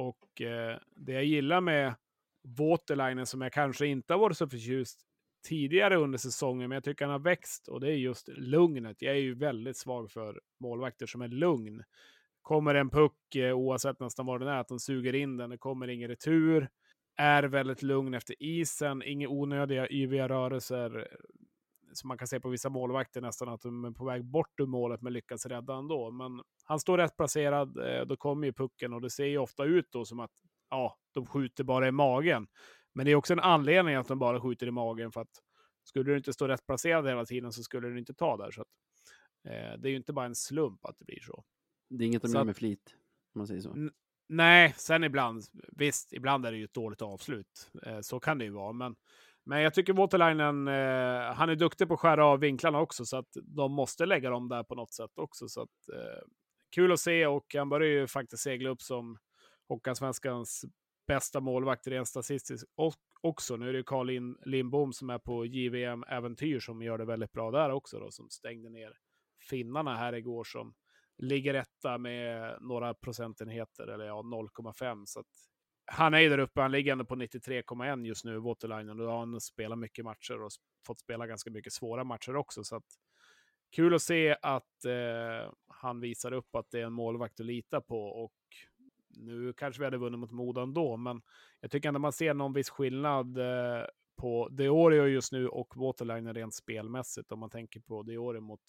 Och 0.00 0.40
eh, 0.40 0.78
det 0.96 1.12
jag 1.12 1.24
gillar 1.24 1.60
med, 1.60 1.94
Waterlinen 2.58 3.26
som 3.26 3.40
jag 3.40 3.52
kanske 3.52 3.86
inte 3.86 4.12
har 4.12 4.18
varit 4.18 4.36
så 4.36 4.48
förtjust 4.48 5.00
tidigare 5.48 5.96
under 5.96 6.18
säsongen, 6.18 6.68
men 6.68 6.76
jag 6.76 6.84
tycker 6.84 7.04
han 7.04 7.12
har 7.12 7.18
växt 7.18 7.68
och 7.68 7.80
det 7.80 7.88
är 7.88 7.96
just 7.96 8.28
lugnet. 8.28 9.02
Jag 9.02 9.14
är 9.14 9.20
ju 9.20 9.34
väldigt 9.34 9.76
svag 9.76 10.10
för 10.10 10.40
målvakter 10.60 11.06
som 11.06 11.22
är 11.22 11.28
lugn. 11.28 11.82
Kommer 12.42 12.74
en 12.74 12.90
puck, 12.90 13.34
eh, 13.36 13.52
oavsett 13.52 14.00
nästan 14.00 14.26
vad 14.26 14.40
den 14.40 14.48
är, 14.48 14.58
att 14.58 14.68
de 14.68 14.78
suger 14.78 15.14
in 15.14 15.36
den, 15.36 15.50
det 15.50 15.58
kommer 15.58 15.88
ingen 15.88 16.08
retur, 16.08 16.68
är 17.16 17.42
väldigt 17.42 17.82
lugn 17.82 18.14
efter 18.14 18.42
isen, 18.42 19.02
inga 19.02 19.28
onödiga 19.28 19.90
yviga 19.90 20.28
rörelser 20.28 21.08
som 21.92 22.08
man 22.08 22.18
kan 22.18 22.28
se 22.28 22.40
på 22.40 22.48
vissa 22.48 22.68
målvakter 22.68 23.20
nästan 23.20 23.48
att 23.48 23.60
de 23.60 23.84
är 23.84 23.90
på 23.90 24.04
väg 24.04 24.24
bort 24.24 24.60
ur 24.60 24.66
målet 24.66 25.02
men 25.02 25.12
lyckas 25.12 25.46
rädda 25.46 25.74
ändå. 25.74 26.10
Men 26.10 26.42
han 26.64 26.80
står 26.80 26.98
rätt 26.98 27.16
placerad, 27.16 27.76
eh, 27.76 28.06
då 28.06 28.16
kommer 28.16 28.46
ju 28.46 28.52
pucken 28.52 28.92
och 28.92 29.00
det 29.00 29.10
ser 29.10 29.24
ju 29.24 29.38
ofta 29.38 29.64
ut 29.64 29.86
då 29.90 30.04
som 30.04 30.20
att 30.20 30.30
ja, 30.70 30.98
de 31.14 31.26
skjuter 31.26 31.64
bara 31.64 31.88
i 31.88 31.92
magen. 31.92 32.46
Men 32.92 33.06
det 33.06 33.12
är 33.12 33.16
också 33.16 33.32
en 33.32 33.40
anledning 33.40 33.94
att 33.94 34.08
de 34.08 34.18
bara 34.18 34.40
skjuter 34.40 34.66
i 34.66 34.70
magen 34.70 35.12
för 35.12 35.20
att 35.20 35.42
skulle 35.84 36.10
du 36.10 36.16
inte 36.16 36.32
stå 36.32 36.48
rätt 36.48 36.66
placerad 36.66 37.06
hela 37.06 37.24
tiden 37.24 37.52
så 37.52 37.62
skulle 37.62 37.88
du 37.88 37.98
inte 37.98 38.14
ta 38.14 38.36
där. 38.36 38.50
Så 38.50 38.60
att, 38.60 38.68
eh, 39.44 39.78
det 39.78 39.88
är 39.88 39.90
ju 39.90 39.96
inte 39.96 40.12
bara 40.12 40.26
en 40.26 40.34
slump 40.34 40.84
att 40.84 40.98
det 40.98 41.04
blir 41.04 41.20
så. 41.20 41.44
Det 41.88 42.04
är 42.04 42.06
inget 42.06 42.22
de 42.22 42.32
gör 42.32 42.44
med 42.44 42.56
flit, 42.56 42.96
om 43.34 43.38
man 43.38 43.46
säger 43.46 43.60
så. 43.60 43.90
Nej, 44.32 44.74
sen 44.76 45.04
ibland, 45.04 45.42
visst, 45.68 46.12
ibland 46.12 46.46
är 46.46 46.52
det 46.52 46.58
ju 46.58 46.64
ett 46.64 46.74
dåligt 46.74 47.02
avslut. 47.02 47.70
Eh, 47.82 48.00
så 48.00 48.20
kan 48.20 48.38
det 48.38 48.44
ju 48.44 48.50
vara. 48.50 48.72
Men, 48.72 48.96
men 49.50 49.62
jag 49.62 49.74
tycker 49.74 49.92
Waterlinen, 49.92 50.68
eh, 50.68 51.34
han 51.34 51.48
är 51.48 51.54
duktig 51.54 51.88
på 51.88 51.94
att 51.94 52.00
skära 52.00 52.26
av 52.26 52.40
vinklarna 52.40 52.80
också, 52.80 53.04
så 53.04 53.16
att 53.16 53.28
de 53.42 53.72
måste 53.72 54.06
lägga 54.06 54.30
dem 54.30 54.48
där 54.48 54.62
på 54.62 54.74
något 54.74 54.92
sätt 54.92 55.18
också. 55.18 55.48
Så 55.48 55.62
att, 55.62 55.88
eh, 55.92 56.22
kul 56.74 56.92
att 56.92 57.00
se 57.00 57.26
och 57.26 57.54
han 57.54 57.68
börjar 57.68 57.88
ju 57.88 58.06
faktiskt 58.06 58.42
segla 58.42 58.70
upp 58.70 58.82
som 58.82 59.18
Hockeyallsvenskans 59.68 60.64
bästa 61.06 61.40
målvakt 61.40 61.86
rent 61.86 62.08
statistiskt 62.08 62.64
också. 63.20 63.56
Nu 63.56 63.68
är 63.68 63.72
det 63.72 63.78
ju 63.78 63.84
Carl 63.84 64.34
Lindbom 64.44 64.92
som 64.92 65.10
är 65.10 65.18
på 65.18 65.46
JVM-äventyr 65.46 66.60
som 66.60 66.82
gör 66.82 66.98
det 66.98 67.04
väldigt 67.04 67.32
bra 67.32 67.50
där 67.50 67.70
också, 67.70 67.98
då, 67.98 68.10
som 68.10 68.30
stängde 68.30 68.70
ner 68.70 68.92
finnarna 69.50 69.96
här 69.96 70.12
igår 70.12 70.44
som 70.44 70.74
ligger 71.18 71.54
etta 71.54 71.98
med 71.98 72.56
några 72.60 72.94
procentenheter, 72.94 73.86
eller 73.86 74.04
ja, 74.04 74.22
0,5. 74.22 75.06
Så 75.06 75.20
att 75.20 75.49
han 75.92 76.14
är 76.14 76.18
ju 76.18 76.28
där 76.28 76.38
uppe, 76.38 76.60
han 76.60 76.72
ligger 76.72 76.92
ändå 76.92 77.04
på 77.04 77.16
93,1 77.16 78.04
just 78.04 78.24
nu, 78.24 78.38
Waterlinen, 78.38 78.90
och 78.90 78.96
då 78.96 79.10
har 79.10 79.18
han 79.18 79.40
spelat 79.40 79.78
mycket 79.78 80.04
matcher 80.04 80.42
och 80.42 80.50
fått 80.86 81.00
spela 81.00 81.26
ganska 81.26 81.50
mycket 81.50 81.72
svåra 81.72 82.04
matcher 82.04 82.36
också. 82.36 82.64
Så 82.64 82.76
att, 82.76 82.84
kul 83.76 83.94
att 83.94 84.02
se 84.02 84.36
att 84.42 84.84
eh, 84.84 85.52
han 85.68 86.00
visar 86.00 86.32
upp 86.32 86.54
att 86.54 86.70
det 86.70 86.80
är 86.80 86.84
en 86.84 86.92
målvakt 86.92 87.40
att 87.40 87.46
lita 87.46 87.80
på. 87.80 88.04
Och 88.04 88.34
nu 89.08 89.52
kanske 89.52 89.80
vi 89.80 89.84
hade 89.84 89.98
vunnit 89.98 90.20
mot 90.20 90.30
Modo 90.30 90.60
ändå, 90.60 90.96
men 90.96 91.22
jag 91.60 91.70
tycker 91.70 91.88
ändå 91.88 92.00
man 92.00 92.12
ser 92.12 92.34
någon 92.34 92.52
viss 92.52 92.70
skillnad 92.70 93.38
eh, 93.38 93.84
på 94.16 94.48
Deorio 94.48 95.06
just 95.06 95.32
nu 95.32 95.48
och 95.48 95.76
Waterlinen 95.76 96.34
rent 96.34 96.54
spelmässigt. 96.54 97.32
Om 97.32 97.38
man 97.38 97.50
tänker 97.50 97.80
på 97.80 98.02
Deorio 98.02 98.40
mot 98.40 98.62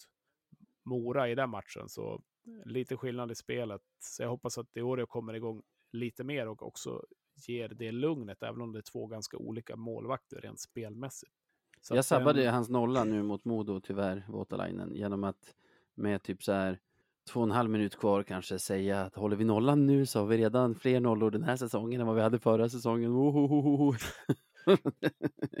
Mora 0.84 1.28
i 1.28 1.34
den 1.34 1.50
matchen, 1.50 1.88
så 1.88 2.22
lite 2.64 2.96
skillnad 2.96 3.32
i 3.32 3.34
spelet. 3.34 3.82
Så 4.00 4.22
jag 4.22 4.28
hoppas 4.28 4.58
att 4.58 4.72
Deorio 4.72 5.06
kommer 5.06 5.34
igång 5.34 5.62
lite 5.92 6.24
mer 6.24 6.48
och 6.48 6.66
också 6.66 7.02
ger 7.48 7.68
det 7.68 7.92
lugnet, 7.92 8.42
även 8.42 8.60
om 8.60 8.72
det 8.72 8.78
är 8.78 8.82
två 8.82 9.06
ganska 9.06 9.36
olika 9.36 9.76
målvakter 9.76 10.40
rent 10.40 10.60
spelmässigt. 10.60 11.32
Så 11.80 11.94
jag 11.94 11.98
att, 11.98 12.06
sabbade 12.06 12.44
ehm, 12.44 12.54
hans 12.54 12.68
nolla 12.68 13.04
nu 13.04 13.22
mot 13.22 13.44
Modo 13.44 13.80
tyvärr, 13.80 14.24
Waterlinen, 14.28 14.94
genom 14.94 15.24
att 15.24 15.54
med 15.94 16.22
typ 16.22 16.42
så 16.42 16.52
här 16.52 16.78
två 17.30 17.40
och 17.40 17.46
en 17.46 17.50
halv 17.50 17.70
minut 17.70 17.96
kvar 17.96 18.22
kanske 18.22 18.58
säga 18.58 19.00
att 19.00 19.16
håller 19.16 19.36
vi 19.36 19.44
nollan 19.44 19.86
nu 19.86 20.06
så 20.06 20.18
har 20.18 20.26
vi 20.26 20.36
redan 20.36 20.74
fler 20.74 21.00
nollor 21.00 21.30
den 21.30 21.42
här 21.42 21.56
säsongen 21.56 22.00
än 22.00 22.06
vad 22.06 22.16
vi 22.16 22.22
hade 22.22 22.38
förra 22.38 22.68
säsongen. 22.68 23.12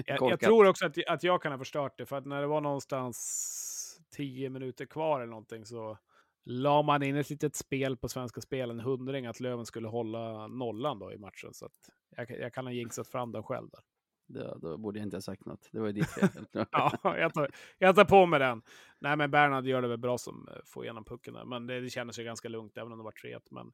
Jag, 0.06 0.18
jag 0.30 0.40
tror 0.40 0.68
också 0.68 0.86
att, 0.86 0.98
att 1.08 1.22
jag 1.22 1.42
kan 1.42 1.52
ha 1.52 1.58
förstört 1.58 1.98
det, 1.98 2.06
för 2.06 2.16
att 2.16 2.26
när 2.26 2.40
det 2.40 2.46
var 2.46 2.60
någonstans 2.60 3.98
tio 4.10 4.50
minuter 4.50 4.86
kvar 4.86 5.20
eller 5.20 5.30
någonting 5.30 5.64
så 5.64 5.98
la 6.44 6.82
man 6.82 7.02
in 7.02 7.16
ett 7.16 7.30
litet 7.30 7.56
spel 7.56 7.96
på 7.96 8.08
Svenska 8.08 8.40
Spel, 8.40 8.70
en 8.70 8.80
hundring, 8.80 9.26
att 9.26 9.40
Löven 9.40 9.66
skulle 9.66 9.88
hålla 9.88 10.46
nollan 10.46 10.98
då 10.98 11.12
i 11.12 11.18
matchen. 11.18 11.54
Så 11.54 11.66
att 11.66 11.90
jag, 12.16 12.30
jag 12.30 12.54
kan 12.54 12.66
ha 12.66 12.72
jinxat 12.72 13.08
fram 13.08 13.32
den 13.32 13.42
själv 13.42 13.68
där. 13.70 13.80
Ja, 14.26 14.56
då 14.60 14.76
borde 14.76 14.98
jag 14.98 15.06
inte 15.06 15.16
ha 15.16 15.22
sagt 15.22 15.46
något. 15.46 15.68
Det 15.72 15.80
var 15.80 15.86
ju 15.86 15.92
ditt 15.92 16.10
fel. 16.10 16.28
Ja, 16.70 16.98
jag 17.02 17.34
tar, 17.34 17.50
jag 17.78 17.96
tar 17.96 18.04
på 18.04 18.26
mig 18.26 18.40
den. 18.40 18.62
Nej, 18.98 19.16
men 19.16 19.30
Bernhard 19.30 19.66
gör 19.66 19.82
det 19.82 19.88
väl 19.88 19.98
bra 19.98 20.18
som 20.18 20.48
eh, 20.48 20.56
får 20.66 20.84
igenom 20.84 21.04
pucken 21.04 21.34
där. 21.34 21.44
Men 21.44 21.66
det, 21.66 21.80
det 21.80 21.90
kändes 21.90 22.18
ju 22.18 22.24
ganska 22.24 22.48
lugnt, 22.48 22.78
även 22.78 22.92
om 22.92 22.98
det 22.98 23.04
var 23.04 23.12
3-1. 23.12 23.40
Men 23.50 23.72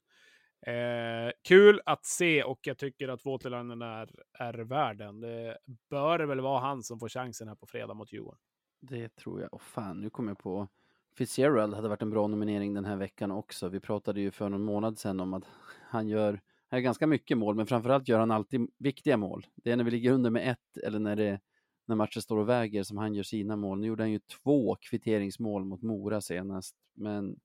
eh, 0.75 1.33
kul 1.49 1.81
att 1.85 2.07
se 2.07 2.43
och 2.43 2.61
jag 2.63 2.79
tycker 2.79 3.09
att 3.09 3.25
Waterlinen 3.25 3.83
är, 3.83 4.11
är 4.33 4.55
värden. 4.55 5.21
Det 5.21 5.59
bör 5.91 6.19
väl 6.19 6.41
vara 6.41 6.61
han 6.61 6.83
som 6.83 6.99
får 6.99 7.09
chansen 7.09 7.49
här 7.49 7.55
på 7.55 7.67
fredag 7.67 7.95
mot 7.95 8.13
Djurgården. 8.13 8.41
Det 8.81 9.17
tror 9.17 9.41
jag. 9.41 9.55
Och 9.55 9.63
fan, 9.63 10.01
nu 10.01 10.11
kommer 10.11 10.31
jag 10.31 10.39
på 10.39 10.69
Fitzgerald 11.17 11.75
hade 11.75 11.89
varit 11.89 12.03
en 12.03 12.11
bra 12.11 12.27
nominering 12.27 12.75
den 12.75 12.85
här 12.85 12.97
veckan 12.97 13.31
också. 13.31 13.69
Vi 13.69 13.81
pratade 13.81 14.21
ju 14.21 14.31
för 14.31 14.49
någon 14.49 14.65
månad 14.65 14.99
sedan 14.99 15.21
om 15.21 15.35
att 15.35 15.45
han 15.89 16.09
gör, 16.09 16.41
han 16.69 16.79
gör 16.79 16.85
ganska 16.85 17.07
mycket 17.07 17.39
mål, 17.39 17.55
men 17.55 17.67
framförallt 17.67 18.09
gör 18.09 18.19
han 18.19 18.31
alltid 18.31 18.71
viktiga 18.79 19.17
mål. 19.17 19.47
Det 19.55 19.71
är 19.71 19.77
när 19.77 19.85
vi 19.85 19.91
ligger 19.91 20.13
under 20.13 20.31
med 20.31 20.51
ett 20.51 20.85
eller 20.85 20.99
när, 20.99 21.17
det, 21.17 21.41
när 21.87 21.97
matchen 21.97 22.23
står 22.23 22.37
och 22.37 22.49
väger 22.49 22.83
som 22.83 22.99
han 22.99 23.15
gör 23.15 23.23
sina 23.23 23.57
mål. 23.57 23.81
Nu 23.81 23.87
gjorde 23.87 24.03
han 24.03 24.11
ju 24.11 24.19
två 24.19 24.77
kvitteringsmål 24.81 25.65
mot 25.65 25.83
Mora 25.83 26.21
senast, 26.21 26.77
men 26.95 27.37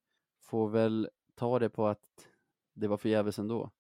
får 0.42 0.70
väl 0.70 1.10
ta 1.36 1.60
det 1.60 1.70
på 1.70 1.88
att 1.88 2.04
det 2.74 2.88
var 2.88 2.98
förgäves 2.98 3.40
ändå. 3.40 3.72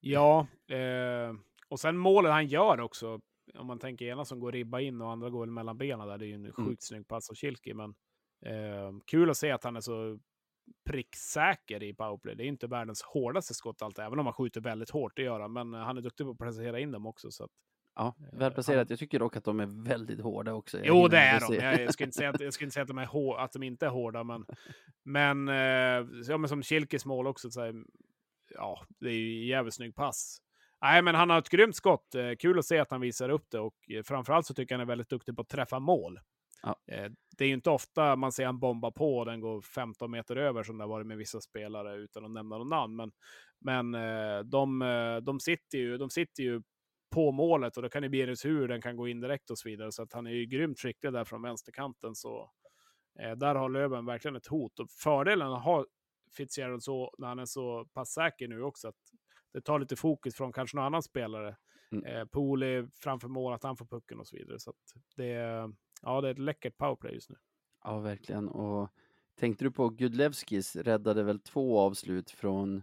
Ja, 0.00 0.46
eh, 0.68 1.34
och 1.68 1.80
sen 1.80 1.96
målet 1.96 2.32
han 2.32 2.46
gör 2.46 2.80
också. 2.80 3.20
Om 3.54 3.66
man 3.66 3.78
tänker 3.78 4.04
ena 4.04 4.24
som 4.24 4.40
går 4.40 4.52
ribba 4.52 4.80
in 4.80 5.00
och 5.00 5.10
andra 5.10 5.30
går 5.30 5.46
mellan 5.46 5.78
benen 5.78 6.08
där. 6.08 6.18
Det 6.18 6.24
är 6.24 6.28
ju 6.28 6.34
en 6.34 6.52
sjukt 6.52 6.82
snygg 6.82 7.08
pass 7.08 7.30
av 7.30 7.34
Kilki, 7.34 7.74
men 7.74 7.94
eh, 8.46 8.92
kul 9.06 9.30
att 9.30 9.36
se 9.36 9.50
att 9.50 9.64
han 9.64 9.76
är 9.76 9.80
så 9.80 10.18
pricksäker 10.90 11.82
i 11.82 11.94
powerplay. 11.94 12.34
Det 12.34 12.44
är 12.44 12.46
inte 12.46 12.66
världens 12.66 13.02
hårdaste 13.02 13.54
skott 13.54 13.82
alltid, 13.82 14.04
även 14.04 14.18
om 14.18 14.26
han 14.26 14.32
skjuter 14.32 14.60
väldigt 14.60 14.90
hårt, 14.90 15.12
det 15.16 15.22
gör 15.22 15.40
han. 15.40 15.52
Men 15.52 15.72
han 15.74 15.96
är 15.96 16.00
duktig 16.02 16.26
på 16.26 16.30
att 16.32 16.38
placera 16.38 16.80
in 16.80 16.92
dem 16.92 17.06
också. 17.06 17.30
Så 17.30 17.44
att, 17.44 17.50
Ja, 17.94 18.14
Eh, 18.32 18.38
välplacerat. 18.38 18.78
han- 18.78 18.86
Jag 18.88 18.98
tycker 18.98 19.18
dock 19.18 19.36
att 19.36 19.44
de 19.44 19.60
är 19.60 19.84
väldigt 19.84 20.20
hårda 20.20 20.52
också. 20.52 20.78
Jag 20.78 20.86
Jo, 20.86 21.08
det 21.08 21.18
är 21.18 21.40
de. 21.40 21.54
Jag, 21.54 21.80
jag, 21.80 21.92
skulle 21.92 22.04
inte 22.06 22.16
säga 22.16 22.30
att, 22.30 22.40
jag 22.40 22.52
skulle 22.54 22.66
inte 22.66 22.74
säga 22.74 22.82
att 22.82 22.88
de, 22.88 22.98
är 22.98 23.06
hår, 23.06 23.38
att 23.38 23.52
de 23.52 23.62
inte 23.62 23.86
är 23.86 23.90
hårda, 23.90 24.24
men, 24.24 24.44
men, 25.04 25.48
eh, 25.48 26.06
ja, 26.28 26.38
men 26.38 26.48
som 26.48 26.62
Kilkes 26.62 27.06
mål 27.06 27.26
också, 27.26 27.50
så 27.50 27.60
här, 27.60 27.74
ja, 28.54 28.86
det 29.00 29.08
är 29.08 29.12
ju 29.14 29.46
jävligt 29.46 29.74
snygg 29.74 29.94
pass. 29.94 30.38
Nej, 30.82 31.02
men 31.02 31.14
han 31.14 31.30
har 31.30 31.38
ett 31.38 31.48
grymt 31.48 31.76
skott. 31.76 32.14
Eh, 32.14 32.32
kul 32.38 32.58
att 32.58 32.64
se 32.66 32.78
att 32.78 32.90
han 32.90 33.00
visar 33.00 33.28
upp 33.28 33.46
det 33.50 33.58
och 33.60 33.90
eh, 33.90 34.02
framförallt 34.02 34.46
så 34.46 34.54
tycker 34.54 34.74
jag 34.74 34.78
han 34.78 34.86
är 34.86 34.88
väldigt 34.92 35.08
duktig 35.10 35.36
på 35.36 35.42
att 35.42 35.48
träffa 35.48 35.78
mål. 35.78 36.20
Ja. 36.62 36.76
Det 37.40 37.44
är 37.44 37.48
ju 37.48 37.54
inte 37.54 37.70
ofta 37.70 38.16
man 38.16 38.32
ser 38.32 38.46
han 38.46 38.58
bomba 38.58 38.90
på 38.90 39.18
och 39.18 39.26
den 39.26 39.40
går 39.40 39.60
15 39.60 40.10
meter 40.10 40.36
över 40.36 40.62
som 40.62 40.78
det 40.78 40.84
har 40.84 40.88
varit 40.88 41.06
med 41.06 41.16
vissa 41.16 41.40
spelare 41.40 41.96
utan 41.96 42.24
att 42.24 42.30
nämna 42.30 42.58
någon 42.58 42.68
namn. 42.68 42.96
Men, 42.96 43.12
men 43.60 43.94
eh, 43.94 44.40
de, 44.40 44.82
eh, 44.82 45.16
de, 45.16 45.40
sitter 45.40 45.78
ju, 45.78 45.98
de 45.98 46.10
sitter 46.10 46.42
ju 46.42 46.62
på 47.10 47.32
målet 47.32 47.76
och 47.76 47.82
då 47.82 47.88
kan 47.88 48.02
det 48.02 48.08
bli 48.08 48.20
en 48.20 48.26
retur, 48.26 48.68
den 48.68 48.82
kan 48.82 48.96
gå 48.96 49.08
in 49.08 49.20
direkt 49.20 49.50
och 49.50 49.58
så 49.58 49.68
vidare. 49.68 49.92
Så 49.92 50.02
att 50.02 50.12
han 50.12 50.26
är 50.26 50.30
ju 50.30 50.46
grymt 50.46 50.78
skicklig 50.78 51.12
där 51.12 51.24
från 51.24 51.42
vänsterkanten. 51.42 52.14
Så 52.14 52.50
eh, 53.20 53.32
där 53.32 53.54
har 53.54 53.68
Löven 53.68 54.06
verkligen 54.06 54.36
ett 54.36 54.46
hot. 54.46 54.80
Och 54.80 54.90
fördelen 54.90 55.52
att 55.52 55.64
ha 55.64 55.86
Fitzgerald 56.36 56.82
så, 56.82 57.14
när 57.18 57.28
han 57.28 57.38
är 57.38 57.46
så 57.46 57.84
pass 57.94 58.12
säker 58.12 58.48
nu 58.48 58.62
också, 58.62 58.88
att 58.88 58.98
det 59.52 59.60
tar 59.60 59.78
lite 59.78 59.96
fokus 59.96 60.34
från 60.34 60.52
kanske 60.52 60.76
någon 60.76 60.86
annan 60.86 61.02
spelare. 61.02 61.56
Mm. 61.92 62.04
Eh, 62.04 62.24
Pooley 62.24 62.86
framför 63.02 63.28
mål, 63.28 63.52
att 63.52 63.62
han 63.62 63.76
får 63.76 63.86
pucken 63.86 64.20
och 64.20 64.26
så 64.26 64.36
vidare. 64.36 64.58
Så 64.58 64.72
det, 65.16 65.72
ja, 66.02 66.20
det 66.20 66.28
är 66.28 66.32
ett 66.32 66.38
läckert 66.38 66.76
powerplay 66.78 67.14
just 67.14 67.30
nu. 67.30 67.36
Ja, 67.84 67.98
verkligen. 67.98 68.48
Och 68.48 68.88
tänkte 69.40 69.64
du 69.64 69.70
på 69.70 69.88
Gudlevskis 69.88 70.76
räddade 70.76 71.22
väl 71.22 71.40
två 71.40 71.78
avslut 71.80 72.30
från, 72.30 72.82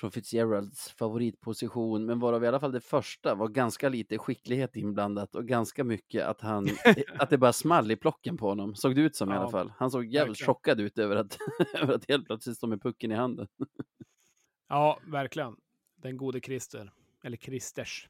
från 0.00 0.10
Fitzgeralds 0.10 0.90
favoritposition, 0.90 2.06
men 2.06 2.18
varav 2.20 2.44
i 2.44 2.46
alla 2.46 2.60
fall 2.60 2.72
det 2.72 2.80
första 2.80 3.34
var 3.34 3.48
ganska 3.48 3.88
lite 3.88 4.18
skicklighet 4.18 4.76
inblandat 4.76 5.34
och 5.34 5.46
ganska 5.48 5.84
mycket 5.84 6.24
att 6.26 6.40
han, 6.40 6.68
att 7.18 7.30
det 7.30 7.38
bara 7.38 7.52
small 7.52 7.90
i 7.90 7.96
plocken 7.96 8.36
på 8.36 8.48
honom, 8.48 8.74
såg 8.74 8.94
det 8.94 9.00
ut 9.00 9.16
som 9.16 9.32
i 9.32 9.36
alla 9.36 9.44
Ja, 9.44 9.48
fall. 9.48 9.72
Han 9.76 9.90
såg 9.90 10.04
jävligt 10.06 10.40
verkligen. 10.40 10.54
chockad 10.54 10.80
ut 10.80 10.98
över 10.98 11.16
att, 11.16 11.38
över 11.74 11.94
att 11.94 12.08
helt 12.08 12.26
plötsligt 12.26 12.56
stå 12.56 12.66
med 12.66 12.82
pucken 12.82 13.12
i 13.12 13.14
handen. 13.14 13.48
Ja, 14.68 15.00
verkligen. 15.06 15.56
Den 15.96 16.16
gode 16.16 16.40
Christer. 16.40 16.92
Eller 17.24 17.36
Christers. 17.36 18.08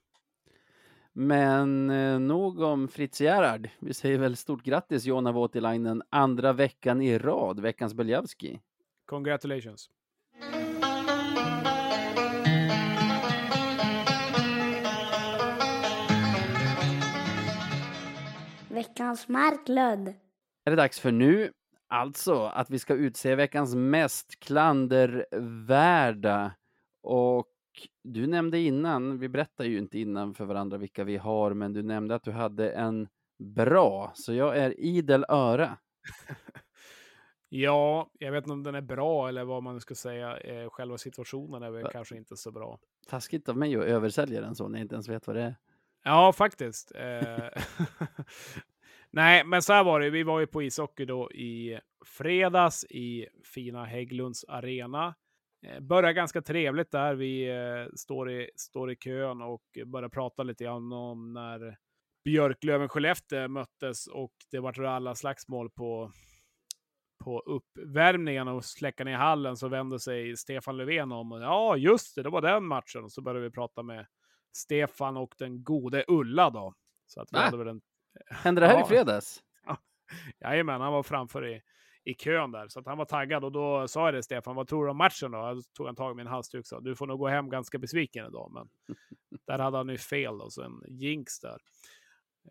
Men 1.18 1.90
eh, 1.90 2.18
nog 2.18 2.60
om 2.60 2.88
Fritz 2.88 3.20
Gerhard. 3.20 3.68
Vi 3.78 3.94
säger 3.94 4.18
väl 4.18 4.36
stort 4.36 4.62
grattis 4.62 5.04
Jonna 5.04 5.32
Voutilainen, 5.32 6.02
andra 6.10 6.52
veckan 6.52 7.02
i 7.02 7.18
rad, 7.18 7.60
veckans 7.60 7.94
Beljavski. 7.94 8.60
Congratulations. 9.06 9.90
Veckans 18.68 19.28
Marklund. 19.28 20.08
är 20.64 20.70
det 20.70 20.76
dags 20.76 21.00
för 21.00 21.12
nu, 21.12 21.52
alltså 21.88 22.42
att 22.42 22.70
vi 22.70 22.78
ska 22.78 22.94
utse 22.94 23.34
veckans 23.34 23.74
mest 23.74 24.40
klandervärda. 24.40 26.52
Och 27.02 27.46
du 28.04 28.26
nämnde 28.26 28.58
innan, 28.58 29.18
vi 29.18 29.28
berättar 29.28 29.64
ju 29.64 29.78
inte 29.78 29.98
innan 29.98 30.34
för 30.34 30.44
varandra 30.44 30.78
vilka 30.78 31.04
vi 31.04 31.16
har, 31.16 31.54
men 31.54 31.72
du 31.72 31.82
nämnde 31.82 32.14
att 32.14 32.24
du 32.24 32.30
hade 32.30 32.70
en 32.70 33.08
bra, 33.38 34.12
så 34.14 34.32
jag 34.34 34.56
är 34.58 34.80
idel 34.80 35.24
öra. 35.28 35.78
Ja, 37.48 38.10
jag 38.18 38.32
vet 38.32 38.44
inte 38.44 38.52
om 38.52 38.62
den 38.62 38.74
är 38.74 38.80
bra 38.80 39.28
eller 39.28 39.44
vad 39.44 39.62
man 39.62 39.80
ska 39.80 39.94
säga. 39.94 40.36
Eh, 40.38 40.70
Själva 40.70 40.98
situationen 40.98 41.62
är 41.62 41.70
väl 41.70 41.82
Va- 41.82 41.90
kanske 41.92 42.16
inte 42.16 42.36
så 42.36 42.50
bra. 42.50 42.78
Taskigt 43.08 43.48
av 43.48 43.56
mig 43.56 43.76
att 43.76 43.84
översälja 43.84 44.40
den 44.40 44.54
så 44.54 44.68
när 44.68 44.78
jag 44.78 44.84
inte 44.84 44.94
ens 44.94 45.08
vet 45.08 45.26
vad 45.26 45.36
det 45.36 45.42
är. 45.42 45.56
Ja, 46.04 46.32
faktiskt. 46.32 46.92
Eh, 46.94 47.48
Nej, 49.10 49.44
men 49.44 49.62
så 49.62 49.72
här 49.72 49.84
var 49.84 50.00
det. 50.00 50.10
Vi 50.10 50.22
var 50.22 50.40
ju 50.40 50.46
på 50.46 50.62
ishockey 50.62 51.04
då 51.04 51.32
i 51.32 51.78
fredags 52.06 52.84
i 52.84 53.26
fina 53.44 53.84
Hägglunds 53.84 54.44
arena. 54.48 55.14
Eh, 55.66 55.80
Började 55.80 56.12
ganska 56.12 56.42
trevligt 56.42 56.90
där. 56.90 57.14
Vi 57.14 57.48
eh, 57.50 57.94
står, 57.96 58.30
i, 58.30 58.50
står 58.56 58.90
i 58.90 58.96
kön 58.96 59.42
och 59.42 59.62
börjar 59.86 60.08
prata 60.08 60.42
lite 60.42 60.64
grann 60.64 60.92
om 60.92 61.32
när 61.32 61.76
Björklöven-Skellefteå 62.28 63.48
möttes 63.48 64.06
och 64.06 64.32
det 64.50 64.58
var 64.60 64.84
alla 64.84 65.14
slagsmål 65.14 65.70
på, 65.70 66.12
på 67.24 67.40
uppvärmningen 67.40 68.48
och 68.48 68.64
släcka 68.64 69.04
ner 69.04 69.16
hallen 69.16 69.56
så 69.56 69.68
vände 69.68 70.00
sig 70.00 70.36
Stefan 70.36 70.76
Löfven 70.76 71.12
om. 71.12 71.32
Och, 71.32 71.40
ja, 71.40 71.76
just 71.76 72.14
det, 72.14 72.22
det 72.22 72.30
var 72.30 72.42
den 72.42 72.64
matchen. 72.66 73.04
Och 73.04 73.12
så 73.12 73.22
började 73.22 73.44
vi 73.48 73.50
prata 73.50 73.82
med 73.82 74.06
Stefan 74.56 75.16
och 75.16 75.34
den 75.38 75.64
gode 75.64 76.04
Ulla 76.08 76.50
då. 76.50 76.74
Så 77.06 77.20
att 77.20 77.28
vi 77.32 77.36
Va? 77.36 77.42
hade 77.42 77.56
väl 77.56 77.68
en 77.68 77.80
Hände 78.30 78.60
det 78.60 78.66
här 78.66 78.74
Ja. 78.74 78.84
i 78.84 78.88
fredags? 78.88 79.42
Jajamän, 80.40 80.80
han 80.80 80.92
var 80.92 81.02
framför 81.02 81.46
i, 81.46 81.62
i 82.06 82.14
kön 82.14 82.52
där. 82.52 82.68
Så 82.68 82.80
att 82.80 82.86
han 82.86 82.98
var 82.98 83.04
taggad 83.04 83.44
och 83.44 83.52
då 83.52 83.88
sa 83.88 84.04
jag 84.04 84.14
det 84.14 84.22
Stefan, 84.22 84.56
vad 84.56 84.68
tror 84.68 84.84
du 84.84 84.90
om 84.90 84.96
matchen 84.96 85.30
då? 85.30 85.54
Då 85.54 85.62
tog 85.76 85.86
han 85.86 85.96
tag 85.96 86.12
i 86.12 86.14
min 86.14 86.26
halsduk 86.26 86.60
och 86.60 86.66
sa, 86.66 86.80
du 86.80 86.96
får 86.96 87.06
nog 87.06 87.18
gå 87.18 87.28
hem 87.28 87.50
ganska 87.50 87.78
besviken 87.78 88.26
idag. 88.26 88.50
Men 88.54 88.68
där 89.46 89.58
hade 89.58 89.76
han 89.76 89.88
ju 89.88 89.98
fel 89.98 90.38
då, 90.38 90.50
så 90.50 90.62
en 90.62 90.82
jinx 90.88 91.40
där. 91.40 91.58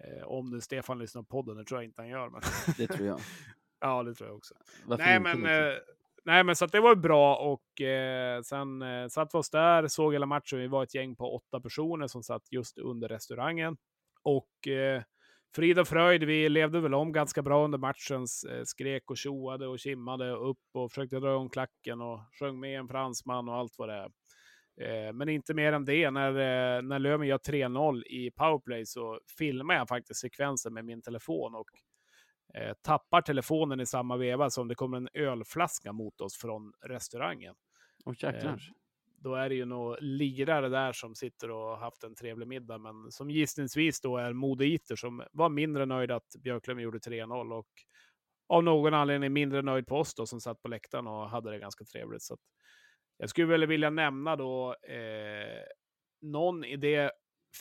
Eh, 0.03 0.28
om 0.28 0.49
nu 0.49 0.62
Stefan 0.62 0.99
lyssnar 0.99 1.22
på 1.22 1.28
podden, 1.28 1.58
det 1.58 1.66
tror 1.66 1.82
jag 1.82 1.86
inte 1.86 2.01
han 2.01 2.10
gör. 2.10 2.30
Men 2.30 2.41
Det 2.78 2.88
tror 2.88 3.08
jag. 3.08 3.20
ja, 3.80 4.03
det 4.03 4.14
tror 4.14 4.30
jag 4.30 4.38
också. 4.38 4.56
Varför 4.86 5.03
Nej, 5.03 5.18
inte, 5.18 5.30
men, 5.30 5.38
liksom? 5.38 5.68
eh, 5.68 5.95
nej, 6.26 6.43
men 6.43 6.56
så 6.56 6.66
att 6.66 6.72
det 6.72 6.80
var 6.80 6.95
bra 6.95 7.36
och 7.36 7.82
eh, 7.82 8.41
sen 8.41 8.82
eh, 8.82 9.08
satt 9.08 9.34
vi 9.34 9.38
oss 9.38 9.49
där, 9.49 9.88
såg 9.88 10.14
hela 10.14 10.26
matchen. 10.26 10.60
Vi 10.60 10.68
var 10.68 10.84
ett 10.84 10.95
gäng 10.95 11.16
på 11.16 11.36
åtta 11.36 11.62
personer 11.62 12.08
som 12.08 12.24
satt 12.24 12.51
just 12.51 12.78
under 12.78 13.08
restaurangen. 13.08 13.78
Och 14.22 14.68
eh, 14.68 15.03
frid 15.56 15.80
och 15.80 15.88
fröjd, 15.88 16.24
vi 16.24 16.49
levde 16.49 16.80
väl 16.80 16.93
om 16.93 17.12
ganska 17.12 17.41
bra 17.41 17.64
under 17.64 17.78
matchen. 17.78 18.26
Eh, 18.51 18.64
skrek 18.64 19.12
och 19.12 19.18
tjoade 19.18 19.68
och 19.68 19.80
kimmade 19.80 20.32
upp 20.32 20.58
och 20.74 20.91
försökte 20.91 21.20
dra 21.20 21.38
om 21.38 21.49
klacken 21.49 22.01
och 22.01 22.20
sjöng 22.39 22.60
med 22.60 22.80
en 22.80 22.88
fransman 22.88 23.49
och 23.49 23.56
allt 23.56 23.74
vad 23.78 23.89
det 23.89 23.95
är. 23.95 24.10
Eh, 24.82 25.14
men 25.14 25.30
inte 25.30 25.53
mer 25.53 25.74
än 25.74 25.86
det. 25.86 26.12
När, 26.12 26.30
eh, 26.30 26.82
när 26.82 26.99
Löven 26.99 27.28
gör 27.28 27.38
3-0 27.38 28.03
i 28.06 28.32
powerplay 28.32 28.86
så 28.86 29.20
filmar 29.38 29.76
jag 29.76 29.88
faktiskt 29.88 30.20
sekvensen 30.20 30.74
med 30.74 30.86
min 30.86 31.01
telefon 31.01 31.56
och 31.56 31.70
tappar 32.82 33.22
telefonen 33.22 33.80
i 33.80 33.86
samma 33.86 34.18
veva 34.18 34.49
som 34.49 34.68
det 34.68 34.76
kommer 34.76 34.97
en 34.97 35.10
ölflaska 35.14 35.93
mot 35.93 36.22
oss 36.22 36.38
från 36.38 36.74
restaurangen. 36.86 37.56
Åh 38.06 38.14
jäklar. 38.20 38.62
Då 39.26 39.36
är 39.36 39.49
det 39.49 39.55
ju 39.55 39.65
några 39.65 39.97
lirare 39.99 40.69
där 40.69 40.93
som 40.93 41.15
sitter 41.15 41.51
och 41.51 41.57
har 41.57 41.78
haft 41.78 42.03
en 42.03 42.15
trevlig 42.15 42.47
middag, 42.47 42.78
men 42.78 43.11
som 43.11 43.30
gissningsvis 43.30 44.01
då 44.01 44.17
är 44.17 44.34
modeiter 44.34 44.95
som 44.95 45.23
var 45.32 45.49
mindre 45.49 45.86
nöjd 45.86 46.11
att 46.11 46.36
Björklöven 46.39 46.84
gjorde 46.84 46.97
3-0 46.97 47.53
och 47.53 47.67
av 48.47 48.63
någon 48.63 48.93
anledning 48.93 49.34
mindre 49.34 49.61
nöjd 49.61 49.88
på 49.88 49.95
oss 49.95 50.15
då 50.15 50.26
som 50.26 50.41
satt 50.41 50.61
på 50.61 50.67
läktaren 50.67 51.07
och 51.07 51.30
hade 51.30 51.51
det 51.51 51.59
ganska 51.59 51.86
trevligt. 51.86 52.21
Så 52.21 52.34
att 52.34 52.39
jag 53.17 53.30
skulle 53.30 53.47
väl 53.47 53.65
vilja 53.65 53.89
nämna 53.89 54.36
då 54.36 54.76
eh, 54.84 55.63
någon 56.21 56.65
i 56.65 56.78
det 56.78 57.11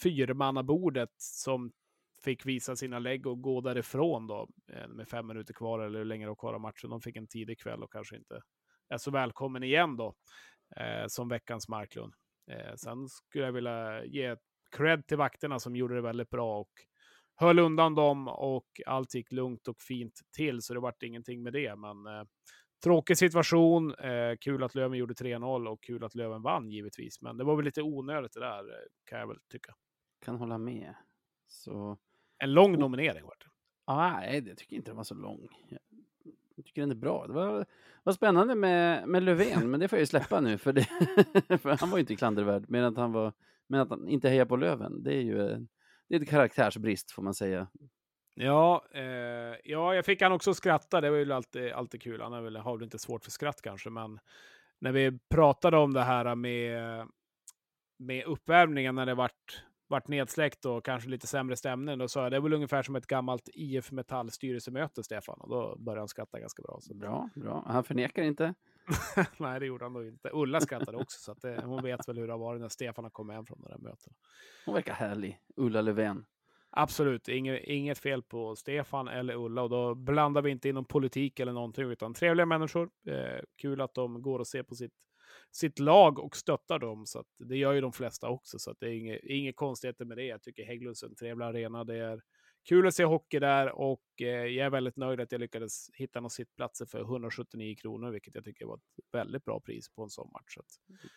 fyrmannabordet 0.02 1.10
som 1.16 1.72
fick 2.24 2.46
visa 2.46 2.76
sina 2.76 2.98
lägg 2.98 3.26
och 3.26 3.42
gå 3.42 3.60
därifrån 3.60 4.26
då 4.26 4.48
eh, 4.72 4.88
med 4.88 5.08
fem 5.08 5.26
minuter 5.26 5.54
kvar 5.54 5.80
eller 5.80 5.98
hur 5.98 6.06
länge 6.06 6.24
det 6.24 6.30
var 6.30 6.36
kvar 6.36 6.54
av 6.54 6.60
matchen. 6.60 6.90
De 6.90 7.00
fick 7.00 7.16
en 7.16 7.28
tidig 7.28 7.58
kväll 7.58 7.82
och 7.82 7.92
kanske 7.92 8.16
inte 8.16 8.42
är 8.88 8.98
så 8.98 9.10
välkommen 9.10 9.62
igen 9.62 9.96
då 9.96 10.14
eh, 10.76 11.06
som 11.06 11.28
veckans 11.28 11.68
Marklund. 11.68 12.14
Eh, 12.50 12.74
sen 12.76 13.08
skulle 13.08 13.44
jag 13.44 13.52
vilja 13.52 14.04
ge 14.04 14.36
cred 14.76 15.06
till 15.06 15.16
vakterna 15.16 15.58
som 15.58 15.76
gjorde 15.76 15.94
det 15.94 16.00
väldigt 16.00 16.30
bra 16.30 16.60
och 16.60 16.70
höll 17.36 17.58
undan 17.58 17.94
dem 17.94 18.28
och 18.28 18.66
allt 18.86 19.14
gick 19.14 19.32
lugnt 19.32 19.68
och 19.68 19.80
fint 19.80 20.20
till 20.36 20.62
så 20.62 20.74
det 20.74 20.80
vart 20.80 21.02
ingenting 21.02 21.42
med 21.42 21.52
det. 21.52 21.76
Men 21.76 22.06
eh, 22.06 22.24
tråkig 22.84 23.18
situation. 23.18 23.94
Eh, 23.94 24.36
kul 24.40 24.62
att 24.62 24.74
Löven 24.74 24.98
gjorde 24.98 25.14
3-0 25.14 25.66
och 25.68 25.82
kul 25.82 26.04
att 26.04 26.14
Löven 26.14 26.42
vann 26.42 26.70
givetvis. 26.70 27.20
Men 27.20 27.36
det 27.36 27.44
var 27.44 27.56
väl 27.56 27.64
lite 27.64 27.82
onödigt 27.82 28.32
det 28.32 28.40
där 28.40 28.58
eh, 28.70 28.84
kan 29.04 29.18
jag 29.18 29.26
väl 29.26 29.38
tycka. 29.52 29.74
Kan 30.24 30.36
hålla 30.36 30.58
med. 30.58 30.94
Så, 31.46 31.98
En 32.38 32.52
lång 32.52 32.78
nominering 32.78 33.24
vart 33.24 33.44
det. 33.44 33.50
ah, 33.84 34.10
nej, 34.10 34.40
det 34.40 34.54
tycker 34.54 34.76
jag 34.76 34.80
inte 34.80 34.90
den 34.90 34.96
var 34.96 35.04
så 35.04 35.14
lång. 35.14 35.48
Jag 36.64 36.68
tycker 36.68 36.80
den 36.82 36.90
är 36.90 36.94
bra. 36.94 37.26
Det 37.26 37.32
var, 37.32 37.66
var 38.02 38.12
spännande 38.12 38.54
med, 38.54 39.08
med 39.08 39.22
Löfven, 39.22 39.70
men 39.70 39.80
det 39.80 39.88
får 39.88 39.96
jag 39.96 40.02
ju 40.02 40.06
släppa 40.06 40.40
nu, 40.40 40.58
för, 40.58 40.72
det, 40.72 40.84
för 41.58 41.80
han 41.80 41.90
var 41.90 41.98
ju 41.98 42.00
inte 42.00 42.16
klandervärd. 42.16 42.64
Men 42.68 42.84
att 42.84 42.96
han, 42.96 43.12
var, 43.12 43.32
men 43.66 43.80
att 43.80 43.90
han 43.90 44.08
inte 44.08 44.28
hejar 44.28 44.44
på 44.44 44.56
Löven, 44.56 45.02
det 45.02 45.14
är 45.14 45.20
ju 45.22 45.48
en- 45.52 45.68
det 46.08 46.16
är 46.16 46.20
ett 46.20 46.28
karaktärsbrist, 46.28 47.10
får 47.10 47.22
man 47.22 47.34
säga. 47.34 47.66
Ja, 48.34 48.84
eh, 48.94 49.02
ja, 49.64 49.94
jag 49.94 50.04
fick 50.04 50.22
han 50.22 50.32
också 50.32 50.50
att 50.50 50.56
skratta. 50.56 51.00
Det 51.00 51.10
var 51.10 51.16
ju 51.16 51.32
alltid, 51.32 51.72
alltid 51.72 52.02
kul. 52.02 52.20
Han 52.20 52.32
är 52.32 52.40
väl, 52.40 52.56
har 52.56 52.76
väl 52.76 52.84
inte 52.84 52.98
svårt 52.98 53.24
för 53.24 53.30
skratt 53.30 53.62
kanske, 53.62 53.90
men 53.90 54.18
när 54.78 54.92
vi 54.92 55.18
pratade 55.30 55.76
om 55.76 55.92
det 55.92 56.02
här 56.02 56.34
med, 56.34 57.06
med 57.98 58.24
uppvärmningen 58.24 58.94
när 58.94 59.06
det 59.06 59.14
vart, 59.14 59.64
vart 59.95 60.09
nedsläckt 60.09 60.64
och 60.64 60.84
kanske 60.84 61.09
lite 61.09 61.26
sämre 61.26 61.57
stämning, 61.57 61.99
då 61.99 62.09
sa 62.09 62.22
jag 62.22 62.32
det 62.32 62.36
är 62.36 62.40
väl 62.40 62.53
ungefär 62.53 62.82
som 62.82 62.97
ett 62.97 63.07
gammalt 63.07 63.49
IF 63.53 63.92
Metall 63.92 64.30
styrelsemöte, 64.30 65.03
Stefan. 65.03 65.40
Och 65.40 65.49
då 65.49 65.76
började 65.78 66.01
han 66.01 66.09
skratta 66.09 66.40
ganska 66.40 66.62
bra. 66.62 66.78
Så. 66.80 66.95
Bra, 66.95 67.30
bra. 67.34 67.64
Han 67.66 67.84
förnekar 67.84 68.22
inte. 68.22 68.55
Nej, 69.38 69.61
det 69.61 69.66
gjorde 69.66 69.84
han 69.84 69.92
nog 69.92 70.07
inte. 70.07 70.30
Ulla 70.32 70.61
skrattade 70.61 70.97
också, 70.97 71.20
så 71.20 71.34
det, 71.34 71.62
hon 71.64 71.82
vet 71.82 72.09
väl 72.09 72.18
hur 72.18 72.26
det 72.26 72.32
har 72.32 72.38
varit 72.38 72.61
när 72.61 72.68
Stefan 72.68 73.05
har 73.05 73.11
kommit 73.11 73.36
hem 73.36 73.47
från 73.47 73.61
de 73.61 73.68
där 73.68 73.78
mötena. 73.78 74.16
Hon 74.64 74.74
verkar 74.74 74.95
härlig. 74.95 75.38
Ulla 75.57 75.80
Löfven. 75.80 76.24
Absolut, 76.70 77.28
inget, 77.28 77.64
inget 77.64 77.99
fel 77.99 78.22
på 78.22 78.57
Stefan 78.57 79.09
eller 79.09 79.34
Ulla 79.34 79.62
och 79.62 79.70
då 79.70 79.95
blandar 79.95 80.42
vi 80.42 80.51
inte 80.51 80.68
in 80.68 80.74
någon 80.74 80.84
politik 80.84 81.40
eller 81.40 81.53
någonting 81.53 81.90
utan 81.90 82.14
trevliga 82.14 82.47
människor. 82.47 82.90
Eh, 83.07 83.40
kul 83.57 83.80
att 83.80 83.95
de 83.95 84.22
går 84.22 84.38
och 84.38 84.47
ser 84.47 84.62
på 84.62 84.74
sitt, 84.74 84.92
sitt 85.57 85.78
lag 85.78 86.18
och 86.18 86.36
stöttar 86.36 86.78
dem. 86.78 87.07
Så 87.07 87.24
det 87.38 87.57
gör 87.57 87.72
ju 87.72 87.80
de 87.80 87.92
flesta 87.92 88.28
också, 88.28 88.59
så 88.59 88.74
det 88.80 88.86
är 88.86 88.90
inget, 88.90 89.20
inget 89.24 89.57
konstigheter 89.57 90.05
med 90.05 90.16
det. 90.16 90.24
Jag 90.24 90.42
tycker 90.42 90.64
Hägglunds 90.64 91.02
är 91.02 91.07
en 91.07 91.14
trevlig 91.16 91.44
arena. 91.46 91.84
Det 91.84 91.96
är 91.96 92.22
kul 92.68 92.86
att 92.86 92.94
se 92.94 93.05
hockey 93.05 93.38
där 93.38 93.72
och 93.72 94.02
eh, 94.20 94.26
jag 94.26 94.66
är 94.66 94.70
väldigt 94.70 94.96
nöjd 94.96 95.20
att 95.20 95.32
jag 95.32 95.40
lyckades 95.40 95.90
hitta 95.94 96.20
några 96.20 96.28
sittplatser 96.30 96.86
för 96.86 97.00
179 97.00 97.76
kronor, 97.78 98.11
vilket 98.11 98.34
jag 98.34 98.44
tycker 98.44 98.66
var 98.66 98.74
ett 98.76 98.82
väldigt 99.12 99.44
bra 99.44 99.61
pris 99.61 99.88
på 99.88 100.02
en 100.02 100.11
sån 100.11 100.30
match. 100.32 100.55
Så 100.55 100.61
att 100.61 100.66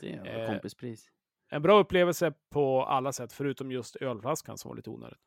Det 0.01 0.19
var 0.19 0.27
Eh, 0.27 0.47
kompispris. 0.51 1.09
en 1.49 1.61
bra 1.61 1.79
upplevelse 1.79 2.33
på 2.49 2.83
alla 2.83 3.13
sätt, 3.13 3.33
förutom 3.33 3.71
just 3.71 3.95
ölflaskan 3.95 4.57
som 4.57 4.69
var 4.69 4.75
lite 4.75 4.89
onödigt. 4.89 5.19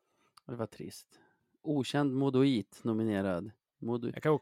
Det 0.46 0.54
var 0.54 0.66
trist. 0.66 1.20
Okänd 1.62 2.14
modoit 2.14 2.80
nominerad. 2.84 3.50
Modo... 3.78 4.12
Kan 4.12 4.38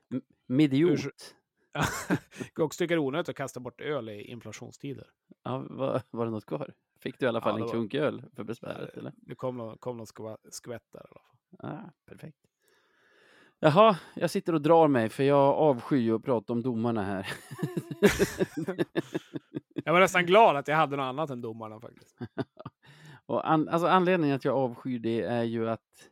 Midiot. 0.46 1.36
Också 2.58 2.78
tycka 2.78 2.94
det 2.94 2.98
är 2.98 2.98
onödigt 2.98 3.28
att 3.28 3.36
kasta 3.36 3.60
bort 3.60 3.80
öl 3.80 4.08
i 4.08 4.22
inflationstider. 4.22 5.06
Ja, 5.42 5.66
var, 5.70 6.02
var 6.10 6.24
det 6.24 6.30
något 6.30 6.46
kvar? 6.46 6.74
Fick 7.00 7.18
du 7.18 7.26
i 7.26 7.28
alla 7.28 7.38
Ja, 7.38 7.42
fall 7.42 7.56
det 7.58 7.64
en 7.64 7.70
klunk 7.70 7.94
öl 7.94 8.24
för 8.36 8.44
besväret? 8.44 8.96
Eh, 8.96 8.98
Eller? 8.98 9.12
Det 9.16 9.34
kom 9.34 9.56
någon, 9.56 9.78
kom 9.78 9.96
någon 9.96 10.06
skvätt 10.50 10.82
där 10.92 11.00
i 11.00 11.08
alla 11.10 11.20
fall. 11.20 11.78
Ah, 11.78 11.90
perfekt. 12.06 12.38
Jaha, 13.60 13.98
jag 14.14 14.30
sitter 14.30 14.52
och 14.54 14.62
drar 14.62 14.88
mig 14.88 15.08
för 15.08 15.22
jag 15.22 15.54
avskyr 15.54 16.14
att 16.14 16.24
prata 16.24 16.52
om 16.52 16.62
domarna 16.62 17.02
här. 17.02 17.26
Jag 19.84 19.92
var 19.92 20.00
nästan 20.00 20.26
glad 20.26 20.56
att 20.56 20.68
jag 20.68 20.76
hade 20.76 20.96
något 20.96 21.04
annat 21.04 21.30
än 21.30 21.40
domarna 21.40 21.80
faktiskt. 21.80 22.18
och 23.26 23.50
an, 23.50 23.68
alltså 23.68 23.88
anledningen 23.88 24.36
att 24.36 24.44
jag 24.44 24.56
avskyr 24.56 24.98
det 24.98 25.22
är 25.22 25.42
ju 25.42 25.68
att, 25.68 26.10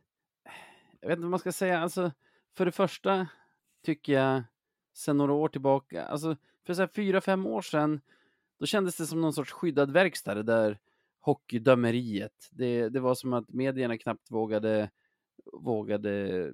jag 1.01 1.07
vet 1.07 1.17
inte 1.17 1.23
vad 1.25 1.31
man 1.31 1.39
ska 1.39 1.51
säga, 1.51 1.79
alltså 1.79 2.11
för 2.57 2.65
det 2.65 2.71
första 2.71 3.27
tycker 3.85 4.13
jag 4.13 4.43
sen 4.97 5.17
några 5.17 5.33
år 5.33 5.49
tillbaka, 5.49 6.05
alltså 6.05 6.35
för 6.65 6.73
så 6.73 6.81
här 6.81 6.89
fyra, 6.95 7.21
fem 7.21 7.45
år 7.45 7.61
sedan, 7.61 8.01
då 8.59 8.65
kändes 8.65 8.97
det 8.97 9.05
som 9.05 9.21
någon 9.21 9.33
sorts 9.33 9.51
skyddad 9.51 9.91
verkstad, 9.91 10.35
det 10.35 10.43
där 10.43 10.79
hockeydömeriet. 11.19 12.49
Det, 12.51 12.89
det 12.89 12.99
var 12.99 13.15
som 13.15 13.33
att 13.33 13.53
medierna 13.53 13.97
knappt 13.97 14.31
vågade, 14.31 14.89
vågade 15.53 16.39
eh, 16.39 16.53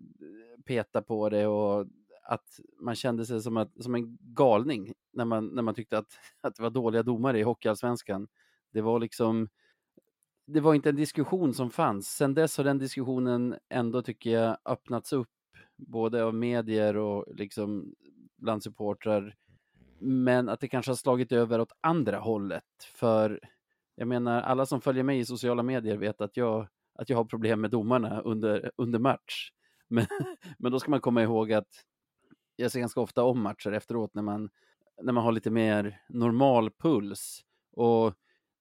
peta 0.66 1.02
på 1.02 1.30
det 1.30 1.48
och 1.48 1.88
att 2.24 2.60
man 2.80 2.96
kände 2.96 3.26
sig 3.26 3.41
som, 3.41 3.58
att, 3.58 3.84
som 3.84 3.96
en 3.96 4.18
galning 4.22 4.94
när 5.12 5.26
man, 5.26 5.48
när 5.48 5.62
man 5.62 5.76
tyckte 5.76 5.98
att, 5.98 6.20
att 6.41 6.56
det 6.56 6.64
var 6.64 6.70
dåliga 6.70 7.04
domare 7.04 7.39
i 7.39 7.44
Hockeyallsvenskan. 7.44 8.28
Det 8.72 8.82
var 8.82 9.00
liksom, 9.00 9.50
det 10.46 10.60
var 10.60 10.74
inte 10.74 10.89
en 10.89 10.96
diskussion 10.96 11.54
som 11.54 11.70
fanns. 11.70 12.16
Sen 12.16 12.34
dess 12.34 12.58
har 12.58 12.64
den 12.64 12.78
diskussionen 12.78 13.56
ändå, 13.70 14.02
tycker 14.02 14.30
jag, 14.30 14.58
öppnats 14.66 15.14
upp, 15.14 15.30
både 15.78 16.24
av 16.24 16.36
medier 16.36 16.98
och 16.98 17.36
liksom 17.36 17.96
bland 18.44 18.64
supportrar. 18.64 19.36
Men 20.00 20.50
att 20.50 20.60
det 20.60 20.68
kanske 20.68 20.91
har 20.91 20.96
slagit 20.96 21.32
över 21.32 21.62
åt 21.62 21.72
andra 21.82 22.20
hållet. 22.20 22.64
För 22.96 23.39
Jag 23.96 24.08
menar, 24.08 24.41
alla 24.41 24.66
som 24.66 24.82
följer 24.82 25.04
mig 25.04 25.20
i 25.20 25.26
sociala 25.26 25.64
medier 25.64 25.98
vet 25.98 26.22
att 26.22 26.38
jag, 26.38 26.68
att 27.00 27.10
jag 27.10 27.18
har 27.18 27.26
problem 27.26 27.62
med 27.62 27.72
domarna 27.72 28.22
under, 28.22 28.72
under 28.78 29.00
match. 29.00 29.52
Men, 29.88 30.06
men 30.60 30.72
då 30.72 30.80
ska 30.80 30.91
man 30.91 31.02
komma 31.02 31.24
ihåg 31.24 31.54
att 31.54 31.68
jag 32.56 32.72
ser 32.72 32.80
ganska 32.80 33.02
ofta 33.02 33.24
om 33.24 33.41
matcher 33.41 33.72
efteråt 33.72 34.14
när 34.14 34.22
man, 34.22 34.50
när 35.02 35.14
man 35.14 35.24
har 35.24 35.32
lite 35.32 35.52
mer 35.52 36.02
normal 36.10 36.72
puls. 36.72 37.41
Och 37.72 38.14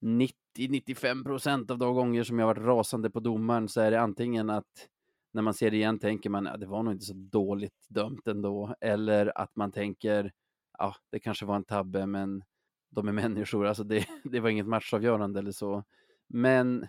90-95 0.02 1.24
procent 1.24 1.70
av 1.70 1.78
de 1.78 1.94
gånger 1.94 2.24
som 2.24 2.38
jag 2.38 2.46
varit 2.46 2.66
rasande 2.66 3.10
på 3.10 3.20
domaren 3.20 3.68
så 3.68 3.80
är 3.80 3.90
det 3.90 4.00
antingen 4.00 4.50
att 4.50 4.88
när 5.32 5.42
man 5.42 5.54
ser 5.54 5.70
det 5.70 5.76
igen 5.76 5.98
tänker 5.98 6.30
man 6.30 6.46
att 6.46 6.52
ja, 6.52 6.56
det 6.56 6.66
var 6.66 6.82
nog 6.82 6.94
inte 6.94 7.04
så 7.04 7.14
dåligt 7.14 7.86
dömt 7.88 8.28
ändå. 8.28 8.74
Eller 8.80 9.38
att 9.38 9.56
man 9.56 9.72
tänker 9.72 10.32
ja, 10.78 10.94
det 11.10 11.18
kanske 11.18 11.46
var 11.46 11.56
en 11.56 11.64
tabbe, 11.64 12.06
men 12.06 12.44
de 12.90 13.08
är 13.08 13.12
människor. 13.22 13.66
Alltså 13.66 13.84
det, 13.84 14.06
det 14.24 14.40
var 14.40 14.48
inget 14.48 14.66
matchavgörande 14.66 15.38
eller 15.38 15.52
så. 15.52 15.84
Men 16.28 16.86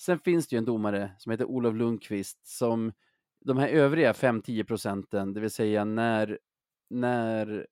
sen 0.00 0.18
finns 0.18 0.48
det 0.48 0.56
ju 0.56 0.58
en 0.58 0.64
domare 0.64 1.12
som 1.18 1.30
heter 1.30 1.44
Olof 1.44 1.74
Lundqvist 1.74 2.46
som 2.46 2.92
de 3.44 3.58
här 3.58 3.68
övriga 3.68 4.12
5-10 4.12 4.64
procenten, 4.64 5.32
det 5.32 5.40
vill 5.40 5.50
säga 5.50 5.84
när, 5.84 6.38
när 6.90 7.66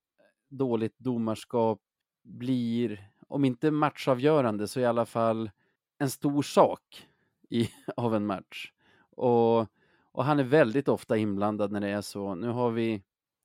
dåligt 0.48 0.98
domarskap 0.98 1.80
blir, 2.22 3.10
om 3.28 3.44
inte 3.44 3.70
matchavgörande, 3.70 4.68
så 4.68 4.80
i 4.80 4.84
alla 4.84 5.06
fall 5.06 5.50
en 5.98 6.10
stor 6.10 6.42
sak 6.42 7.08
i, 7.50 7.70
av 7.96 8.14
en 8.14 8.26
match. 8.26 8.72
Och, 9.10 9.66
och 10.12 10.24
han 10.24 10.38
är 10.38 10.44
väldigt 10.44 10.88
ofta 10.88 11.16
inblandad 11.16 11.72
när 11.72 11.80
det 11.80 11.88
är 11.88 12.00
så. 12.00 12.34
Nu 12.34 12.48
har 12.48 12.70
vi 12.70 13.02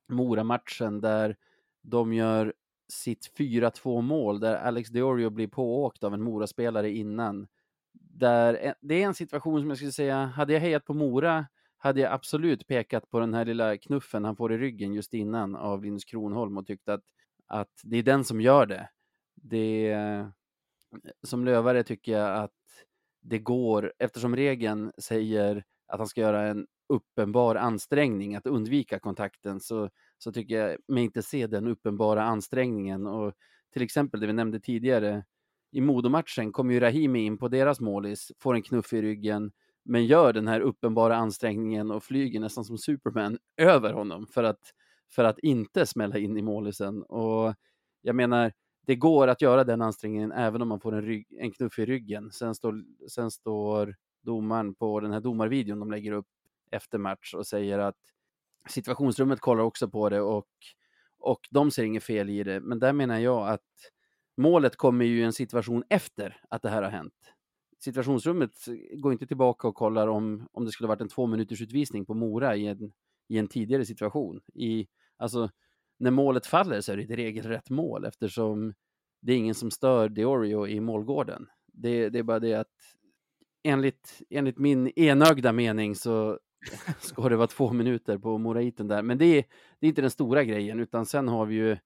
Mora-matchen 0.10 1.02
där 1.02 1.36
de 1.82 2.14
gör 2.14 2.54
sitt 2.90 3.32
4-2 3.38 4.02
mål 4.02 4.40
där 4.40 4.56
Alex 4.56 4.90
Diorio 4.90 5.30
blir 5.30 5.48
pååkt 5.48 6.04
av 6.04 6.14
en 6.14 6.22
Mora-spelare 6.22 6.90
innan. 6.90 7.48
Där, 7.94 8.74
det 8.82 9.04
är 9.04 9.06
en 9.06 9.14
situation 9.14 9.60
som 9.60 9.70
jag 9.70 9.78
skulle 9.78 9.92
säga, 9.92 10.26
hade 10.26 10.54
jag 10.54 10.60
hejat 10.60 10.86
på 10.86 10.94
Mora 10.94 11.46
hade 11.86 12.02
jag 12.02 12.14
absolut 12.14 12.68
pekat 12.68 13.10
på 13.10 13.20
den 13.20 13.34
här 13.34 13.46
lilla 13.46 13.78
knuffen 13.78 14.26
han 14.26 14.36
får 14.36 14.54
i 14.54 14.58
ryggen 14.58 14.94
just 14.94 15.14
innan 15.14 15.56
av 15.56 15.84
Linus 15.84 16.06
Kronholm 16.06 16.58
och 16.58 16.68
tyckt 16.68 16.90
att, 16.90 17.04
att 17.48 17.72
det 17.84 17.98
är 17.98 18.04
den 18.04 18.24
som 18.24 18.42
gör 18.42 18.66
det. 18.66 18.90
det. 19.36 19.96
Som 21.24 21.46
lövare 21.46 21.84
tycker 21.84 22.12
jag 22.12 22.44
att 22.44 22.52
det 23.22 23.40
går, 23.40 23.94
eftersom 23.98 24.36
regeln 24.36 24.92
säger 24.98 25.64
att 25.88 26.00
han 26.00 26.08
ska 26.08 26.22
göra 26.22 26.42
en 26.42 26.68
uppenbar 26.90 27.56
ansträngning 27.56 28.36
att 28.36 28.48
undvika 28.48 29.00
kontakten 29.00 29.60
så, 29.60 29.90
så 30.18 30.32
tycker 30.32 30.56
jag 30.56 30.78
mig 30.88 31.04
inte 31.04 31.22
se 31.22 31.48
den 31.48 31.68
uppenbara 31.68 32.24
ansträngningen. 32.24 33.08
Och 33.08 33.34
till 33.74 33.82
exempel 33.82 34.20
det 34.20 34.28
vi 34.28 34.34
nämnde 34.34 34.60
tidigare, 34.60 35.24
i 35.72 35.82
Modomatchen 35.82 36.52
kommer 36.52 36.74
ju 36.74 36.80
Rahimi 36.80 37.26
in 37.26 37.38
på 37.38 37.48
deras 37.48 37.80
målis, 37.80 38.32
får 38.40 38.56
en 38.56 38.62
knuff 38.62 38.94
i 38.94 39.02
ryggen, 39.02 39.52
men 39.86 40.06
gör 40.06 40.34
den 40.34 40.48
här 40.48 40.60
uppenbara 40.60 41.16
ansträngningen 41.16 41.92
och 41.92 42.04
flyger 42.04 42.40
nästan 42.40 42.66
som 42.66 42.78
Superman 42.78 43.38
över 43.58 43.94
honom 43.94 44.28
för 44.28 44.44
att, 44.44 44.60
för 45.16 45.24
att 45.24 45.40
inte 45.40 45.86
smälla 45.86 46.18
in 46.18 46.38
i 46.38 46.42
målisen. 46.42 47.04
Och 47.04 47.56
jag 48.02 48.16
menar, 48.16 48.52
det 48.86 48.96
går 48.96 49.28
att 49.28 49.42
göra 49.42 49.64
den 49.64 49.82
ansträngningen 49.82 50.32
även 50.32 50.62
om 50.62 50.68
man 50.68 50.80
får 50.80 50.96
en, 50.96 51.02
rygg, 51.02 51.28
en 51.40 51.52
knuff 51.52 51.80
i 51.80 51.86
ryggen. 51.86 52.32
Sen 52.32 52.56
står, 52.56 52.84
sen 53.10 53.32
står 53.32 53.96
domaren 54.26 54.76
på 54.76 55.00
den 55.00 55.12
här 55.12 55.22
domarvideon 55.22 55.80
de 55.80 55.92
lägger 55.92 56.12
upp 56.12 56.28
efter 56.72 56.98
match 56.98 57.34
och 57.34 57.48
säger 57.48 57.80
att 57.80 57.98
situationsrummet 58.70 59.40
kollar 59.40 59.64
också 59.64 59.90
på 59.90 60.10
det 60.10 60.22
och, 60.22 60.48
och 61.20 61.40
de 61.50 61.72
ser 61.72 61.84
inget 61.84 62.04
fel 62.04 62.30
i 62.30 62.44
det. 62.44 62.60
Men 62.60 62.80
där 62.80 62.94
menar 62.94 63.20
jag 63.20 63.50
att 63.50 63.62
målet 64.38 64.76
kommer 64.76 65.06
ju 65.06 65.20
i 65.20 65.24
en 65.24 65.34
situation 65.34 65.84
efter 65.90 66.42
att 66.50 66.62
det 66.62 66.70
här 66.70 66.84
har 66.84 66.90
hänt. 66.90 67.14
Situationsrummet 67.80 68.52
går 68.98 69.12
inte 69.12 69.28
tillbaka 69.28 69.68
och 69.68 69.76
kollar 69.76 70.08
om, 70.08 70.48
om 70.52 70.66
det 70.66 70.72
skulle 70.72 70.88
varit 70.88 71.02
en 71.02 71.10
två 71.10 71.28
minuters 71.28 71.62
utvisning 71.62 72.06
på 72.06 72.14
Mora 72.14 72.56
i 72.56 72.68
en, 72.68 72.92
i 73.28 73.38
en 73.38 73.48
tidigare 73.48 73.86
situation. 73.86 74.42
I, 74.54 74.88
alltså, 75.18 75.50
när 75.98 76.12
målet 76.12 76.46
faller 76.46 76.82
så 76.82 76.92
är 76.92 76.98
det 76.98 77.04
ett 77.04 77.10
regelrätt 77.10 77.70
mål 77.70 78.06
eftersom 78.06 78.74
det 79.22 79.34
är 79.34 79.38
ingen 79.38 79.56
som 79.56 79.72
stör 79.72 80.10
Diorio 80.10 80.68
i 80.68 80.80
målgården. 80.80 81.48
Det, 81.66 82.10
det 82.10 82.20
är 82.20 82.24
bara 82.24 82.40
det 82.40 82.54
att 82.54 82.95
enligt, 83.66 84.22
enligt 84.30 84.58
min 84.58 84.88
enögda 84.88 85.52
mening 85.52 85.96
så 85.96 86.40
ska 87.00 87.30
det 87.30 87.36
vara 87.36 87.48
två 87.48 87.74
minuter 87.74 88.18
på 88.18 88.38
Moraiten 88.38 88.88
där. 88.88 89.04
Men 89.04 89.18
det 89.18 89.26
är, 89.26 89.44
det 89.80 89.88
är 89.88 89.90
inte 89.90 90.02
den 90.02 90.12
stora 90.12 90.44
grejen, 90.44 90.80
utan 90.80 91.06
sen 91.06 91.28
har 91.28 91.46
vi 91.46 91.56
ju 91.56 91.78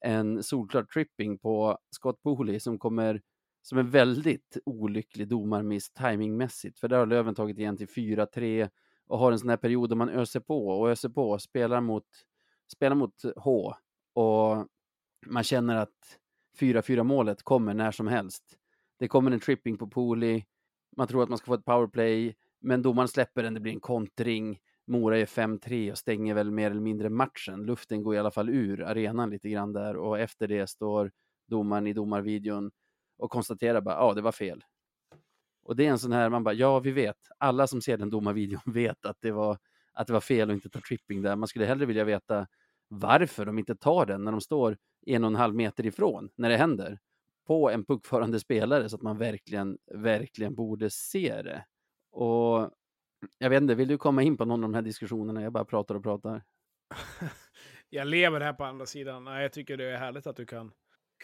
en 0.00 0.42
solklar 0.42 0.82
tripping 0.82 1.38
på 1.38 1.78
Scott 1.90 2.22
Pooley 2.22 2.60
som 2.60 2.78
kommer 2.78 3.20
som 3.62 3.78
en 3.78 3.90
väldigt 3.90 4.58
olycklig 4.66 5.28
domarmiss 5.28 5.90
timingmässigt, 5.92 6.78
för 6.78 6.88
där 6.88 6.98
har 6.98 7.06
Löven 7.06 7.34
tagit 7.34 7.58
igen 7.58 7.76
till 7.76 7.88
4-3 7.88 8.68
och 9.06 9.18
har 9.18 9.32
en 9.32 9.38
sån 9.38 9.48
här 9.48 9.56
period 9.56 9.88
där 9.88 9.96
man 9.96 10.08
öser 10.08 10.40
på 10.40 10.68
och 10.68 10.90
öser 10.90 11.08
på, 11.08 11.30
och 11.30 11.42
spelar 11.42 11.80
mot, 11.80 12.06
spelar 12.72 12.96
mot 12.96 13.14
H 13.36 13.74
och 14.14 14.66
man 15.26 15.44
känner 15.44 15.76
att 15.76 16.18
4-4 16.60 17.02
målet 17.02 17.42
kommer 17.42 17.74
när 17.74 17.90
som 17.90 18.06
helst. 18.06 18.44
Det 18.98 19.08
kommer 19.08 19.30
en 19.30 19.40
tripping 19.40 19.78
på 19.78 19.86
Pooley, 19.86 20.44
man 20.98 21.06
tror 21.06 21.22
att 21.22 21.28
man 21.28 21.38
ska 21.38 21.46
få 21.46 21.54
ett 21.54 21.64
powerplay, 21.64 22.36
men 22.60 22.82
domaren 22.82 23.08
släpper 23.08 23.42
den, 23.42 23.54
det 23.54 23.60
blir 23.60 23.72
en 23.72 23.80
kontring. 23.80 24.58
Mora 24.86 25.18
är 25.18 25.26
5-3 25.26 25.90
och 25.90 25.98
stänger 25.98 26.34
väl 26.34 26.50
mer 26.50 26.70
eller 26.70 26.80
mindre 26.80 27.10
matchen. 27.10 27.62
Luften 27.62 28.02
går 28.02 28.14
i 28.14 28.18
alla 28.18 28.30
fall 28.30 28.48
ur 28.48 28.82
arenan 28.82 29.30
lite 29.30 29.48
grann 29.48 29.72
där 29.72 29.96
och 29.96 30.18
efter 30.18 30.48
det 30.48 30.66
står 30.66 31.10
domaren 31.48 31.86
i 31.86 31.92
domarvideon 31.92 32.70
och 33.18 33.30
konstaterar 33.30 33.80
bara, 33.80 33.94
ja, 33.94 34.14
det 34.14 34.20
var 34.20 34.32
fel. 34.32 34.64
Och 35.62 35.76
det 35.76 35.86
är 35.86 35.90
en 35.90 35.98
sån 35.98 36.12
här, 36.12 36.30
man 36.30 36.44
bara, 36.44 36.54
ja, 36.54 36.78
vi 36.78 36.90
vet. 36.90 37.16
Alla 37.38 37.66
som 37.66 37.80
ser 37.80 37.98
den 37.98 38.10
domarvideon 38.10 38.62
vet 38.72 39.06
att 39.06 39.16
det 39.20 39.30
var, 39.30 39.58
att 39.92 40.06
det 40.06 40.12
var 40.12 40.20
fel 40.20 40.50
att 40.50 40.54
inte 40.54 40.70
ta 40.70 40.80
tripping 40.80 41.22
där. 41.22 41.36
Man 41.36 41.48
skulle 41.48 41.66
hellre 41.66 41.86
vilja 41.86 42.04
veta 42.04 42.46
varför 42.88 43.46
de 43.46 43.58
inte 43.58 43.76
tar 43.76 44.06
den 44.06 44.24
när 44.24 44.32
de 44.32 44.40
står 44.40 44.76
en 45.06 45.24
och 45.24 45.30
en 45.30 45.36
halv 45.36 45.54
meter 45.54 45.86
ifrån, 45.86 46.30
när 46.36 46.48
det 46.48 46.56
händer, 46.56 46.98
på 47.48 47.70
en 47.70 47.84
puckförande 47.84 48.40
spelare 48.40 48.88
så 48.88 48.96
att 48.96 49.02
man 49.02 49.18
verkligen, 49.18 49.78
verkligen 49.94 50.54
borde 50.54 50.90
se 50.90 51.42
det. 51.42 51.64
Och 52.10 52.70
jag 53.38 53.50
vet 53.50 53.62
inte, 53.62 53.74
vill 53.74 53.88
du 53.88 53.98
komma 53.98 54.22
in 54.22 54.36
på 54.36 54.44
någon 54.44 54.64
av 54.64 54.70
de 54.70 54.74
här 54.74 54.82
diskussionerna? 54.82 55.42
Jag 55.42 55.52
bara 55.52 55.64
pratar 55.64 55.94
och 55.94 56.02
pratar. 56.02 56.42
jag 57.90 58.06
lever 58.06 58.40
här 58.40 58.52
på 58.52 58.64
andra 58.64 58.86
sidan. 58.86 59.24
Nej, 59.24 59.42
jag 59.42 59.52
tycker 59.52 59.76
det 59.76 59.84
är 59.84 59.96
härligt 59.96 60.26
att 60.26 60.36
du 60.36 60.46
kan, 60.46 60.72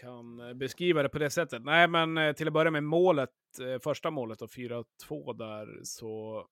kan 0.00 0.40
eh, 0.40 0.54
beskriva 0.54 1.02
det 1.02 1.08
på 1.08 1.18
det 1.18 1.30
sättet. 1.30 1.64
Nej, 1.64 1.88
men 1.88 2.18
eh, 2.18 2.32
till 2.32 2.46
att 2.46 2.54
börja 2.54 2.70
med 2.70 2.84
målet, 2.84 3.30
eh, 3.60 3.80
första 3.80 4.10
målet 4.10 4.42
och 4.42 4.50
4-2 4.50 4.84
där, 5.38 5.80
så 5.82 6.46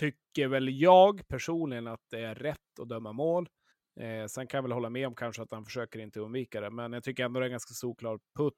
tycker 0.00 0.48
väl 0.48 0.80
jag 0.80 1.28
personligen 1.28 1.86
att 1.86 2.04
det 2.10 2.20
är 2.20 2.34
rätt 2.34 2.80
att 2.80 2.88
döma 2.88 3.12
mål. 3.12 3.48
Eh, 4.00 4.26
sen 4.26 4.46
kan 4.46 4.58
jag 4.58 4.62
väl 4.62 4.72
hålla 4.72 4.90
med 4.90 5.06
om 5.06 5.14
kanske 5.14 5.42
att 5.42 5.52
han 5.52 5.64
försöker 5.64 5.98
inte 5.98 6.20
undvika 6.20 6.60
det, 6.60 6.70
men 6.70 6.92
jag 6.92 7.04
tycker 7.04 7.24
ändå 7.24 7.40
det 7.40 7.44
är 7.44 7.48
en 7.48 7.52
ganska 7.52 7.74
solklar 7.74 8.18
putt 8.38 8.54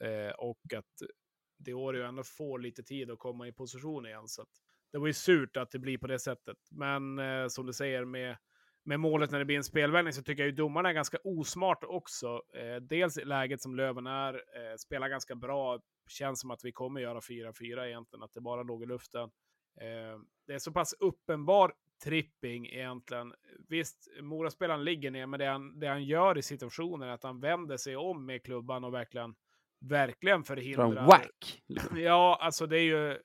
eh, 0.00 0.34
och 0.38 0.74
att 0.76 1.10
Diorio 1.58 2.04
ändå 2.04 2.22
får 2.22 2.58
lite 2.58 2.82
tid 2.82 3.10
att 3.10 3.18
komma 3.18 3.48
i 3.48 3.52
position 3.52 4.06
igen. 4.06 4.28
Så 4.28 4.44
det 4.92 4.98
var 4.98 5.06
ju 5.06 5.12
surt 5.12 5.56
att 5.56 5.70
det 5.70 5.78
blir 5.78 5.98
på 5.98 6.06
det 6.06 6.18
sättet. 6.18 6.56
Men 6.70 7.18
eh, 7.18 7.48
som 7.48 7.66
du 7.66 7.72
säger 7.72 8.04
med, 8.04 8.36
med 8.84 9.00
målet 9.00 9.30
när 9.30 9.38
det 9.38 9.44
blir 9.44 9.56
en 9.56 9.64
spelvändning 9.64 10.12
så 10.12 10.22
tycker 10.22 10.42
jag 10.42 10.50
ju 10.50 10.56
domarna 10.56 10.88
är 10.88 10.92
ganska 10.92 11.18
osmart 11.24 11.84
också. 11.84 12.42
Eh, 12.54 12.76
dels 12.76 13.24
läget 13.24 13.62
som 13.62 13.76
Löven 13.76 14.06
är, 14.06 14.34
eh, 14.34 14.76
spelar 14.78 15.08
ganska 15.08 15.34
bra. 15.34 15.80
Känns 16.08 16.40
som 16.40 16.50
att 16.50 16.64
vi 16.64 16.72
kommer 16.72 17.00
göra 17.00 17.20
4-4 17.20 17.86
egentligen, 17.86 18.22
att 18.22 18.34
det 18.34 18.40
bara 18.40 18.62
låg 18.62 18.82
i 18.82 18.86
luften. 18.86 19.30
Eh, 19.80 20.20
det 20.46 20.54
är 20.54 20.58
så 20.58 20.72
pass 20.72 20.94
uppenbar 20.98 21.72
tripping 22.04 22.66
egentligen. 22.66 23.34
Visst, 23.68 24.08
Moraspelaren 24.20 24.84
ligger 24.84 25.10
ner, 25.10 25.26
men 25.26 25.40
det 25.40 25.46
han, 25.46 25.78
det 25.78 25.86
han 25.86 26.04
gör 26.04 26.38
i 26.38 26.42
situationen 26.42 27.08
är 27.08 27.12
att 27.12 27.22
han 27.22 27.40
vänder 27.40 27.76
sig 27.76 27.96
om 27.96 28.26
med 28.26 28.42
klubban 28.42 28.84
och 28.84 28.94
verkligen, 28.94 29.34
verkligen 29.80 30.44
förhindrar... 30.44 31.06
Whack! 31.06 31.62
Ja, 31.96 32.38
alltså 32.40 32.66
det 32.66 32.78
är 32.78 32.84
ju 32.84 33.18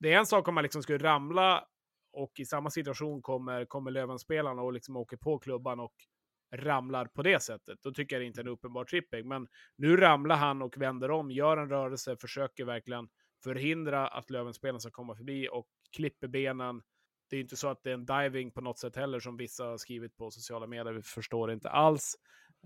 det 0.00 0.12
är 0.12 0.18
en 0.18 0.26
sak 0.26 0.48
om 0.48 0.54
man 0.54 0.62
liksom 0.62 0.82
skulle 0.82 0.98
ramla 0.98 1.64
och 2.12 2.32
i 2.38 2.44
samma 2.44 2.70
situation 2.70 3.22
kommer, 3.22 3.64
kommer 3.64 3.90
Löven-spelarna 3.90 4.62
och 4.62 4.72
liksom 4.72 4.96
åker 4.96 5.16
på 5.16 5.38
klubban 5.38 5.80
och 5.80 5.94
ramlar 6.54 7.06
på 7.06 7.22
det 7.22 7.42
sättet. 7.42 7.78
Då 7.82 7.92
tycker 7.92 8.16
jag 8.16 8.22
det 8.22 8.26
inte 8.26 8.40
är 8.40 8.44
en 8.44 8.50
uppenbar 8.50 8.84
tripping. 8.84 9.28
Men 9.28 9.48
nu 9.76 9.96
ramlar 9.96 10.36
han 10.36 10.62
och 10.62 10.76
vänder 10.76 11.10
om, 11.10 11.30
gör 11.30 11.56
en 11.56 11.68
rörelse, 11.68 12.16
försöker 12.16 12.64
verkligen 12.64 13.08
förhindra 13.44 14.08
att 14.08 14.30
Löven-spelarna 14.30 14.80
ska 14.80 14.90
komma 14.90 15.14
förbi 15.14 15.48
och 15.52 15.66
klipper 15.96 16.28
benen. 16.28 16.82
Det 17.30 17.36
är 17.36 17.40
inte 17.40 17.56
så 17.56 17.68
att 17.68 17.82
det 17.82 17.90
är 17.90 17.94
en 17.94 18.06
diving 18.06 18.50
på 18.50 18.60
något 18.60 18.78
sätt 18.78 18.96
heller 18.96 19.20
som 19.20 19.36
vissa 19.36 19.64
har 19.64 19.76
skrivit 19.76 20.16
på 20.16 20.30
sociala 20.30 20.66
medier. 20.66 20.92
Vi 20.92 21.02
förstår 21.02 21.52
inte 21.52 21.70
alls. 21.70 22.14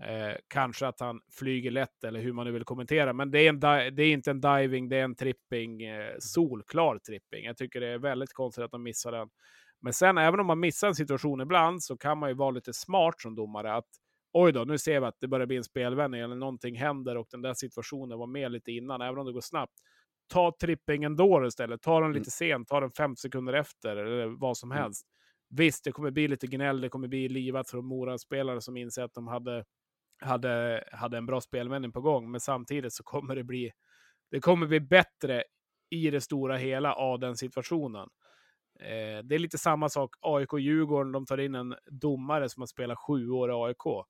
Eh, 0.01 0.37
kanske 0.47 0.87
att 0.87 0.99
han 0.99 1.21
flyger 1.31 1.71
lätt 1.71 2.03
eller 2.03 2.19
hur 2.19 2.33
man 2.33 2.45
nu 2.45 2.51
vill 2.51 2.63
kommentera. 2.63 3.13
Men 3.13 3.31
det 3.31 3.39
är, 3.39 3.49
en 3.49 3.59
det 3.95 4.03
är 4.03 4.13
inte 4.13 4.31
en 4.31 4.41
diving, 4.41 4.89
det 4.89 4.97
är 4.97 5.03
en 5.03 5.15
tripping. 5.15 5.83
Eh, 5.83 6.15
solklar 6.19 6.97
tripping. 6.97 7.45
Jag 7.45 7.57
tycker 7.57 7.81
det 7.81 7.87
är 7.87 7.97
väldigt 7.97 8.33
konstigt 8.33 8.63
att 8.63 8.71
de 8.71 8.83
missar 8.83 9.11
den. 9.11 9.29
Men 9.81 9.93
sen 9.93 10.17
även 10.17 10.39
om 10.39 10.45
man 10.45 10.59
missar 10.59 10.87
en 10.87 10.95
situation 10.95 11.41
ibland 11.41 11.83
så 11.83 11.97
kan 11.97 12.17
man 12.17 12.29
ju 12.29 12.35
vara 12.35 12.51
lite 12.51 12.73
smart 12.73 13.21
som 13.21 13.35
domare. 13.35 13.73
att 13.73 13.87
Oj 14.33 14.51
då, 14.51 14.63
nu 14.63 14.77
ser 14.77 14.99
vi 14.99 15.05
att 15.05 15.19
det 15.19 15.27
börjar 15.27 15.47
bli 15.47 15.57
en 15.57 15.63
spelvändning 15.63 16.21
eller 16.21 16.35
någonting 16.35 16.75
händer 16.75 17.17
och 17.17 17.27
den 17.31 17.41
där 17.41 17.53
situationen 17.53 18.19
var 18.19 18.27
med 18.27 18.51
lite 18.51 18.71
innan, 18.71 19.01
även 19.01 19.17
om 19.19 19.25
det 19.25 19.31
går 19.31 19.41
snabbt. 19.41 19.73
Ta 20.27 20.51
trippingen 20.61 21.15
då 21.15 21.45
istället. 21.47 21.81
Ta 21.81 21.99
den 21.99 22.09
lite 22.13 22.19
Mm. 22.19 22.57
sent, 22.57 22.67
ta 22.67 22.79
den 22.79 22.91
fem 22.91 23.15
sekunder 23.15 23.53
efter 23.53 23.95
eller 23.97 24.27
vad 24.27 24.57
som 24.57 24.71
Mm. 24.71 24.83
helst. 24.83 25.05
Visst, 25.49 25.83
det 25.83 25.91
kommer 25.91 26.11
bli 26.11 26.27
lite 26.27 26.47
gnäll, 26.47 26.81
det 26.81 26.89
kommer 26.89 27.07
bli 27.07 27.29
livat 27.29 27.69
från 27.69 27.85
Mora-spelare 27.85 28.61
som 28.61 28.77
inser 28.77 29.03
att 29.03 29.13
de 29.13 29.27
hade, 29.27 29.65
hade, 30.23 30.83
hade 30.91 31.17
en 31.17 31.25
bra 31.25 31.41
spelvändning 31.41 31.91
på 31.91 32.01
gång, 32.01 32.31
men 32.31 32.39
samtidigt 32.41 32.93
så 32.93 33.03
kommer 33.03 33.35
det 33.35 33.43
bli, 33.43 33.71
det 34.31 34.39
kommer 34.39 34.67
bli 34.67 34.79
bättre 34.79 35.43
i 35.89 36.09
det 36.09 36.21
stora 36.21 36.57
hela 36.57 36.93
av 36.93 37.19
den 37.19 37.35
situationen. 37.37 38.09
Eh, 38.79 39.23
det 39.23 39.35
är 39.35 39.39
lite 39.39 39.57
samma 39.57 39.89
sak 39.89 40.15
AIK-Djurgården, 40.21 41.11
de 41.11 41.25
tar 41.25 41.37
in 41.37 41.55
en 41.55 41.75
domare 41.91 42.49
som 42.49 42.61
har 42.61 42.67
spelat 42.67 42.97
sju 42.99 43.29
år 43.29 43.49
i 43.49 43.53
AIK. 43.53 44.05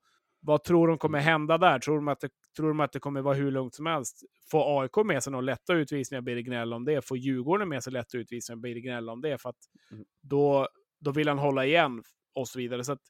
Vad 0.46 0.64
tror 0.64 0.88
de 0.88 0.98
kommer 0.98 1.20
hända 1.20 1.58
där? 1.58 1.80
Tror 1.80 1.96
de, 1.96 2.08
att 2.08 2.20
det, 2.20 2.30
tror 2.58 2.68
de 2.68 2.80
att 2.80 2.92
det 2.92 3.00
kommer 3.00 3.22
vara 3.22 3.36
hur 3.36 3.52
lugnt 3.52 3.76
som 3.76 3.86
helst? 3.86 4.24
Får 4.52 4.82
AIK 4.82 5.06
med 5.06 5.24
sig 5.24 5.32
några 5.32 5.42
lätta 5.46 5.74
utvisningar 5.74 6.22
blir 6.22 6.36
det 6.36 6.44
gnäll 6.44 6.74
om 6.74 6.86
det. 6.86 7.06
Får 7.08 7.18
Djurgården 7.18 7.70
med 7.70 7.84
sig 7.84 7.94
lätta 7.94 8.18
utvisningar 8.18 8.58
blir 8.58 8.76
det 8.76 8.82
gnäll 8.82 9.10
om 9.10 9.22
det. 9.22 9.38
För 9.42 9.50
att 9.50 9.56
Mm. 9.92 10.06
då, 10.22 10.68
då 11.00 11.12
vill 11.12 11.28
han 11.28 11.38
hålla 11.38 11.66
igen 11.66 12.04
och 12.36 12.48
så 12.48 12.60
vidare. 12.60 12.84
Så 12.84 12.92
att 12.92 13.02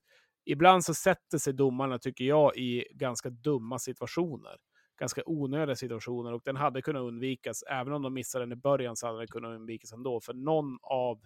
ibland 0.46 0.86
så 0.86 0.94
sätter 0.94 1.38
sig 1.38 1.54
domarna, 1.54 2.00
tycker 2.00 2.26
jag, 2.26 2.58
i 2.58 2.86
ganska 2.94 3.30
dumma 3.30 3.80
situationer. 3.80 4.58
Ganska 5.00 5.22
onödiga 5.26 5.76
situationer 5.76 6.34
och 6.34 6.42
den 6.46 6.56
hade 6.56 6.82
kunnat 6.82 7.02
undvikas. 7.02 7.64
Även 7.64 7.94
om 7.94 8.02
de 8.02 8.14
missade 8.14 8.46
den 8.46 8.52
i 8.52 8.56
början 8.56 8.96
så 8.96 9.08
hade 9.08 9.20
den 9.20 9.28
kunnat 9.28 9.56
undvikas 9.56 9.94
ändå. 9.94 10.22
För 10.22 10.34
någon 10.34 10.78
av 10.82 11.22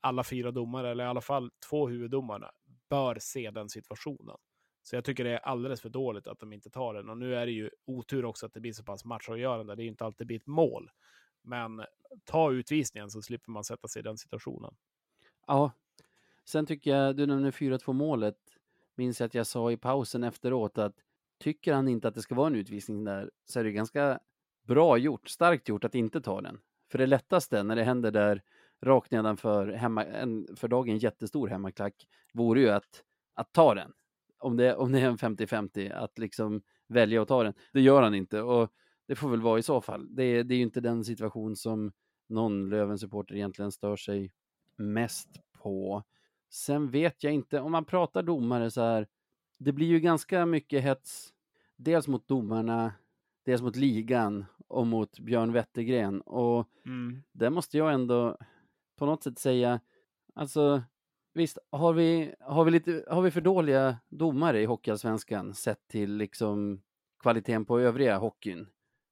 alla 0.00 0.24
fyra 0.24 0.50
domare, 0.50 0.90
eller 0.90 1.04
i 1.04 1.06
alla 1.06 1.20
fall 1.20 1.50
två 1.70 1.88
huvuddomarna, 1.88 2.50
bör 2.90 3.16
se 3.20 3.50
den 3.50 3.68
situationen. 3.68 4.36
Så 4.84 4.96
jag 4.96 5.04
tycker 5.04 5.24
det 5.24 5.30
är 5.30 5.38
alldeles 5.38 5.80
för 5.80 5.88
dåligt 5.88 6.26
att 6.26 6.38
de 6.38 6.52
inte 6.52 6.70
tar 6.70 6.94
den. 6.94 7.08
Och 7.08 7.18
nu 7.18 7.34
är 7.36 7.46
det 7.46 7.52
ju 7.52 7.70
otur 7.84 8.24
också 8.24 8.46
att 8.46 8.52
det 8.52 8.60
blir 8.60 8.72
så 8.72 8.84
pass 8.84 9.04
matchavgörande. 9.04 9.74
Det 9.74 9.82
är 9.82 9.84
ju 9.84 9.90
inte 9.90 10.04
alltid 10.04 10.18
det 10.18 10.26
blir 10.26 10.36
ett 10.36 10.46
mål. 10.46 10.90
Men 11.42 11.84
ta 12.24 12.52
utvisningen 12.52 13.10
så 13.10 13.22
slipper 13.22 13.50
man 13.50 13.64
sätta 13.64 13.88
sig 13.88 14.00
i 14.00 14.02
den 14.02 14.18
situationen. 14.18 14.74
Ja. 15.46 15.72
Sen 16.44 16.66
tycker 16.66 16.90
jag, 16.90 17.16
du 17.16 17.26
nämnde 17.26 17.50
4-2 17.50 17.92
målet. 17.92 18.38
Minns 18.94 19.20
jag 19.20 19.26
att 19.26 19.34
jag 19.34 19.46
sa 19.46 19.72
i 19.72 19.76
pausen 19.76 20.24
efteråt 20.24 20.78
att 20.78 20.94
tycker 21.38 21.74
han 21.74 21.88
inte 21.88 22.08
att 22.08 22.14
det 22.14 22.22
ska 22.22 22.34
vara 22.34 22.46
en 22.46 22.54
utvisning 22.54 23.04
där 23.04 23.30
så 23.44 23.60
är 23.60 23.64
det 23.64 23.72
ganska 23.72 24.20
bra 24.62 24.98
gjort, 24.98 25.28
starkt 25.28 25.68
gjort 25.68 25.84
att 25.84 25.94
inte 25.94 26.20
ta 26.20 26.40
den. 26.40 26.60
För 26.90 26.98
det 26.98 27.06
lättaste 27.06 27.62
när 27.62 27.76
det 27.76 27.84
händer 27.84 28.10
där 28.10 28.42
rakt 28.82 29.10
nedanför 29.10 29.72
hemma, 29.72 30.04
en 30.04 30.56
för 30.56 30.68
dagen 30.68 30.98
jättestor 30.98 31.48
hemmaklack 31.48 32.08
vore 32.32 32.60
ju 32.60 32.70
att, 32.70 33.04
att 33.34 33.52
ta 33.52 33.74
den. 33.74 33.92
Om 34.44 34.56
det, 34.56 34.76
om 34.76 34.92
det 34.92 35.00
är 35.00 35.06
en 35.06 35.16
50-50, 35.16 35.92
att 35.92 36.18
liksom 36.18 36.62
välja 36.88 37.22
att 37.22 37.28
ta 37.28 37.42
den. 37.42 37.54
Det 37.72 37.80
gör 37.80 38.02
han 38.02 38.14
inte 38.14 38.42
och 38.42 38.72
det 39.06 39.14
får 39.14 39.30
väl 39.30 39.40
vara 39.40 39.58
i 39.58 39.62
så 39.62 39.80
fall. 39.80 40.14
Det, 40.14 40.42
det 40.42 40.54
är 40.54 40.56
ju 40.56 40.62
inte 40.62 40.80
den 40.80 41.04
situation 41.04 41.56
som 41.56 41.92
någon 42.28 42.68
Löven-supporter 42.68 43.34
egentligen 43.34 43.72
stör 43.72 43.96
sig 43.96 44.32
mest 44.76 45.28
på. 45.62 46.02
Sen 46.50 46.90
vet 46.90 47.24
jag 47.24 47.32
inte, 47.32 47.60
om 47.60 47.72
man 47.72 47.84
pratar 47.84 48.22
domare 48.22 48.70
så 48.70 48.80
här, 48.80 49.06
det 49.58 49.72
blir 49.72 49.86
ju 49.86 50.00
ganska 50.00 50.46
mycket 50.46 50.82
hets, 50.82 51.32
dels 51.76 52.08
mot 52.08 52.28
domarna, 52.28 52.92
dels 53.44 53.62
mot 53.62 53.76
ligan 53.76 54.44
och 54.68 54.86
mot 54.86 55.18
Björn 55.18 55.52
Wettergren. 55.52 56.20
Och 56.20 56.68
där 57.32 57.50
måste 57.50 57.78
jag 57.78 57.94
ändå 57.94 58.38
på 58.96 59.06
något 59.06 59.22
sätt 59.22 59.38
säga, 59.38 59.80
alltså 60.34 60.82
visst, 61.34 61.58
har 61.70 61.92
vi, 61.92 62.34
har 62.40 62.64
vi, 62.64 62.70
lite, 62.70 63.04
har 63.08 63.22
vi 63.22 63.30
för 63.30 63.40
dåliga 63.40 63.98
domare 64.08 64.60
i 64.60 64.64
Hockeyallsvenskan 64.64 65.54
sett 65.54 65.88
till 65.88 66.16
liksom 66.16 66.82
kvaliteten 67.22 67.64
på 67.64 67.80
övriga 67.80 68.18
hockeyn? 68.18 68.66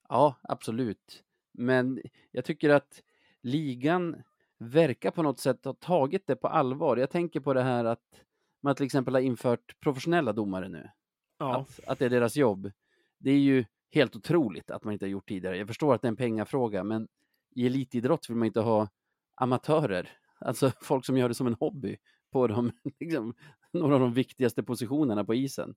Ja, 0.08 0.34
absolut. 0.42 1.24
Men 1.52 2.02
jag 2.30 2.44
tycker 2.44 2.70
att 2.70 3.02
ligan 3.42 4.22
verkar 4.58 5.10
på 5.10 5.22
något 5.22 5.40
sätt 5.40 5.64
ha 5.64 5.72
tagit 5.72 6.26
det 6.26 6.36
på 6.36 6.48
allvar. 6.48 6.96
Jag 6.96 7.10
tänker 7.10 7.40
på 7.40 7.54
det 7.54 7.62
här 7.62 7.84
att 7.84 8.24
man 8.60 8.74
till 8.74 8.86
exempel 8.86 9.14
har 9.14 9.20
infört 9.20 9.80
professionella 9.80 10.32
domare 10.32 10.68
nu. 10.68 10.90
Ja, 11.38 11.56
Att, 11.56 11.80
att 11.86 11.98
det 11.98 12.04
är 12.04 12.10
deras 12.10 12.36
jobb. 12.36 12.72
Det 13.18 13.30
är 13.30 13.38
ju 13.38 13.64
helt 13.90 14.16
otroligt 14.16 14.70
att 14.70 14.84
man 14.84 14.92
inte 14.92 15.04
har 15.04 15.10
gjort 15.10 15.28
tidigare. 15.28 15.58
Jag 15.58 15.66
förstår 15.66 15.94
att 15.94 16.02
det 16.02 16.06
är 16.06 16.10
en 16.10 16.16
pengafråga, 16.16 16.84
men 16.84 17.08
i 17.54 17.66
elitidrott 17.66 18.30
vill 18.30 18.36
man 18.36 18.46
inte 18.46 18.60
ha 18.60 18.88
amatörer, 19.34 20.10
alltså 20.38 20.72
folk 20.82 21.06
som 21.06 21.16
gör 21.16 21.28
det 21.28 21.34
som 21.34 21.46
en 21.46 21.54
hobby 21.54 21.96
på 22.32 22.46
de, 22.46 22.72
liksom, 23.00 23.34
några 23.72 23.94
av 23.94 24.00
de 24.00 24.12
viktigaste 24.12 24.62
positionerna 24.62 25.24
på 25.24 25.34
isen. 25.34 25.74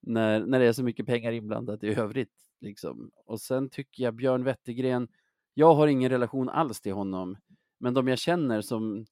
När, 0.00 0.46
när 0.46 0.60
det 0.60 0.66
är 0.66 0.72
så 0.72 0.82
mycket 0.82 1.06
pengar 1.06 1.32
inblandat 1.32 1.84
i 1.84 1.94
övrigt. 1.94 2.34
Liksom. 2.60 3.10
Och 3.24 3.40
sen 3.40 3.70
tycker 3.70 4.02
jag 4.02 4.14
Björn 4.14 4.44
Wettergren, 4.44 5.08
jag 5.54 5.74
har 5.74 5.86
ingen 5.86 6.10
relation 6.10 6.48
alls 6.48 6.80
till 6.80 6.92
honom, 6.92 7.36
men 7.78 7.94
de 7.94 8.08
jag 8.08 8.18
känner 8.18 8.60
som, 8.60 9.06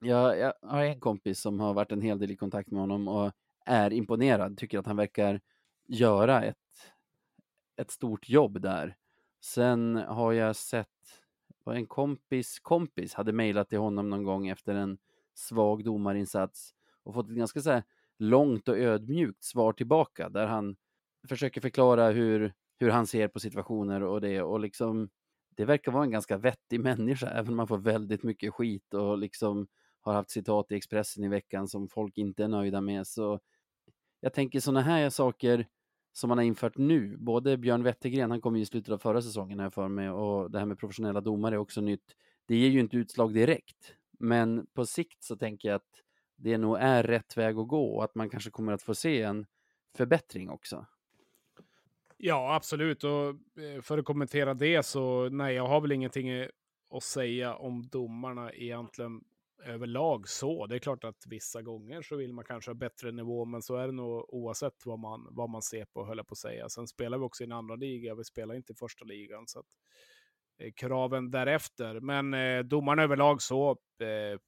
jag, 0.00 0.38
jag 0.38 0.52
har 0.62 0.84
en 0.84 1.00
kompis 1.00 1.40
som 1.40 1.60
har 1.60 1.74
varit 1.74 1.92
en 1.92 2.02
hel 2.02 2.18
del 2.18 2.30
i 2.30 2.36
kontakt 2.36 2.70
med 2.70 2.80
honom 2.80 3.08
och 3.08 3.32
är 3.66 3.92
imponerad, 3.92 4.58
tycker 4.58 4.78
att 4.78 4.86
han 4.86 4.96
verkar 4.96 5.40
göra 5.86 6.44
ett, 6.44 6.56
ett 7.76 7.90
stort 7.90 8.28
jobb 8.28 8.60
där. 8.60 8.96
Sen 9.40 9.96
har 9.96 10.32
jag 10.32 10.56
sett 10.56 10.88
vad 11.64 11.76
en 11.76 11.86
kompis 11.86 12.58
kompis 12.60 13.14
hade 13.14 13.32
mejlat 13.32 13.68
till 13.68 13.78
honom 13.78 14.10
någon 14.10 14.24
gång 14.24 14.48
efter 14.48 14.74
en 14.74 14.98
svag 15.34 15.84
domarinsats 15.84 16.74
och 17.02 17.14
fått 17.14 17.30
ett 17.30 17.36
ganska 17.36 17.60
så 17.60 17.70
här 17.70 17.82
långt 18.18 18.68
och 18.68 18.78
ödmjukt 18.78 19.44
svar 19.44 19.72
tillbaka 19.72 20.28
där 20.28 20.46
han 20.46 20.76
försöker 21.28 21.60
förklara 21.60 22.10
hur, 22.10 22.52
hur 22.78 22.90
han 22.90 23.06
ser 23.06 23.28
på 23.28 23.40
situationer 23.40 24.02
och 24.02 24.20
det. 24.20 24.42
Och 24.42 24.60
liksom 24.60 25.10
det 25.56 25.64
verkar 25.64 25.92
vara 25.92 26.04
en 26.04 26.10
ganska 26.10 26.36
vettig 26.36 26.80
människa 26.80 27.28
även 27.30 27.48
om 27.48 27.56
man 27.56 27.68
får 27.68 27.78
väldigt 27.78 28.22
mycket 28.22 28.54
skit 28.54 28.94
och 28.94 29.18
liksom 29.18 29.66
har 30.00 30.12
haft 30.12 30.30
citat 30.30 30.72
i 30.72 30.74
Expressen 30.74 31.24
i 31.24 31.28
veckan 31.28 31.68
som 31.68 31.88
folk 31.88 32.18
inte 32.18 32.44
är 32.44 32.48
nöjda 32.48 32.80
med. 32.80 33.06
Så 33.06 33.40
jag 34.20 34.32
tänker 34.32 34.60
sådana 34.60 34.80
här 34.80 35.10
saker 35.10 35.66
som 36.12 36.28
man 36.28 36.38
har 36.38 36.44
infört 36.44 36.76
nu, 36.76 37.16
både 37.16 37.56
Björn 37.56 37.82
Wettergren, 37.82 38.30
han 38.30 38.40
kom 38.40 38.56
ju 38.56 38.62
i 38.62 38.66
slutet 38.66 38.92
av 38.92 38.98
förra 38.98 39.22
säsongen 39.22 39.60
här 39.60 39.70
för 39.70 39.88
mig 39.88 40.10
och 40.10 40.50
det 40.50 40.58
här 40.58 40.66
med 40.66 40.78
professionella 40.78 41.20
domare 41.20 41.54
är 41.54 41.58
också 41.58 41.80
nytt. 41.80 42.16
Det 42.46 42.56
ger 42.56 42.68
ju 42.68 42.80
inte 42.80 42.96
utslag 42.96 43.34
direkt, 43.34 43.94
men 44.22 44.66
på 44.66 44.86
sikt 44.86 45.24
så 45.24 45.36
tänker 45.36 45.68
jag 45.68 45.76
att 45.76 46.02
det 46.36 46.58
nog 46.58 46.78
är 46.80 47.02
rätt 47.02 47.36
väg 47.36 47.58
att 47.58 47.68
gå 47.68 47.96
och 47.96 48.04
att 48.04 48.14
man 48.14 48.30
kanske 48.30 48.50
kommer 48.50 48.72
att 48.72 48.82
få 48.82 48.94
se 48.94 49.22
en 49.22 49.46
förbättring 49.96 50.50
också. 50.50 50.86
ja 52.16 52.54
absolut. 52.54 53.04
Och 53.04 53.28
eh, 53.62 53.82
för 53.82 53.98
att 53.98 54.04
kommentera 54.04 54.54
det 54.54 54.82
så 54.82 55.28
nej, 55.28 55.54
jag 55.54 55.68
har 55.68 55.80
väl 55.80 55.92
ingenting 55.92 56.28
eh, 56.28 56.48
att 56.90 57.02
säga 57.02 57.54
om 57.54 57.88
domarna 57.88 58.52
egentligen 58.52 59.24
överlag 59.64 60.28
så. 60.28 60.66
Det 60.66 60.74
är 60.74 60.78
klart 60.78 61.04
att 61.04 61.26
vissa 61.26 61.62
gånger 61.62 62.02
så 62.02 62.16
vill 62.16 62.32
man 62.32 62.44
kanske 62.44 62.70
ha 62.70 62.74
bättre 62.74 63.12
nivå, 63.12 63.44
men 63.44 63.62
så 63.62 63.76
är 63.76 63.86
det 63.86 63.92
nog 63.92 64.34
oavsett 64.34 64.86
vad 64.86 64.98
man, 64.98 65.28
vad 65.30 65.50
man 65.50 65.62
ser 65.62 65.84
på, 65.84 66.06
höll 66.06 66.16
jag 66.16 66.26
på 66.26 66.32
att 66.32 66.38
säga. 66.38 66.68
Sen 66.68 66.86
spelar 66.86 67.18
vi 67.18 67.24
också 67.24 67.42
i 67.42 67.46
en 67.46 67.52
andra 67.52 67.76
liga, 67.76 68.14
vi 68.14 68.24
spelar 68.24 68.54
inte 68.54 68.72
i 68.72 68.76
första 68.76 69.04
ligan, 69.04 69.46
så 69.46 69.58
att 69.58 69.66
eh, 69.66 69.72
Eh, 70.62 70.72
kraven 70.72 71.30
därefter. 71.30 72.00
Men 72.00 72.34
eh, 72.34 72.64
domarna 72.64 73.02
överlag 73.02 73.42
så, 73.42 73.70
eh, 74.00 74.40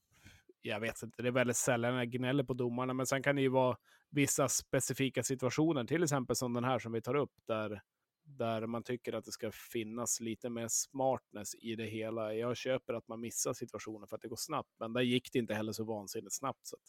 jag 0.63 0.81
vet 0.81 1.03
inte, 1.03 1.23
det 1.23 1.29
är 1.29 1.33
väldigt 1.33 1.57
sällan 1.57 1.95
jag 1.95 2.11
gnäller 2.11 2.45
på 2.45 2.55
domarna, 2.55 2.95
men 2.95 3.07
sen 3.07 3.23
kan 3.23 3.37
det 3.37 3.43
ju 3.43 3.49
vara 3.49 3.77
vissa 4.11 4.49
specifika 4.49 5.23
situationer, 5.23 5.85
till 5.85 6.03
exempel 6.03 6.37
som 6.37 6.53
den 6.53 6.65
här 6.65 6.79
som 6.79 6.93
vi 6.93 7.03
tar 7.03 7.15
upp, 7.15 7.33
där 7.47 7.83
där 8.27 8.67
man 8.67 8.83
tycker 8.83 9.13
att 9.13 9.25
det 9.25 9.33
ska 9.33 9.51
finnas 9.73 10.21
lite 10.21 10.51
mer 10.51 10.69
smartness 10.69 11.55
i 11.55 11.77
det 11.77 11.87
hela. 11.87 12.35
Jag 12.35 12.57
köper 12.57 12.95
att 12.95 13.09
man 13.09 13.21
missar 13.21 13.53
situationer 13.53 14.07
för 14.07 14.17
att 14.17 14.23
det 14.23 14.29
går 14.29 14.37
snabbt, 14.37 14.71
men 14.79 14.93
där 14.93 15.01
gick 15.01 15.33
det 15.33 15.39
inte 15.39 15.55
heller 15.55 15.73
så 15.73 15.85
vansinnigt 15.85 16.35
snabbt. 16.35 16.67
Så 16.67 16.77
att, 16.77 16.83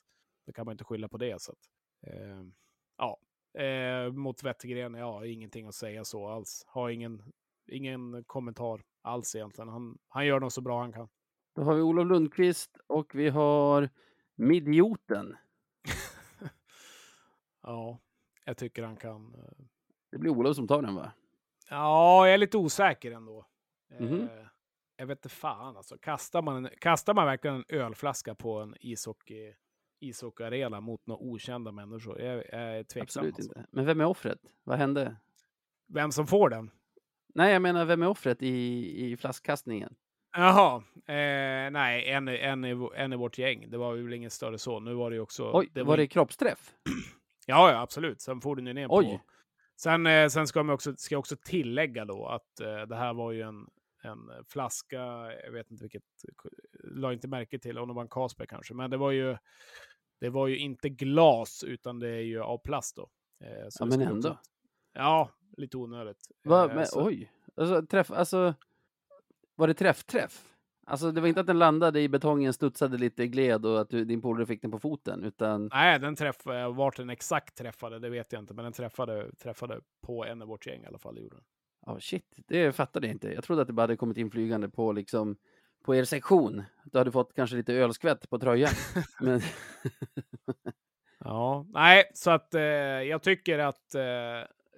då 0.45 0.53
kan 0.53 0.65
man 0.65 0.71
inte 0.71 0.83
skylla 0.83 1.07
på 1.09 1.17
det. 1.17 1.41
Så 1.41 1.51
att, 1.51 1.59
eh, 2.07 2.43
ja, 2.97 3.19
eh, 3.61 4.11
mot 4.11 4.43
Wettergren, 4.43 4.93
ja, 4.93 5.25
ingenting 5.25 5.67
att 5.67 5.75
säga 5.75 6.05
så 6.05 6.27
alls. 6.27 6.63
Har 6.67 6.89
ingen, 6.89 7.23
ingen 7.67 8.23
kommentar 8.23 8.81
alls 9.05 9.35
egentligen. 9.35 9.67
Han, 9.69 9.97
han 10.07 10.25
gör 10.25 10.39
nog 10.39 10.51
så 10.51 10.61
bra 10.61 10.79
han 10.81 10.93
kan. 10.93 11.07
Då 11.55 11.61
har 11.63 11.73
vi 11.75 11.81
Olof 11.81 12.07
Lundqvist 12.07 12.77
och 12.87 13.15
vi 13.15 13.29
har 13.29 13.89
Midioten. 14.35 15.35
ja, 17.63 17.99
jag 18.45 18.57
tycker 18.57 18.83
han 18.83 18.97
kan. 18.97 19.33
eh, 19.35 19.65
Det 20.11 20.17
blir 20.17 20.31
Olof 20.31 20.55
som 20.55 20.67
tar 20.67 20.81
den 20.81 20.95
va? 20.95 21.11
Ja, 21.69 22.25
jag 22.27 22.33
är 22.33 22.37
lite 22.37 22.57
osäker 22.57 23.11
ändå. 23.11 23.45
Mhm. 23.99 24.21
Eh, 24.21 24.45
jag 24.97 25.05
vet 25.05 25.17
inte 25.17 25.29
fan 25.29 25.77
alltså. 25.77 25.97
Kastar 25.97 26.41
man, 26.41 26.65
en, 26.65 26.71
kastar 26.81 27.13
man 27.13 27.25
verkligen 27.25 27.55
en 27.55 27.65
ölflaska 27.69 28.35
på 28.35 28.59
en 28.59 28.75
ishockey, 28.79 29.53
ishockeyarena 29.99 30.81
mot 30.81 31.07
några 31.07 31.21
okända 31.21 31.71
människor? 31.71 32.21
Jag, 32.21 32.35
jag 32.37 32.45
är 32.77 32.83
tveksam. 32.83 33.01
Absolut 33.21 33.35
alltså. 33.35 33.59
inte. 33.59 33.65
Men 33.71 33.85
vem 33.85 34.01
är 34.01 34.05
offret? 34.05 34.39
Vad 34.63 34.77
hände? 34.77 35.15
Vem 35.87 36.11
som 36.11 36.27
får 36.27 36.49
den? 36.49 36.71
Nej, 37.35 37.53
jag 37.53 37.61
menar 37.61 37.85
vem 37.85 38.01
är 38.03 38.07
offret 38.07 38.41
i, 38.41 39.05
i 39.11 39.17
flaskkastningen? 39.17 39.95
Jaha, 40.37 40.75
eh, 40.95 41.71
nej, 41.71 42.09
en, 42.09 42.27
en, 42.27 42.63
en 42.95 43.13
i 43.13 43.15
vårt 43.15 43.37
gäng. 43.37 43.69
Det 43.69 43.77
var 43.77 43.95
väl 43.95 44.13
inget 44.13 44.33
större 44.33 44.57
så. 44.57 44.79
Nu 44.79 44.93
var 44.93 45.09
det 45.09 45.15
ju 45.15 45.21
också... 45.21 45.51
Oj, 45.53 45.69
det 45.73 45.83
var 45.83 45.97
det 45.97 46.03
in- 46.03 46.09
kroppsträff? 46.09 46.73
Ja, 47.47 47.71
ja, 47.71 47.81
absolut. 47.81 48.21
Sen 48.21 48.41
får 48.41 48.55
den 48.55 48.67
ju 48.67 48.73
ner 48.73 48.87
Oj. 48.89 49.05
på... 49.05 49.19
Sen, 49.81 50.05
eh, 50.07 50.27
sen 50.27 50.47
ska, 50.47 50.63
man 50.63 50.73
också, 50.75 50.95
ska 50.95 51.15
jag 51.15 51.19
också 51.19 51.35
tillägga 51.45 52.05
då 52.05 52.25
att 52.27 52.59
eh, 52.59 52.81
det 52.81 52.95
här 52.95 53.13
var 53.13 53.31
ju 53.31 53.41
en, 53.41 53.67
en 54.03 54.45
flaska, 54.47 54.97
jag 55.45 55.51
vet 55.51 55.71
inte 55.71 55.83
vilket, 55.83 56.03
la 56.83 57.13
inte 57.13 57.27
märke 57.27 57.59
till 57.59 57.77
om 57.77 57.87
det 57.87 57.93
var 57.93 58.01
en 58.01 58.07
Carlsberg 58.07 58.47
kanske, 58.47 58.73
men 58.73 58.89
det 58.89 58.97
var 58.97 59.11
ju, 59.11 59.37
det 60.19 60.29
var 60.29 60.47
ju 60.47 60.57
inte 60.57 60.89
glas 60.89 61.63
utan 61.67 61.99
det 61.99 62.09
är 62.09 62.21
ju 62.21 62.41
av 62.41 62.57
plast 62.57 62.95
då. 62.95 63.09
Eh, 63.43 63.65
så 63.69 63.83
Ja, 63.83 63.89
det 63.89 63.97
men 63.97 64.07
ändå. 64.07 64.17
också- 64.29 64.37
Ja, 64.95 65.29
lite 65.57 65.77
onödigt. 65.77 66.17
Va, 66.43 66.69
Eh, 66.69 66.75
men, 66.75 66.85
så- 66.87 67.05
oj, 67.05 67.31
alltså, 67.55 67.85
träff, 67.85 68.11
alltså, 68.11 68.53
var 69.55 69.67
det 69.67 69.73
träff-träff? 69.73 70.51
Alltså 70.87 71.11
det 71.11 71.21
var 71.21 71.27
inte 71.27 71.39
att 71.41 71.47
den 71.47 71.59
landade 71.59 72.01
i 72.01 72.09
betongen, 72.09 72.53
studsade 72.53 72.97
lite, 72.97 73.27
gled 73.27 73.65
och 73.65 73.81
att 73.81 73.89
du, 73.89 74.05
din 74.05 74.21
polare 74.21 74.45
fick 74.45 74.61
den 74.61 74.71
på 74.71 74.79
foten, 74.79 75.23
utan 75.23 75.69
Nej, 75.73 75.99
den 75.99 76.15
träffade, 76.15 76.67
vart 76.69 76.97
den 76.97 77.09
exakt 77.09 77.55
träffade, 77.57 77.99
det 77.99 78.09
vet 78.09 78.31
jag 78.33 78.41
inte, 78.41 78.53
men 78.53 78.63
den 78.63 78.73
träffade, 78.73 79.35
träffade 79.35 79.81
på 80.01 80.25
en 80.25 80.41
av 80.41 80.47
vårt 80.47 80.67
gäng 80.67 80.83
i 80.83 80.87
alla 80.87 80.97
fall. 80.97 81.15
det 81.15 81.21
Gjorde 81.21 81.35
den. 81.35 81.43
Ja, 81.85 81.99
shit, 81.99 82.35
det 82.47 82.71
fattade 82.75 83.07
jag 83.07 83.13
inte. 83.15 83.33
Jag 83.33 83.43
trodde 83.43 83.61
att 83.61 83.67
det 83.67 83.73
bara 83.73 83.81
hade 83.83 83.97
kommit 83.97 84.17
inflygande 84.17 84.69
på 84.69 84.91
liksom 84.91 85.37
på 85.83 85.95
er 85.95 86.03
sektion. 86.03 86.63
Du 86.85 86.97
hade 86.97 87.11
fått 87.11 87.33
kanske 87.35 87.55
lite 87.55 87.73
ölskvätt 87.73 88.29
på 88.29 88.39
tröjan. 88.39 88.71
Men 89.21 89.41
Ja, 91.19 91.65
nej, 91.69 92.11
så 92.13 92.31
att 92.31 92.53
eh, 92.53 92.61
jag 92.61 93.21
tycker 93.23 93.59
att 93.59 93.95
eh, 93.95 94.03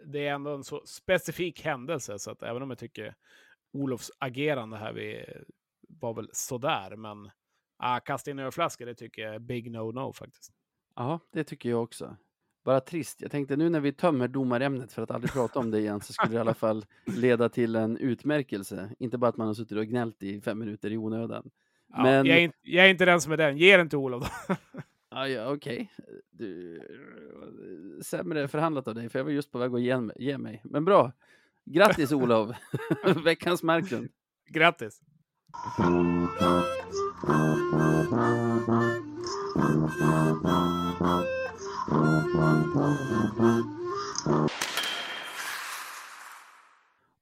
det 0.06 0.28
är 0.28 0.34
ändå 0.34 0.56
en 0.56 0.64
så 0.64 0.86
specifik 0.86 1.66
händelse, 1.66 2.20
så 2.20 2.32
att 2.32 2.44
även 2.44 2.62
om 2.62 2.70
jag 2.70 2.80
tycker 2.80 3.16
Olofs 3.74 4.12
agerande 4.20 4.78
här 4.78 4.94
vi, 4.94 5.26
var 5.90 6.14
väl 6.14 6.30
sådär, 6.34 6.96
men 6.96 7.32
ah, 7.78 8.00
kasta 8.00 8.32
in 8.32 8.40
ölflaskor, 8.40 8.86
det 8.86 8.96
tycker 8.96 9.22
jag 9.22 9.36
är 9.36 9.40
big 9.40 9.72
no-no 9.72 10.14
faktiskt. 10.14 10.52
ja, 10.96 11.20
det 11.34 11.44
tycker 11.44 11.70
jag 11.70 11.84
också. 11.84 12.18
Bara 12.66 12.80
trist. 12.80 13.22
Jag 13.22 13.32
tänkte 13.32 13.56
nu 13.56 13.70
när 13.70 13.80
vi 13.80 13.94
tömmer 13.94 14.28
domarämnet 14.28 14.94
för 14.94 15.02
att 15.02 15.12
aldrig 15.12 15.32
prata 15.34 15.60
om 15.60 15.72
det 15.72 15.80
igen 15.80 16.02
så 16.02 16.14
skulle 16.14 16.32
det 16.32 16.36
i 16.36 16.40
alla 16.40 16.54
fall 16.54 16.86
leda 17.06 17.50
till 17.50 17.76
en 17.76 17.98
utmärkelse. 17.98 18.92
Inte 19.00 19.18
bara 19.18 19.30
att 19.30 19.38
man 19.38 19.48
har 19.48 19.54
suttit 19.54 19.78
och 19.78 19.86
gnällt 19.86 20.24
i 20.24 20.42
fem 20.42 20.60
minuter 20.60 20.92
i 20.92 20.98
onödan. 20.98 21.50
Ja, 21.94 22.04
Men- 22.04 22.26
jag, 22.26 22.38
är 22.38 22.42
inte, 22.42 22.58
jag 22.62 22.86
är 22.86 22.90
inte 22.90 23.06
den 23.06 23.22
som 23.22 23.32
är 23.32 23.38
den, 23.38 23.58
ge 23.58 23.78
den 23.78 23.90
till 23.90 23.98
Olof 23.98 24.30
Ja, 25.18 25.28
ja 25.28 25.52
okej. 25.52 25.92
Du... 26.32 26.76
Eh, 26.78 28.02
sämre 28.02 28.48
förhandlat 28.48 28.88
av 28.88 28.96
dig, 28.96 29.10
för 29.10 29.20
jag 29.20 29.24
var 29.24 29.32
just 29.32 29.52
på 29.52 29.58
väg 29.58 29.74
att 29.74 29.82
ge, 29.82 30.10
ge 30.16 30.38
mig. 30.38 30.62
Men 30.64 30.86
bra. 30.86 31.12
Grattis 31.66 32.12
Olof! 32.12 32.56
Veckans 33.26 33.64
Marklund. 33.64 34.10
Grattis! 34.50 35.02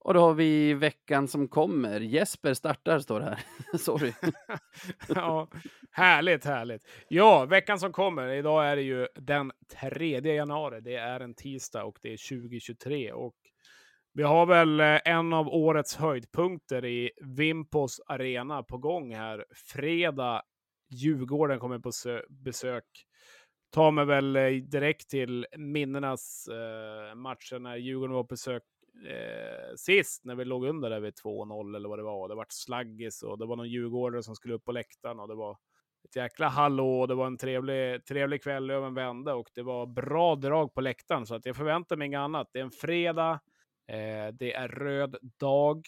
Och 0.06 0.14
då 0.14 0.20
har 0.20 0.34
vi 0.34 0.74
veckan 0.74 1.28
som 1.28 1.48
kommer. 1.48 2.00
Jesper 2.00 2.54
startar, 2.54 3.00
står 3.00 3.20
det 3.20 3.26
här. 3.26 3.78
Sorry. 3.78 4.14
ja, 5.16 5.48
härligt, 5.92 6.46
härligt. 6.46 6.82
Ja, 7.08 7.46
veckan 7.46 7.80
som 7.80 7.92
kommer. 7.92 8.28
Idag 8.28 8.68
är 8.68 8.76
det 8.76 8.82
ju 8.82 9.08
den 9.16 9.52
3 9.82 10.20
januari. 10.36 10.82
Det 10.82 10.96
är 10.96 11.20
en 11.20 11.34
tisdag 11.34 11.84
och 11.84 11.98
det 12.02 12.14
är 12.14 12.40
2023. 12.40 13.12
Och 13.12 13.36
vi 14.14 14.24
har 14.24 14.46
väl 14.46 14.80
eh, 14.80 15.00
en 15.06 15.34
av 15.34 15.48
årets 15.48 15.96
höjdpunkter 15.96 16.86
i 16.86 17.12
Vimpos 17.22 18.02
arena 18.08 18.64
på 18.64 18.78
gång 18.78 19.16
här. 19.16 19.46
Fredag, 19.74 20.42
Djurgården 20.90 21.60
kommer 21.60 21.80
på 21.80 21.92
besök. 22.30 22.86
Tar 23.72 23.92
mig 23.92 24.06
väl 24.06 24.36
eh, 24.36 24.50
direkt 24.50 25.10
till 25.10 25.46
minnenas 25.58 26.48
eh, 26.48 27.16
matcher 27.16 27.60
när 27.60 27.76
Djurgården 27.76 28.16
var 28.16 28.24
på 28.24 28.28
besök 28.28 28.64
eh, 29.08 29.76
sist 29.76 30.26
när 30.26 30.36
vi 30.36 30.46
låg 30.46 30.66
under 30.66 30.90
där 30.90 31.00
vid 31.00 31.14
2-0 31.14 31.76
eller 31.76 31.90
vad 31.90 32.00
det 32.00 32.04
var. 32.04 32.30
Det 32.30 32.36
var 32.36 32.46
slaggis 32.50 33.24
och 33.24 33.38
det 33.38 33.46
var 33.46 33.56
någon 33.56 33.70
djurgårdare 33.70 34.24
som 34.24 34.36
skulle 34.36 34.54
upp 34.54 34.66
på 34.66 34.72
läktaren 34.72 35.20
och 35.20 35.28
det 35.28 35.36
var 35.36 35.58
ett 36.04 36.16
jäkla 36.16 36.48
hallå 36.48 37.00
och 37.02 37.08
det 37.08 37.16
var 37.16 37.28
en 37.28 37.38
trevlig, 37.38 38.06
trevlig 38.06 38.44
kväll 38.44 38.72
över 38.72 39.02
en 39.02 39.28
och 39.28 39.50
det 39.54 39.62
var 39.64 39.86
bra 39.86 40.36
drag 40.36 40.74
på 40.74 40.82
läktaren 40.82 41.26
så 41.26 41.36
att 41.36 41.46
jag 41.46 41.56
förväntar 41.56 41.96
mig 41.96 42.06
inget 42.06 42.18
annat. 42.18 42.50
Det 42.54 42.60
är 42.60 42.64
en 42.64 42.72
fredag, 42.72 43.40
eh, 43.88 44.28
det 44.34 44.54
är 44.54 44.68
röd 44.68 45.18
dag. 45.40 45.88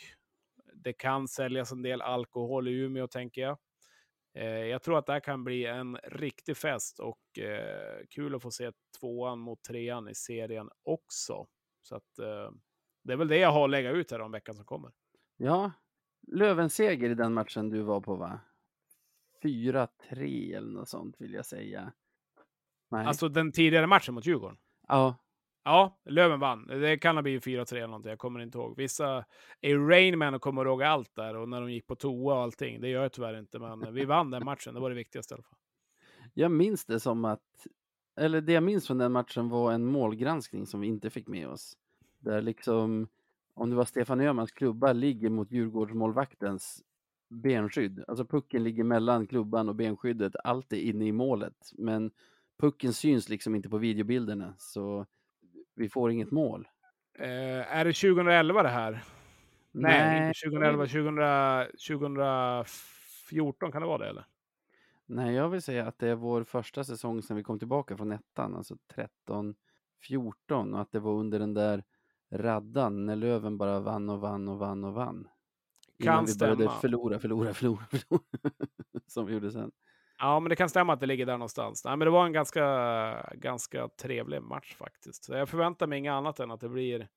Det 0.74 0.94
kan 0.94 1.28
säljas 1.28 1.72
en 1.72 1.82
del 1.82 2.02
alkohol 2.02 2.68
i 2.68 2.72
Umeå 2.72 3.08
tänker 3.08 3.42
jag. 3.42 3.58
Eh, 4.38 4.46
jag 4.48 4.84
tror 4.84 4.98
att 4.98 5.06
det 5.06 5.14
här 5.14 5.20
kan 5.20 5.44
bli 5.44 5.66
en 5.66 5.98
riktig 6.04 6.58
fest 6.58 7.00
och 7.00 7.40
eh, 7.40 8.06
kul 8.10 8.36
att 8.36 8.42
få 8.42 8.52
se 8.52 8.72
tvåan 9.00 9.40
mot 9.40 9.64
trean 9.64 10.10
i 10.10 10.16
serien 10.16 10.70
också. 10.84 11.48
Så 11.82 11.96
att 11.96 12.20
eh, 12.20 12.52
det 13.08 13.14
är 13.14 13.18
väl 13.18 13.28
det 13.28 13.38
jag 13.38 13.52
har 13.52 13.64
att 13.64 13.70
lägga 13.70 13.92
ut 13.92 14.12
här 14.12 14.22
om 14.22 14.32
veckan 14.32 14.56
som 14.56 14.66
kommer. 14.66 14.92
Ja, 15.38 15.72
Lövens 16.28 16.76
seger 16.76 17.10
i 17.10 17.16
den 17.16 17.34
matchen 17.34 17.70
du 17.70 17.82
var 17.82 18.02
på, 18.02 18.16
va? 18.16 18.40
4-3 19.44 20.58
eller 20.58 20.72
något 20.72 20.90
sånt 20.90 21.16
vill 21.22 21.34
jag 21.34 21.46
säga. 21.46 21.92
Nej. 22.90 23.06
Alltså 23.06 23.30
den 23.30 23.52
tidigare 23.52 23.88
matchen 23.88 24.14
mot 24.14 24.26
Djurgården. 24.26 24.58
ja, 24.88 25.16
Ja, 25.64 26.00
Löven 26.06 26.40
vann. 26.40 26.68
Det 26.68 26.98
kan 26.98 27.16
ha 27.18 27.22
blivit 27.24 27.46
4-3 27.46 27.76
eller 27.76 27.88
någonting. 27.88 28.10
Jag 28.10 28.20
kommer 28.20 28.40
inte 28.40 28.58
ihåg. 28.58 28.78
Vissa 28.78 29.26
är 29.62 29.78
Rainman 29.90 30.34
och 30.34 30.42
kommer 30.42 30.66
ihåg 30.66 30.84
allt 30.84 31.16
där 31.16 31.36
och 31.36 31.50
när 31.50 31.62
de 31.62 31.72
gick 31.72 31.88
på 31.88 31.96
toa 31.96 32.36
och 32.36 32.42
allting. 32.42 32.82
Det 32.82 32.90
gör 32.90 33.02
jag 33.02 33.12
tyvärr 33.14 33.40
inte, 33.40 33.60
men 33.60 33.94
vi 33.94 34.06
vann 34.06 34.32
den 34.32 34.46
matchen. 34.46 34.74
Det 34.74 34.80
var 34.80 34.90
det 34.90 34.96
viktigaste 34.96 35.34
i 35.34 35.36
alla 35.36 35.44
fall. 35.44 35.60
jag 36.34 36.52
minns 36.52 36.86
det 36.86 37.00
som 37.00 37.26
att, 37.26 37.68
eller 38.20 38.42
det 38.42 38.54
jag 38.54 38.64
minns 38.64 38.88
från 38.88 38.98
den 38.98 39.12
matchen 39.12 39.50
var 39.50 39.72
en 39.74 39.86
målgranskning 39.86 40.66
som 40.66 40.80
vi 40.80 40.88
inte 40.88 41.10
fick 41.10 41.28
med 41.28 41.48
oss. 41.48 41.78
Där 42.20 42.42
liksom, 42.42 43.08
om 43.54 43.70
det 43.70 43.76
var 43.76 43.86
Stefan 43.86 44.22
Öhmans 44.22 44.52
klubba 44.52 44.94
ligger 44.94 45.30
mot 45.30 45.52
Djurgårdsmålvaktens 45.52 46.84
benskydd. 47.30 48.04
Alltså 48.08 48.26
pucken 48.26 48.64
ligger 48.64 48.84
mellan 48.84 49.28
klubban 49.28 49.70
och 49.70 49.76
benskyddet, 49.76 50.36
allt 50.44 50.74
är 50.74 50.78
inne 50.78 51.06
i 51.06 51.12
målet. 51.12 51.72
Men 51.78 52.12
pucken 52.60 52.94
syns 52.94 53.30
liksom 53.30 53.56
inte 53.56 53.70
på 53.70 53.78
videobilderna, 53.78 54.54
så 54.58 55.06
vi 55.76 55.90
får 55.90 56.12
inget 56.12 56.32
mål. 56.32 56.68
Eh, 57.20 57.78
är 57.78 57.86
det 57.86 57.94
2011 57.94 58.64
det 58.64 58.70
här? 58.70 59.04
Nej, 59.72 60.00
Nej. 60.00 60.28
inte 60.28 60.40
2011. 60.40 60.86
2000, 60.88 61.16
2014 61.88 63.72
kan 63.72 63.82
det 63.82 63.88
vara 63.88 63.98
det 63.98 64.10
eller? 64.10 64.26
Nej, 65.06 65.36
jag 65.36 65.50
vill 65.50 65.62
säga 65.62 65.88
att 65.88 66.00
det 66.00 66.08
är 66.08 66.16
vår 66.16 66.44
första 66.44 66.84
säsong 66.84 67.22
sedan 67.22 67.38
vi 67.38 67.44
kom 67.44 67.60
tillbaka 67.60 67.98
från 67.98 68.12
ettan, 68.12 68.56
alltså 68.56 68.78
13, 68.96 69.56
14 70.08 70.74
och 70.74 70.82
att 70.82 70.92
det 70.92 71.00
var 71.00 71.14
under 71.14 71.40
den 71.40 71.54
där 71.54 71.84
raddan 72.32 73.06
när 73.06 73.16
Löven 73.16 73.58
bara 73.58 73.80
vann 73.80 74.10
och 74.10 74.20
vann 74.20 74.48
och 74.48 74.60
vann 74.60 74.84
och 74.84 74.94
vann. 74.94 75.28
Innan 76.00 76.16
Kan 76.16 76.26
vi 76.26 76.36
började 76.40 76.64
stämma. 76.64 76.80
förlora, 76.80 77.20
förlora, 77.20 77.54
förlora, 77.54 77.86
förlora. 77.86 78.24
Som 79.08 79.26
vi 79.26 79.34
gjorde 79.34 79.52
sen. 79.52 79.72
Ja, 80.20 80.40
men 80.40 80.50
det 80.50 80.56
kan 80.56 80.70
stämma 80.70 80.94
att 80.94 81.00
det 81.00 81.06
ligger 81.06 81.26
där 81.26 81.38
någonstans. 81.38 81.86
Nej, 81.86 81.98
men 81.98 82.06
det 82.06 82.12
var 82.12 82.26
en 82.26 82.34
ganska, 82.34 82.66
ganska 83.36 83.90
trevlig 84.02 84.42
match 84.42 84.76
faktiskt. 84.76 85.24
Så 85.26 85.34
jag 85.34 85.50
förväntar 85.50 85.88
mig 85.88 86.00
inget 86.00 86.12
annat 86.12 86.40
än 86.40 86.52
att 86.52 86.60
det 86.60 86.70
blir 86.70 87.08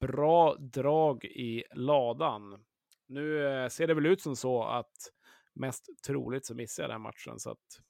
bra 0.00 0.54
drag 0.54 1.24
i 1.24 1.64
ladan. 1.74 2.64
Nu 3.08 3.46
eh, 3.46 3.68
ser 3.68 3.86
det 3.86 3.94
väl 3.94 4.06
ut 4.06 4.20
som 4.20 4.36
så 4.36 4.64
att 4.64 4.96
mest 5.54 5.86
troligt 6.06 6.46
så 6.46 6.54
missar 6.54 6.82
jag 6.82 6.90
den 6.90 7.00
matchen 7.00 7.38
så 7.38 7.50
att 7.50 7.80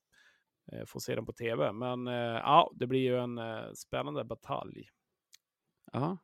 eh, 0.73 0.85
får 0.87 1.01
se 1.01 1.15
den 1.15 1.27
på 1.27 1.33
tv. 1.33 1.73
Men 1.73 2.07
eh, 2.09 2.15
ja, 2.15 2.73
det 2.75 2.87
blir 2.87 3.01
ju 3.01 3.19
en 3.19 3.39
eh, 3.39 3.73
spännande 3.75 4.25
batalj. 4.25 4.89
Ja, 5.93 6.19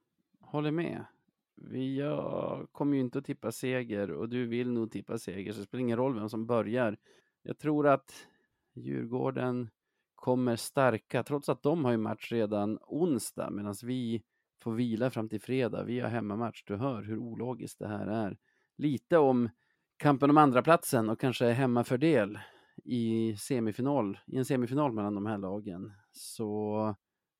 håller 0.52 0.70
med. 0.70 1.04
Vi 1.56 1.98
jag 1.98 2.68
kommer 2.72 2.94
ju 2.94 3.00
inte 3.00 3.18
att 3.18 3.24
tippa 3.24 3.52
seger 3.52 4.10
och 4.10 4.28
du 4.28 4.46
vill 4.46 4.70
nog 4.70 4.90
tippa 4.90 5.18
seger 5.18 5.52
så 5.52 5.58
det 5.58 5.64
spelar 5.64 5.80
ingen 5.80 5.96
roll 5.96 6.14
vem 6.14 6.28
som 6.28 6.46
börjar. 6.46 6.96
Jag 7.42 7.58
tror 7.58 7.86
att 7.86 8.26
Djurgården 8.74 9.70
kommer 10.14 10.56
starka 10.56 11.22
trots 11.22 11.48
att 11.48 11.62
de 11.62 11.84
har 11.84 11.92
ju 11.92 11.98
match 11.98 12.32
redan 12.32 12.78
onsdag 12.82 13.50
medan 13.50 13.74
vi 13.82 14.22
får 14.60 14.72
vila 14.72 15.10
fram 15.10 15.28
till 15.28 15.40
fredag. 15.40 15.84
Vi 15.84 16.00
har 16.00 16.08
hemmamatch. 16.08 16.64
Du 16.66 16.76
hör 16.76 17.02
hur 17.02 17.18
ologiskt 17.18 17.78
det 17.78 17.88
här 17.88 18.06
är. 18.06 18.38
Lite 18.76 19.18
om 19.18 19.48
kampen 19.96 20.30
om 20.30 20.38
andra 20.38 20.62
platsen 20.62 21.10
och 21.10 21.20
kanske 21.20 21.46
hemmafördel 21.46 22.38
i 22.84 23.36
semifinal, 23.36 24.18
i 24.26 24.36
en 24.36 24.44
semifinal 24.44 24.92
mellan 24.92 25.14
de 25.14 25.26
här 25.26 25.38
lagen. 25.38 25.92
Så 26.12 26.94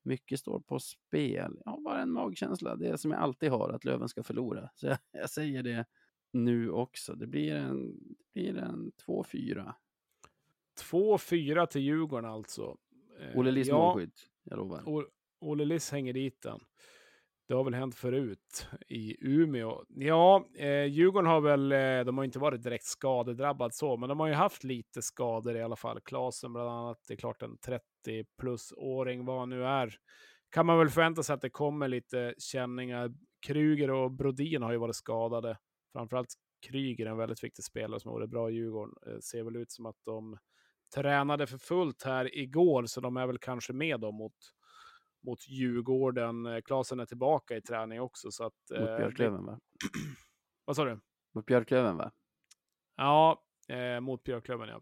mycket 0.05 0.39
står 0.39 0.59
på 0.59 0.79
spel. 0.79 1.61
Jag 1.65 1.71
har 1.71 1.81
bara 1.81 2.01
en 2.01 2.11
magkänsla, 2.11 2.75
det 2.75 2.97
som 2.97 3.11
jag 3.11 3.19
alltid 3.19 3.51
har, 3.51 3.69
att 3.69 3.85
Löven 3.85 4.09
ska 4.09 4.23
förlora. 4.23 4.69
Så 4.75 4.87
jag, 4.87 4.97
jag 5.11 5.29
säger 5.29 5.63
det 5.63 5.85
nu 6.33 6.71
också. 6.71 7.15
Det 7.15 7.27
blir 7.27 7.55
en, 7.55 7.97
det 8.33 8.33
blir 8.33 8.57
en 8.57 8.91
2-4. 9.07 9.73
2-4 10.91 11.65
till 11.65 11.81
Djurgården 11.81 12.29
alltså. 12.29 12.77
Eh, 13.19 13.39
Olle 13.39 13.51
Liss 13.51 13.67
ja, 13.67 13.77
målskytt, 13.77 14.29
jag 14.43 14.57
lovar. 14.57 15.05
Olle 15.39 15.65
Liss 15.65 15.91
hänger 15.91 16.13
dit 16.13 16.41
den. 16.41 16.59
Det 17.53 17.57
har 17.57 17.63
väl 17.63 17.73
hänt 17.73 17.95
förut 17.95 18.67
i 18.87 19.17
Umeå. 19.21 19.83
Ja, 19.87 20.47
eh, 20.55 20.85
Djurgården 20.85 21.29
har 21.29 21.41
väl, 21.41 21.71
eh, 21.71 22.05
de 22.05 22.17
har 22.17 22.25
inte 22.25 22.39
varit 22.39 22.63
direkt 22.63 22.85
skadedrabbad 22.85 23.73
så, 23.73 23.97
men 23.97 24.09
de 24.09 24.19
har 24.19 24.27
ju 24.27 24.33
haft 24.33 24.63
lite 24.63 25.01
skador 25.01 25.55
i 25.57 25.61
alla 25.61 25.75
fall. 25.75 25.99
Klasen 26.01 26.53
bland 26.53 26.69
annat, 26.69 26.97
det 27.07 27.13
är 27.13 27.17
klart 27.17 27.41
en 27.41 27.57
30 27.57 27.83
plus-åring 28.39 29.25
vad 29.25 29.39
han 29.39 29.49
nu 29.49 29.65
är. 29.65 29.95
Kan 30.49 30.65
man 30.65 30.79
väl 30.79 30.89
förvänta 30.89 31.23
sig 31.23 31.33
att 31.33 31.41
det 31.41 31.49
kommer 31.49 31.87
lite 31.87 32.33
känningar. 32.37 33.13
Kruger 33.47 33.91
och 33.91 34.11
Brodin 34.11 34.61
har 34.61 34.71
ju 34.71 34.77
varit 34.77 34.95
skadade. 34.95 35.57
Framförallt 35.93 36.33
Kryger, 36.67 37.05
en 37.05 37.17
väldigt 37.17 37.43
viktig 37.43 37.65
spelare 37.65 37.99
som 37.99 38.11
har 38.11 38.19
varit 38.19 38.29
bra 38.29 38.49
i 38.49 38.53
Djurgården. 38.53 38.95
Eh, 39.07 39.19
ser 39.19 39.43
väl 39.43 39.55
ut 39.55 39.71
som 39.71 39.85
att 39.85 39.97
de 40.05 40.37
tränade 40.95 41.47
för 41.47 41.57
fullt 41.57 42.03
här 42.03 42.37
igår, 42.37 42.85
så 42.85 43.01
de 43.01 43.17
är 43.17 43.27
väl 43.27 43.39
kanske 43.39 43.73
med 43.73 43.99
då 43.99 44.11
mot, 44.11 44.35
mot 45.23 45.47
Djurgården. 45.47 46.45
Eh, 46.45 46.61
Klasen 46.61 46.99
är 46.99 47.05
tillbaka 47.05 47.57
i 47.57 47.61
träning 47.61 48.01
också. 48.01 48.31
Så 48.31 48.45
att, 48.45 48.53
Mot 48.79 48.89
eh, 48.89 48.97
Björklöven 48.97 49.45
va? 49.45 49.59
Vad 50.65 50.75
sa 50.75 50.85
du? 50.85 50.99
Mot 51.35 51.45
Björklöven 51.45 51.97
va? 51.97 52.11
Ja, 52.95 53.43
eh, 53.69 53.99
mot 53.99 54.23
Björklöven 54.23 54.69
ja. 54.69 54.81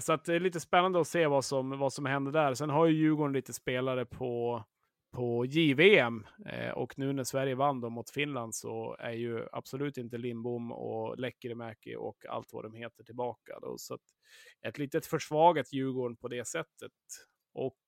Så 0.00 0.12
att 0.12 0.24
det 0.24 0.34
är 0.34 0.40
lite 0.40 0.60
spännande 0.60 1.00
att 1.00 1.06
se 1.06 1.26
vad 1.26 1.44
som, 1.44 1.78
vad 1.78 1.92
som 1.92 2.06
händer 2.06 2.32
där. 2.32 2.54
Sen 2.54 2.70
har 2.70 2.86
ju 2.86 2.96
Djurgården 2.96 3.32
lite 3.32 3.52
spelare 3.52 4.04
på, 4.06 4.64
på 5.12 5.44
JVM 5.46 6.26
och 6.74 6.98
nu 6.98 7.12
när 7.12 7.24
Sverige 7.24 7.54
vann 7.54 7.80
då 7.80 7.90
mot 7.90 8.10
Finland 8.10 8.54
så 8.54 8.96
är 8.98 9.12
ju 9.12 9.46
absolut 9.52 9.96
inte 9.96 10.18
Lindbom 10.18 10.72
och 10.72 11.18
Lekkerimäki 11.18 11.96
och 11.96 12.26
allt 12.28 12.52
vad 12.52 12.64
de 12.64 12.74
heter 12.74 13.04
tillbaka. 13.04 13.58
Då. 13.62 13.74
Så 13.78 13.94
att 13.94 14.00
ett 14.66 14.78
litet 14.78 15.06
försvagat 15.06 15.72
Djurgården 15.72 16.16
på 16.16 16.28
det 16.28 16.46
sättet. 16.46 16.92
Och 17.54 17.78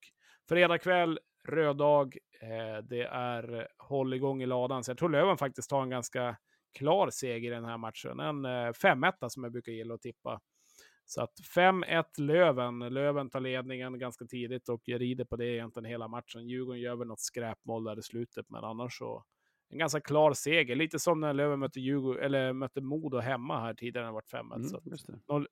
fredag 0.48 0.78
kväll, 0.78 1.18
röd 1.46 1.76
dag, 1.76 2.16
eh, 2.40 2.82
det 2.84 3.02
är 3.02 3.68
håll 3.78 4.14
igång 4.14 4.42
i 4.42 4.46
ladan. 4.46 4.84
Så 4.84 4.90
jag 4.90 4.98
tror 4.98 5.08
Löven 5.08 5.38
faktiskt 5.38 5.70
tar 5.70 5.82
en 5.82 5.90
ganska 5.90 6.36
klar 6.78 7.10
seger 7.10 7.50
i 7.50 7.54
den 7.54 7.64
här 7.64 7.78
matchen. 7.78 8.20
En 8.20 8.44
eh, 8.44 8.72
5-1 8.72 9.28
som 9.28 9.42
jag 9.42 9.52
brukar 9.52 9.72
gilla 9.72 9.94
att 9.94 10.02
tippa. 10.02 10.40
Så 11.04 11.22
att 11.22 11.32
5-1 11.56 12.04
Löven. 12.18 12.78
Löven 12.78 13.30
tar 13.30 13.40
ledningen 13.40 13.98
ganska 13.98 14.24
tidigt 14.24 14.68
och 14.68 14.82
rider 14.86 15.24
på 15.24 15.36
det 15.36 15.46
egentligen 15.46 15.84
hela 15.84 16.08
matchen. 16.08 16.48
Djurgården 16.48 16.80
gör 16.80 16.96
väl 16.96 17.08
något 17.08 17.20
skräpmål 17.20 17.84
där 17.84 17.98
i 17.98 18.02
slutet, 18.02 18.46
men 18.50 18.64
annars 18.64 18.98
så 18.98 19.24
en 19.68 19.78
ganska 19.78 20.00
klar 20.00 20.32
seger. 20.32 20.76
Lite 20.76 20.98
som 20.98 21.20
när 21.20 21.32
Löven 21.32 21.58
mötte, 21.58 21.80
Djurgården, 21.80 22.24
eller 22.24 22.52
mötte 22.52 22.80
Modo 22.80 23.18
hemma 23.18 23.60
här 23.60 23.74
tidigare 23.74 24.04
när 24.04 24.12
det 24.12 24.14
varit 24.14 24.32
5-1. 24.32 24.54
Mm, 24.54 25.46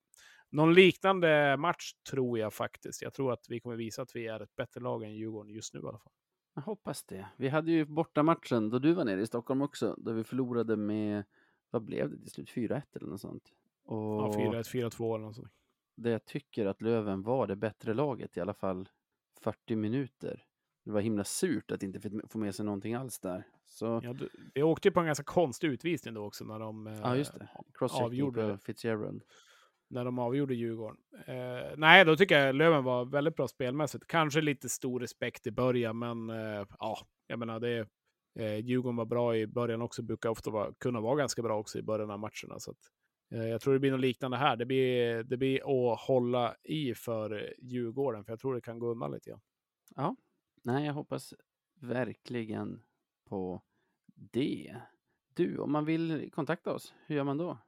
någon, 0.55 0.75
liknande 0.75 1.57
match 1.57 1.93
tror 2.11 2.39
jag 2.39 2.53
faktiskt. 2.55 3.03
Jag 3.03 3.15
tror 3.15 3.33
att 3.33 3.47
vi 3.49 3.61
kommer 3.61 3.77
visa 3.77 4.03
att 4.03 4.17
vi 4.17 4.27
är 4.27 4.41
ett 4.43 4.57
bättre 4.57 4.81
lag 4.81 5.03
än 5.05 5.15
Djurgården 5.15 5.53
just 5.53 5.75
nu 5.75 5.81
i 5.81 5.83
alla 5.87 5.99
fall. 5.99 6.13
Jag 6.55 6.63
hoppas 6.63 7.05
det. 7.05 7.27
Vi 7.37 7.49
hade 7.49 7.73
ju 7.73 7.85
bortamatchen 7.85 8.71
då 8.71 8.79
du 8.79 8.93
var 8.95 9.05
nere 9.05 9.21
i 9.21 9.27
Stockholm 9.27 9.63
också, 9.63 9.95
då 9.99 10.13
vi 10.13 10.25
förlorade 10.25 10.77
med, 10.77 11.25
vad 11.71 11.83
blev 11.85 12.11
det 12.11 12.19
till 12.21 12.31
slut, 12.31 12.51
4-1 12.51 12.83
eller 12.95 13.07
något 13.11 13.21
sånt. 13.21 13.53
Och 13.85 14.03
Ja, 14.05 14.33
4-1, 14.39 14.63
4-2 14.91 15.15
eller 15.15 15.25
något 15.27 15.37
sånt. 15.37 15.53
det 15.97 16.11
jag 16.11 16.25
tycker 16.25 16.67
att 16.67 16.83
Löven 16.83 17.23
var 17.23 17.47
det 17.47 17.57
bättre 17.57 17.95
laget 17.95 18.37
i 18.37 18.41
alla 18.41 18.55
fall 18.55 18.89
40 19.41 19.77
minuter. 19.77 20.45
Det 20.85 20.91
var 20.91 21.01
himla 21.01 21.25
surt 21.25 21.71
att 21.71 21.83
inte 21.83 22.01
få- 22.29 22.39
med 22.39 22.55
sig 22.55 22.65
någonting 22.65 22.95
alls 22.95 23.21
där. 23.21 23.47
Så, 23.67 24.01
Ja, 24.05 24.13
du, 24.13 24.29
vi 24.55 24.63
åkte 24.63 24.89
ju 24.89 24.93
på 24.93 25.01
en 25.01 25.07
ganska 25.07 25.25
konstig 25.25 25.69
utvisning 25.69 26.15
då 26.15 26.25
också 26.25 26.45
när 26.45 26.59
de, 26.59 26.87
eh, 26.87 26.99
ja 27.03 27.17
just 27.17 27.35
det. 27.35 27.49
Crosschecking 27.75 28.05
avgjorde 28.07 28.53
på 28.53 28.59
Fitzgerald 28.59 29.23
när 29.89 30.05
de 30.05 30.18
avgjorde 30.18 30.55
Djurgården. 30.55 30.97
Eh, 31.26 31.74
nej, 31.76 32.05
då 32.05 32.16
tycker 32.16 32.39
jag 32.39 32.55
Löven 32.55 32.85
var 32.85 33.05
väldigt 33.05 33.37
bra 33.37 33.49
spelmässigt. 33.49 34.07
Kanske 34.07 34.41
lite 34.41 34.68
stor 34.68 35.01
respekt 35.01 35.47
i 35.47 35.51
början, 35.51 35.99
men 35.99 36.30
eh, 36.30 36.66
ja, 36.78 36.99
jag 37.26 37.39
menar 37.39 37.61
det. 37.61 37.89
Eh, 38.39 38.57
Djurgården 38.57 38.97
var 38.97 39.05
bra 39.05 39.37
i 39.37 39.47
början 39.47 39.82
också, 39.82 40.03
brukar 40.03 40.28
ofta 40.28 40.51
vara, 40.51 40.72
kunna 40.80 41.01
vara 41.01 41.16
ganska 41.16 41.43
bra 41.43 41.59
också 41.59 41.78
i 41.78 41.82
början 41.82 42.11
av 42.11 42.18
matcherna. 42.18 42.59
Så 42.59 42.70
att, 42.70 42.78
eh, 43.32 43.49
jag 43.49 43.61
tror 43.61 43.72
det 43.74 43.80
blir 43.80 43.91
något 43.91 44.01
liknande 44.01 44.37
här. 44.37 44.57
Det 44.57 44.66
blir, 44.66 45.22
det 45.22 45.37
blir 45.37 45.93
att 45.93 46.01
hålla 46.01 46.57
i 46.62 46.95
för 46.95 47.55
Djurgården, 47.59 48.24
för 48.24 48.32
jag 48.32 48.41
tror 48.41 48.55
det 48.55 48.61
kan 48.61 48.78
gå 48.78 48.91
undan 48.91 49.12
lite 49.12 49.30
grann. 49.30 49.41
Ja, 49.97 50.16
nej 50.62 50.87
jag 50.87 50.93
hoppas 50.93 51.35
verkligen 51.80 52.82
på 53.28 53.62
det. 54.14 54.76
Du, 55.35 55.59
om 55.59 55.72
man 55.72 55.85
vill 55.85 56.30
kontakta 56.32 56.72
oss, 56.72 56.95
hur 57.07 57.16
gör 57.16 57.24
man 57.24 57.39
då? 57.39 57.59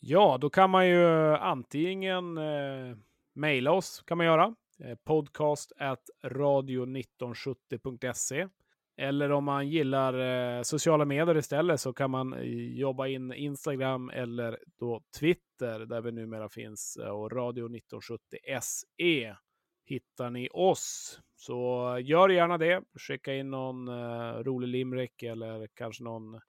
Ja, 0.00 0.38
då 0.40 0.50
kan 0.50 0.70
man 0.70 0.88
ju 0.88 1.04
eh, 1.04 1.42
antingen 1.42 2.38
eh, 2.38 2.96
mejla 3.34 3.72
oss, 3.72 4.02
kan 4.06 4.16
man 4.18 4.26
göra. 4.26 4.54
Eh, 4.84 4.94
podcast 5.04 5.72
at 5.78 6.10
radio1970.se. 6.24 8.48
Eller 8.96 9.32
om 9.32 9.44
man 9.44 9.68
gillar 9.68 10.14
eh, 10.58 10.62
sociala 10.62 11.04
medier 11.04 11.36
istället 11.36 11.80
så 11.80 11.92
kan 11.92 12.10
man 12.10 12.32
eh, 12.32 12.42
jobba 12.78 13.06
in 13.06 13.32
Instagram 13.32 14.10
eller 14.10 14.58
då 14.78 15.02
Twitter 15.20 15.78
där 15.78 16.00
vi 16.00 16.12
numera 16.12 16.48
finns. 16.48 16.96
Eh, 16.96 17.08
och 17.10 17.32
Radio 17.32 17.64
1970 17.64 18.38
SE 18.60 19.36
hittar 19.84 20.30
ni 20.30 20.48
oss. 20.52 21.20
Så 21.36 21.96
gör 22.02 22.28
gärna 22.28 22.58
det. 22.58 22.82
Skicka 22.94 23.34
in 23.34 23.50
någon 23.50 23.88
eh, 23.88 24.32
rolig 24.44 24.68
limerick 24.68 25.22
eller 25.22 25.68
kanske 25.74 26.04
någon 26.04 26.40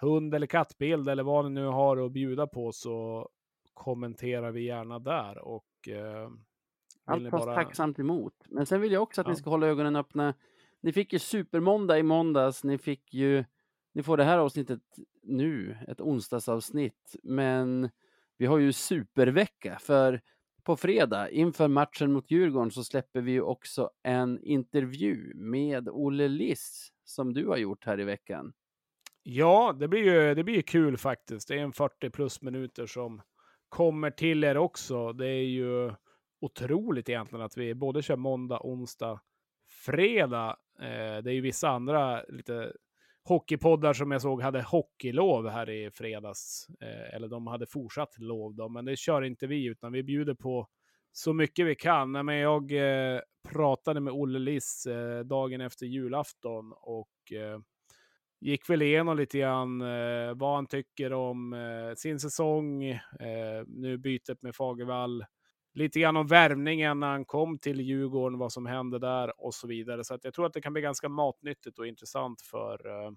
hund 0.00 0.34
eller 0.34 0.46
kattbild 0.46 1.08
eller 1.08 1.22
vad 1.22 1.44
ni 1.44 1.50
nu 1.50 1.66
har 1.66 1.96
att 2.06 2.12
bjuda 2.12 2.46
på 2.46 2.72
så 2.72 3.28
kommenterar 3.74 4.50
vi 4.52 4.64
gärna 4.64 4.98
där. 4.98 5.38
Och, 5.38 5.88
eh, 5.88 6.30
Allt 7.04 7.22
ni 7.22 7.30
tas 7.30 7.44
bara- 7.44 7.54
tacksamt 7.54 7.98
emot. 7.98 8.34
Men 8.48 8.66
sen 8.66 8.80
vill 8.80 8.92
jag 8.92 9.02
också 9.02 9.20
att 9.20 9.26
ni 9.26 9.32
Ja. 9.32 9.36
ska 9.36 9.50
hålla 9.50 9.66
ögonen 9.66 9.96
öppna. 9.96 10.34
Ni 10.80 10.92
fick 10.92 11.12
ju 11.12 11.18
supermåndag 11.18 11.98
i 11.98 12.02
måndags. 12.02 12.64
Ni 12.64 12.78
fick 12.78 13.14
ju, 13.14 13.44
ni 13.94 14.02
får 14.02 14.16
det 14.16 14.24
här 14.24 14.38
avsnittet 14.38 14.80
nu, 15.22 15.78
ett 15.88 16.00
onsdagsavsnitt. 16.00 17.16
Men 17.22 17.90
vi 18.36 18.46
har 18.46 18.58
ju 18.58 18.72
supervecka 18.72 19.78
för 19.80 20.20
på 20.62 20.76
fredag 20.76 21.30
inför 21.30 21.68
matchen 21.68 22.12
mot 22.12 22.30
Djurgården 22.30 22.70
så 22.70 22.84
släpper 22.84 23.20
vi 23.20 23.32
ju 23.32 23.40
också 23.42 23.90
en 24.02 24.40
intervju 24.42 25.32
med 25.34 25.88
Olle 25.88 26.28
Liss 26.28 26.92
som 27.04 27.34
du 27.34 27.46
har 27.46 27.56
gjort 27.56 27.84
här 27.84 28.00
i 28.00 28.04
veckan. 28.04 28.52
Ja, 29.22 29.76
det 29.80 29.88
blir 29.88 30.00
ju 30.00 30.34
det 30.34 30.44
blir 30.44 30.54
ju 30.54 30.62
kul 30.62 30.96
faktiskt. 30.96 31.48
Det 31.48 31.54
är 31.54 31.62
en 31.62 31.72
40 31.72 32.10
plus 32.10 32.42
minuter 32.42 32.86
som 32.86 33.22
kommer 33.68 34.10
till 34.10 34.44
er 34.44 34.56
också. 34.56 35.12
Det 35.12 35.26
är 35.26 35.44
ju 35.44 35.92
otroligt 36.40 37.08
egentligen 37.08 37.44
att 37.44 37.56
vi 37.56 37.74
både 37.74 38.02
kör 38.02 38.16
måndag, 38.16 38.60
onsdag, 38.62 39.20
fredag. 39.86 40.56
Eh, 40.80 41.22
det 41.22 41.30
är 41.30 41.34
ju 41.34 41.40
vissa 41.40 41.68
andra 41.68 42.22
lite 42.22 42.72
hockeypoddar 43.24 43.92
som 43.92 44.10
jag 44.10 44.22
såg 44.22 44.42
hade 44.42 44.62
hockeylov 44.62 45.48
här 45.48 45.70
i 45.70 45.90
fredags. 45.90 46.66
Eh, 46.80 47.14
eller 47.14 47.28
de 47.28 47.46
hade 47.46 47.66
fortsatt 47.66 48.18
lov 48.18 48.54
då, 48.54 48.68
men 48.68 48.84
det 48.84 48.96
kör 48.96 49.22
inte 49.22 49.46
vi, 49.46 49.66
utan 49.66 49.92
vi 49.92 50.02
bjuder 50.02 50.34
på 50.34 50.68
så 51.12 51.32
mycket 51.32 51.66
vi 51.66 51.74
kan. 51.74 52.12
Nej, 52.12 52.22
Men 52.22 52.36
jag 52.36 52.72
eh, 52.72 53.20
pratade 53.48 54.00
med 54.00 54.12
Olle 54.12 54.38
Liss 54.38 54.86
eh, 54.86 55.20
dagen 55.20 55.60
efter 55.60 55.86
julafton 55.86 56.72
och 56.76 57.32
eh, 57.32 57.60
gick 58.40 58.70
väl 58.70 58.82
igenom 58.82 59.16
lite 59.16 59.38
grann 59.38 59.80
eh, 59.80 60.34
vad 60.34 60.54
han 60.54 60.66
tycker 60.66 61.12
om 61.12 61.52
eh, 61.52 61.94
sin 61.96 62.20
säsong, 62.20 62.84
eh, 62.84 62.98
nu 63.66 63.98
bytet 63.98 64.42
med 64.42 64.56
Fagervall, 64.56 65.24
lite 65.74 66.00
grann 66.00 66.16
om 66.16 66.26
värvningen 66.26 67.00
när 67.00 67.06
han 67.06 67.24
kom 67.24 67.58
till 67.58 67.80
Djurgården, 67.80 68.38
vad 68.38 68.52
som 68.52 68.66
hände 68.66 68.98
där 68.98 69.40
och 69.40 69.54
så 69.54 69.66
vidare. 69.66 70.04
Så 70.04 70.14
att 70.14 70.24
jag 70.24 70.34
tror 70.34 70.46
att 70.46 70.52
det 70.52 70.60
kan 70.60 70.72
bli 70.72 70.82
ganska 70.82 71.08
matnyttigt 71.08 71.78
och 71.78 71.86
intressant 71.86 72.42
för, 72.42 72.86
eh, 72.86 73.10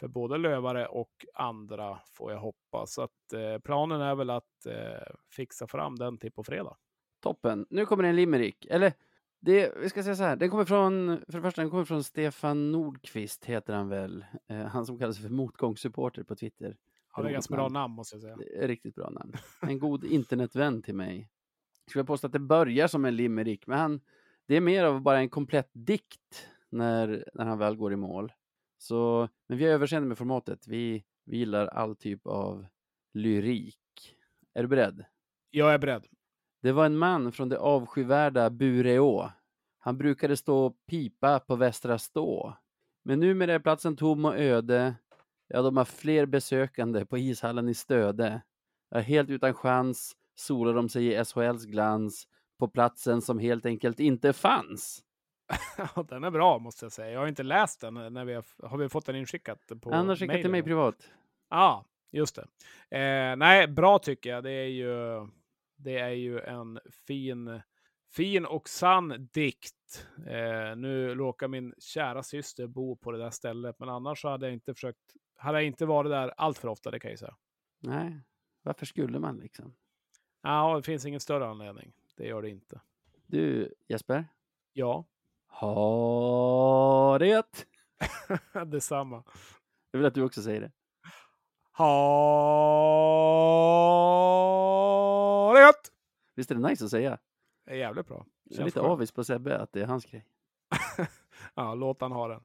för 0.00 0.08
både 0.08 0.38
lövare 0.38 0.86
och 0.86 1.12
andra, 1.34 1.98
får 2.12 2.32
jag 2.32 2.38
hoppas. 2.38 2.94
Så 2.94 3.02
att 3.02 3.32
eh, 3.34 3.58
planen 3.58 4.00
är 4.00 4.14
väl 4.14 4.30
att 4.30 4.66
eh, 4.66 5.14
fixa 5.36 5.66
fram 5.66 5.96
den 5.96 6.18
till 6.18 6.32
på 6.32 6.44
fredag. 6.44 6.76
Toppen. 7.22 7.66
Nu 7.70 7.86
kommer 7.86 8.04
en 8.04 8.16
limerick. 8.16 8.66
Eller, 8.66 8.92
det, 9.46 9.72
vi 9.76 9.88
ska 9.88 10.02
säga 10.02 10.16
så 10.16 10.22
här. 10.22 10.36
Den 10.36 10.50
kommer 10.50 10.64
från, 10.64 11.20
för 11.28 11.32
det 11.32 11.42
första, 11.42 11.62
den 11.62 11.70
kommer 11.70 11.84
från 11.84 12.04
Stefan 12.04 12.72
Nordqvist, 12.72 13.44
heter 13.44 13.74
han 13.74 13.88
väl. 13.88 14.24
Eh, 14.48 14.56
han 14.56 14.86
som 14.86 14.98
kallas 14.98 15.18
för 15.18 15.28
motgångssupporter 15.28 16.22
på 16.22 16.36
Twitter. 16.36 16.76
Ja, 17.16 17.22
det 17.22 17.28
är 17.28 17.32
ganska 17.32 17.54
bra 17.54 17.68
namn. 17.68 17.94
måste 17.94 18.16
jag 18.16 18.22
säga. 18.22 18.36
Är 18.62 18.68
riktigt 18.68 18.94
bra 18.94 19.10
namn. 19.10 19.32
En 19.60 19.78
god 19.78 20.04
internetvän 20.04 20.82
till 20.82 20.94
mig. 20.94 21.30
Jag 21.84 21.90
skulle 21.90 22.04
påstå 22.04 22.26
att 22.26 22.32
det 22.32 22.38
börjar 22.38 22.88
som 22.88 23.04
en 23.04 23.16
limerick, 23.16 23.66
men 23.66 23.78
han, 23.78 24.00
det 24.46 24.56
är 24.56 24.60
mer 24.60 24.84
av 24.84 25.00
bara 25.00 25.18
en 25.18 25.28
komplett 25.28 25.70
dikt 25.72 26.48
när, 26.68 27.24
när 27.34 27.44
han 27.44 27.58
väl 27.58 27.76
går 27.76 27.92
i 27.92 27.96
mål. 27.96 28.32
Så, 28.78 29.28
men 29.46 29.58
vi 29.58 29.64
har 29.64 29.72
överseende 29.72 30.08
med 30.08 30.18
formatet. 30.18 30.68
Vi, 30.68 31.04
vi 31.24 31.38
gillar 31.38 31.66
all 31.66 31.96
typ 31.96 32.26
av 32.26 32.66
lyrik. 33.12 34.16
Är 34.54 34.62
du 34.62 34.68
beredd? 34.68 35.04
Jag 35.50 35.74
är 35.74 35.78
beredd. 35.78 36.06
Det 36.66 36.72
var 36.72 36.86
en 36.86 36.98
man 36.98 37.32
från 37.32 37.48
det 37.48 37.58
avskyvärda 37.58 38.50
Bureå. 38.50 39.30
Han 39.78 39.98
brukade 39.98 40.36
stå 40.36 40.66
och 40.66 40.76
pipa 40.86 41.40
på 41.40 41.56
Västra 41.56 41.98
Stå. 41.98 42.56
Men 43.04 43.20
numera 43.20 43.54
är 43.54 43.58
platsen 43.58 43.96
tom 43.96 44.24
och 44.24 44.38
öde. 44.38 44.94
Ja, 45.48 45.62
de 45.62 45.76
har 45.76 45.84
fler 45.84 46.26
besökande 46.26 47.04
på 47.04 47.18
ishallen 47.18 47.68
i 47.68 47.74
Stöde. 47.74 48.42
Ja, 48.90 48.98
helt 48.98 49.30
utan 49.30 49.54
chans 49.54 50.16
solar 50.34 50.74
de 50.74 50.88
sig 50.88 51.06
i 51.06 51.24
SHLs 51.24 51.64
glans 51.64 52.28
på 52.58 52.68
platsen 52.68 53.22
som 53.22 53.38
helt 53.38 53.66
enkelt 53.66 54.00
inte 54.00 54.32
fanns. 54.32 55.02
Den 56.08 56.24
är 56.24 56.30
bra 56.30 56.58
måste 56.58 56.84
jag 56.84 56.92
säga. 56.92 57.10
Jag 57.10 57.20
har 57.20 57.26
inte 57.26 57.42
läst 57.42 57.80
den. 57.80 57.94
När 57.94 58.24
vi 58.24 58.34
har, 58.34 58.44
har 58.62 58.78
vi 58.78 58.88
fått 58.88 59.06
den 59.06 59.16
inskickad? 59.16 59.58
På 59.82 59.92
Han 59.92 60.08
har 60.08 60.16
skickat 60.16 60.40
till 60.40 60.50
mig 60.50 60.62
privat. 60.62 61.10
Ja, 61.50 61.84
just 62.12 62.36
det. 62.36 62.46
Eh, 62.98 63.36
nej, 63.36 63.68
bra 63.68 63.98
tycker 63.98 64.30
jag. 64.30 64.44
Det 64.44 64.50
är 64.50 64.68
ju, 64.68 65.26
det 65.76 65.98
är 65.98 66.10
ju 66.10 66.40
en 66.40 66.80
fin, 67.06 67.60
fin 68.10 68.46
och 68.46 68.68
sann 68.68 69.28
dikt. 69.32 70.06
Eh, 70.26 70.76
nu 70.76 71.14
råkar 71.14 71.48
min 71.48 71.74
kära 71.78 72.22
syster 72.22 72.66
bo 72.66 72.96
på 72.96 73.12
det 73.12 73.18
där 73.18 73.30
stället, 73.30 73.78
men 73.78 73.88
annars 73.88 74.20
så 74.20 74.28
hade 74.28 74.46
jag 74.46 74.52
inte 74.52 74.74
försökt, 74.74 75.16
hade 75.36 75.58
jag 75.58 75.66
inte 75.66 75.86
varit 75.86 76.10
där 76.10 76.34
allt 76.36 76.58
för 76.58 76.68
ofta, 76.68 76.90
det 76.90 77.00
kan 77.00 77.10
jag 77.10 77.18
säga. 77.18 77.36
Nej, 77.78 78.20
varför 78.62 78.86
skulle 78.86 79.18
man 79.18 79.36
liksom? 79.36 79.74
Ja, 80.42 80.76
det 80.76 80.82
finns 80.82 81.06
ingen 81.06 81.20
större 81.20 81.46
anledning. 81.46 81.92
Det 82.16 82.26
gör 82.26 82.42
det 82.42 82.50
inte. 82.50 82.80
Du 83.26 83.74
Jesper, 83.88 84.24
Ja, 84.72 85.04
ha 85.46 87.18
det 87.18 87.64
detsamma. 88.66 89.24
Jag 89.90 89.98
vill 89.98 90.06
att 90.06 90.14
du 90.14 90.22
också 90.22 90.42
säger 90.42 90.60
det. 90.60 90.72
Ha 91.72 92.06
det 95.56 95.62
gött! 95.62 95.92
Visst 96.34 96.50
är 96.50 96.54
det 96.54 96.68
nice 96.68 96.84
att 96.84 96.90
säga? 96.90 97.18
Det 97.66 97.70
är 97.70 97.76
jävligt 97.76 98.06
bra. 98.06 98.26
Jag 98.44 98.60
är 98.60 98.64
lite 98.64 98.80
skönt. 98.80 98.90
avis 98.90 99.12
på 99.12 99.24
Sebbe 99.24 99.58
att 99.58 99.72
det 99.72 99.82
är 99.82 99.86
hans 99.86 100.04
grej. 100.04 100.24
Ja, 101.54 101.74
låt 101.74 102.00
han 102.00 102.12
ha 102.12 102.28
den. 102.28 102.40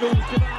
We 0.00 0.53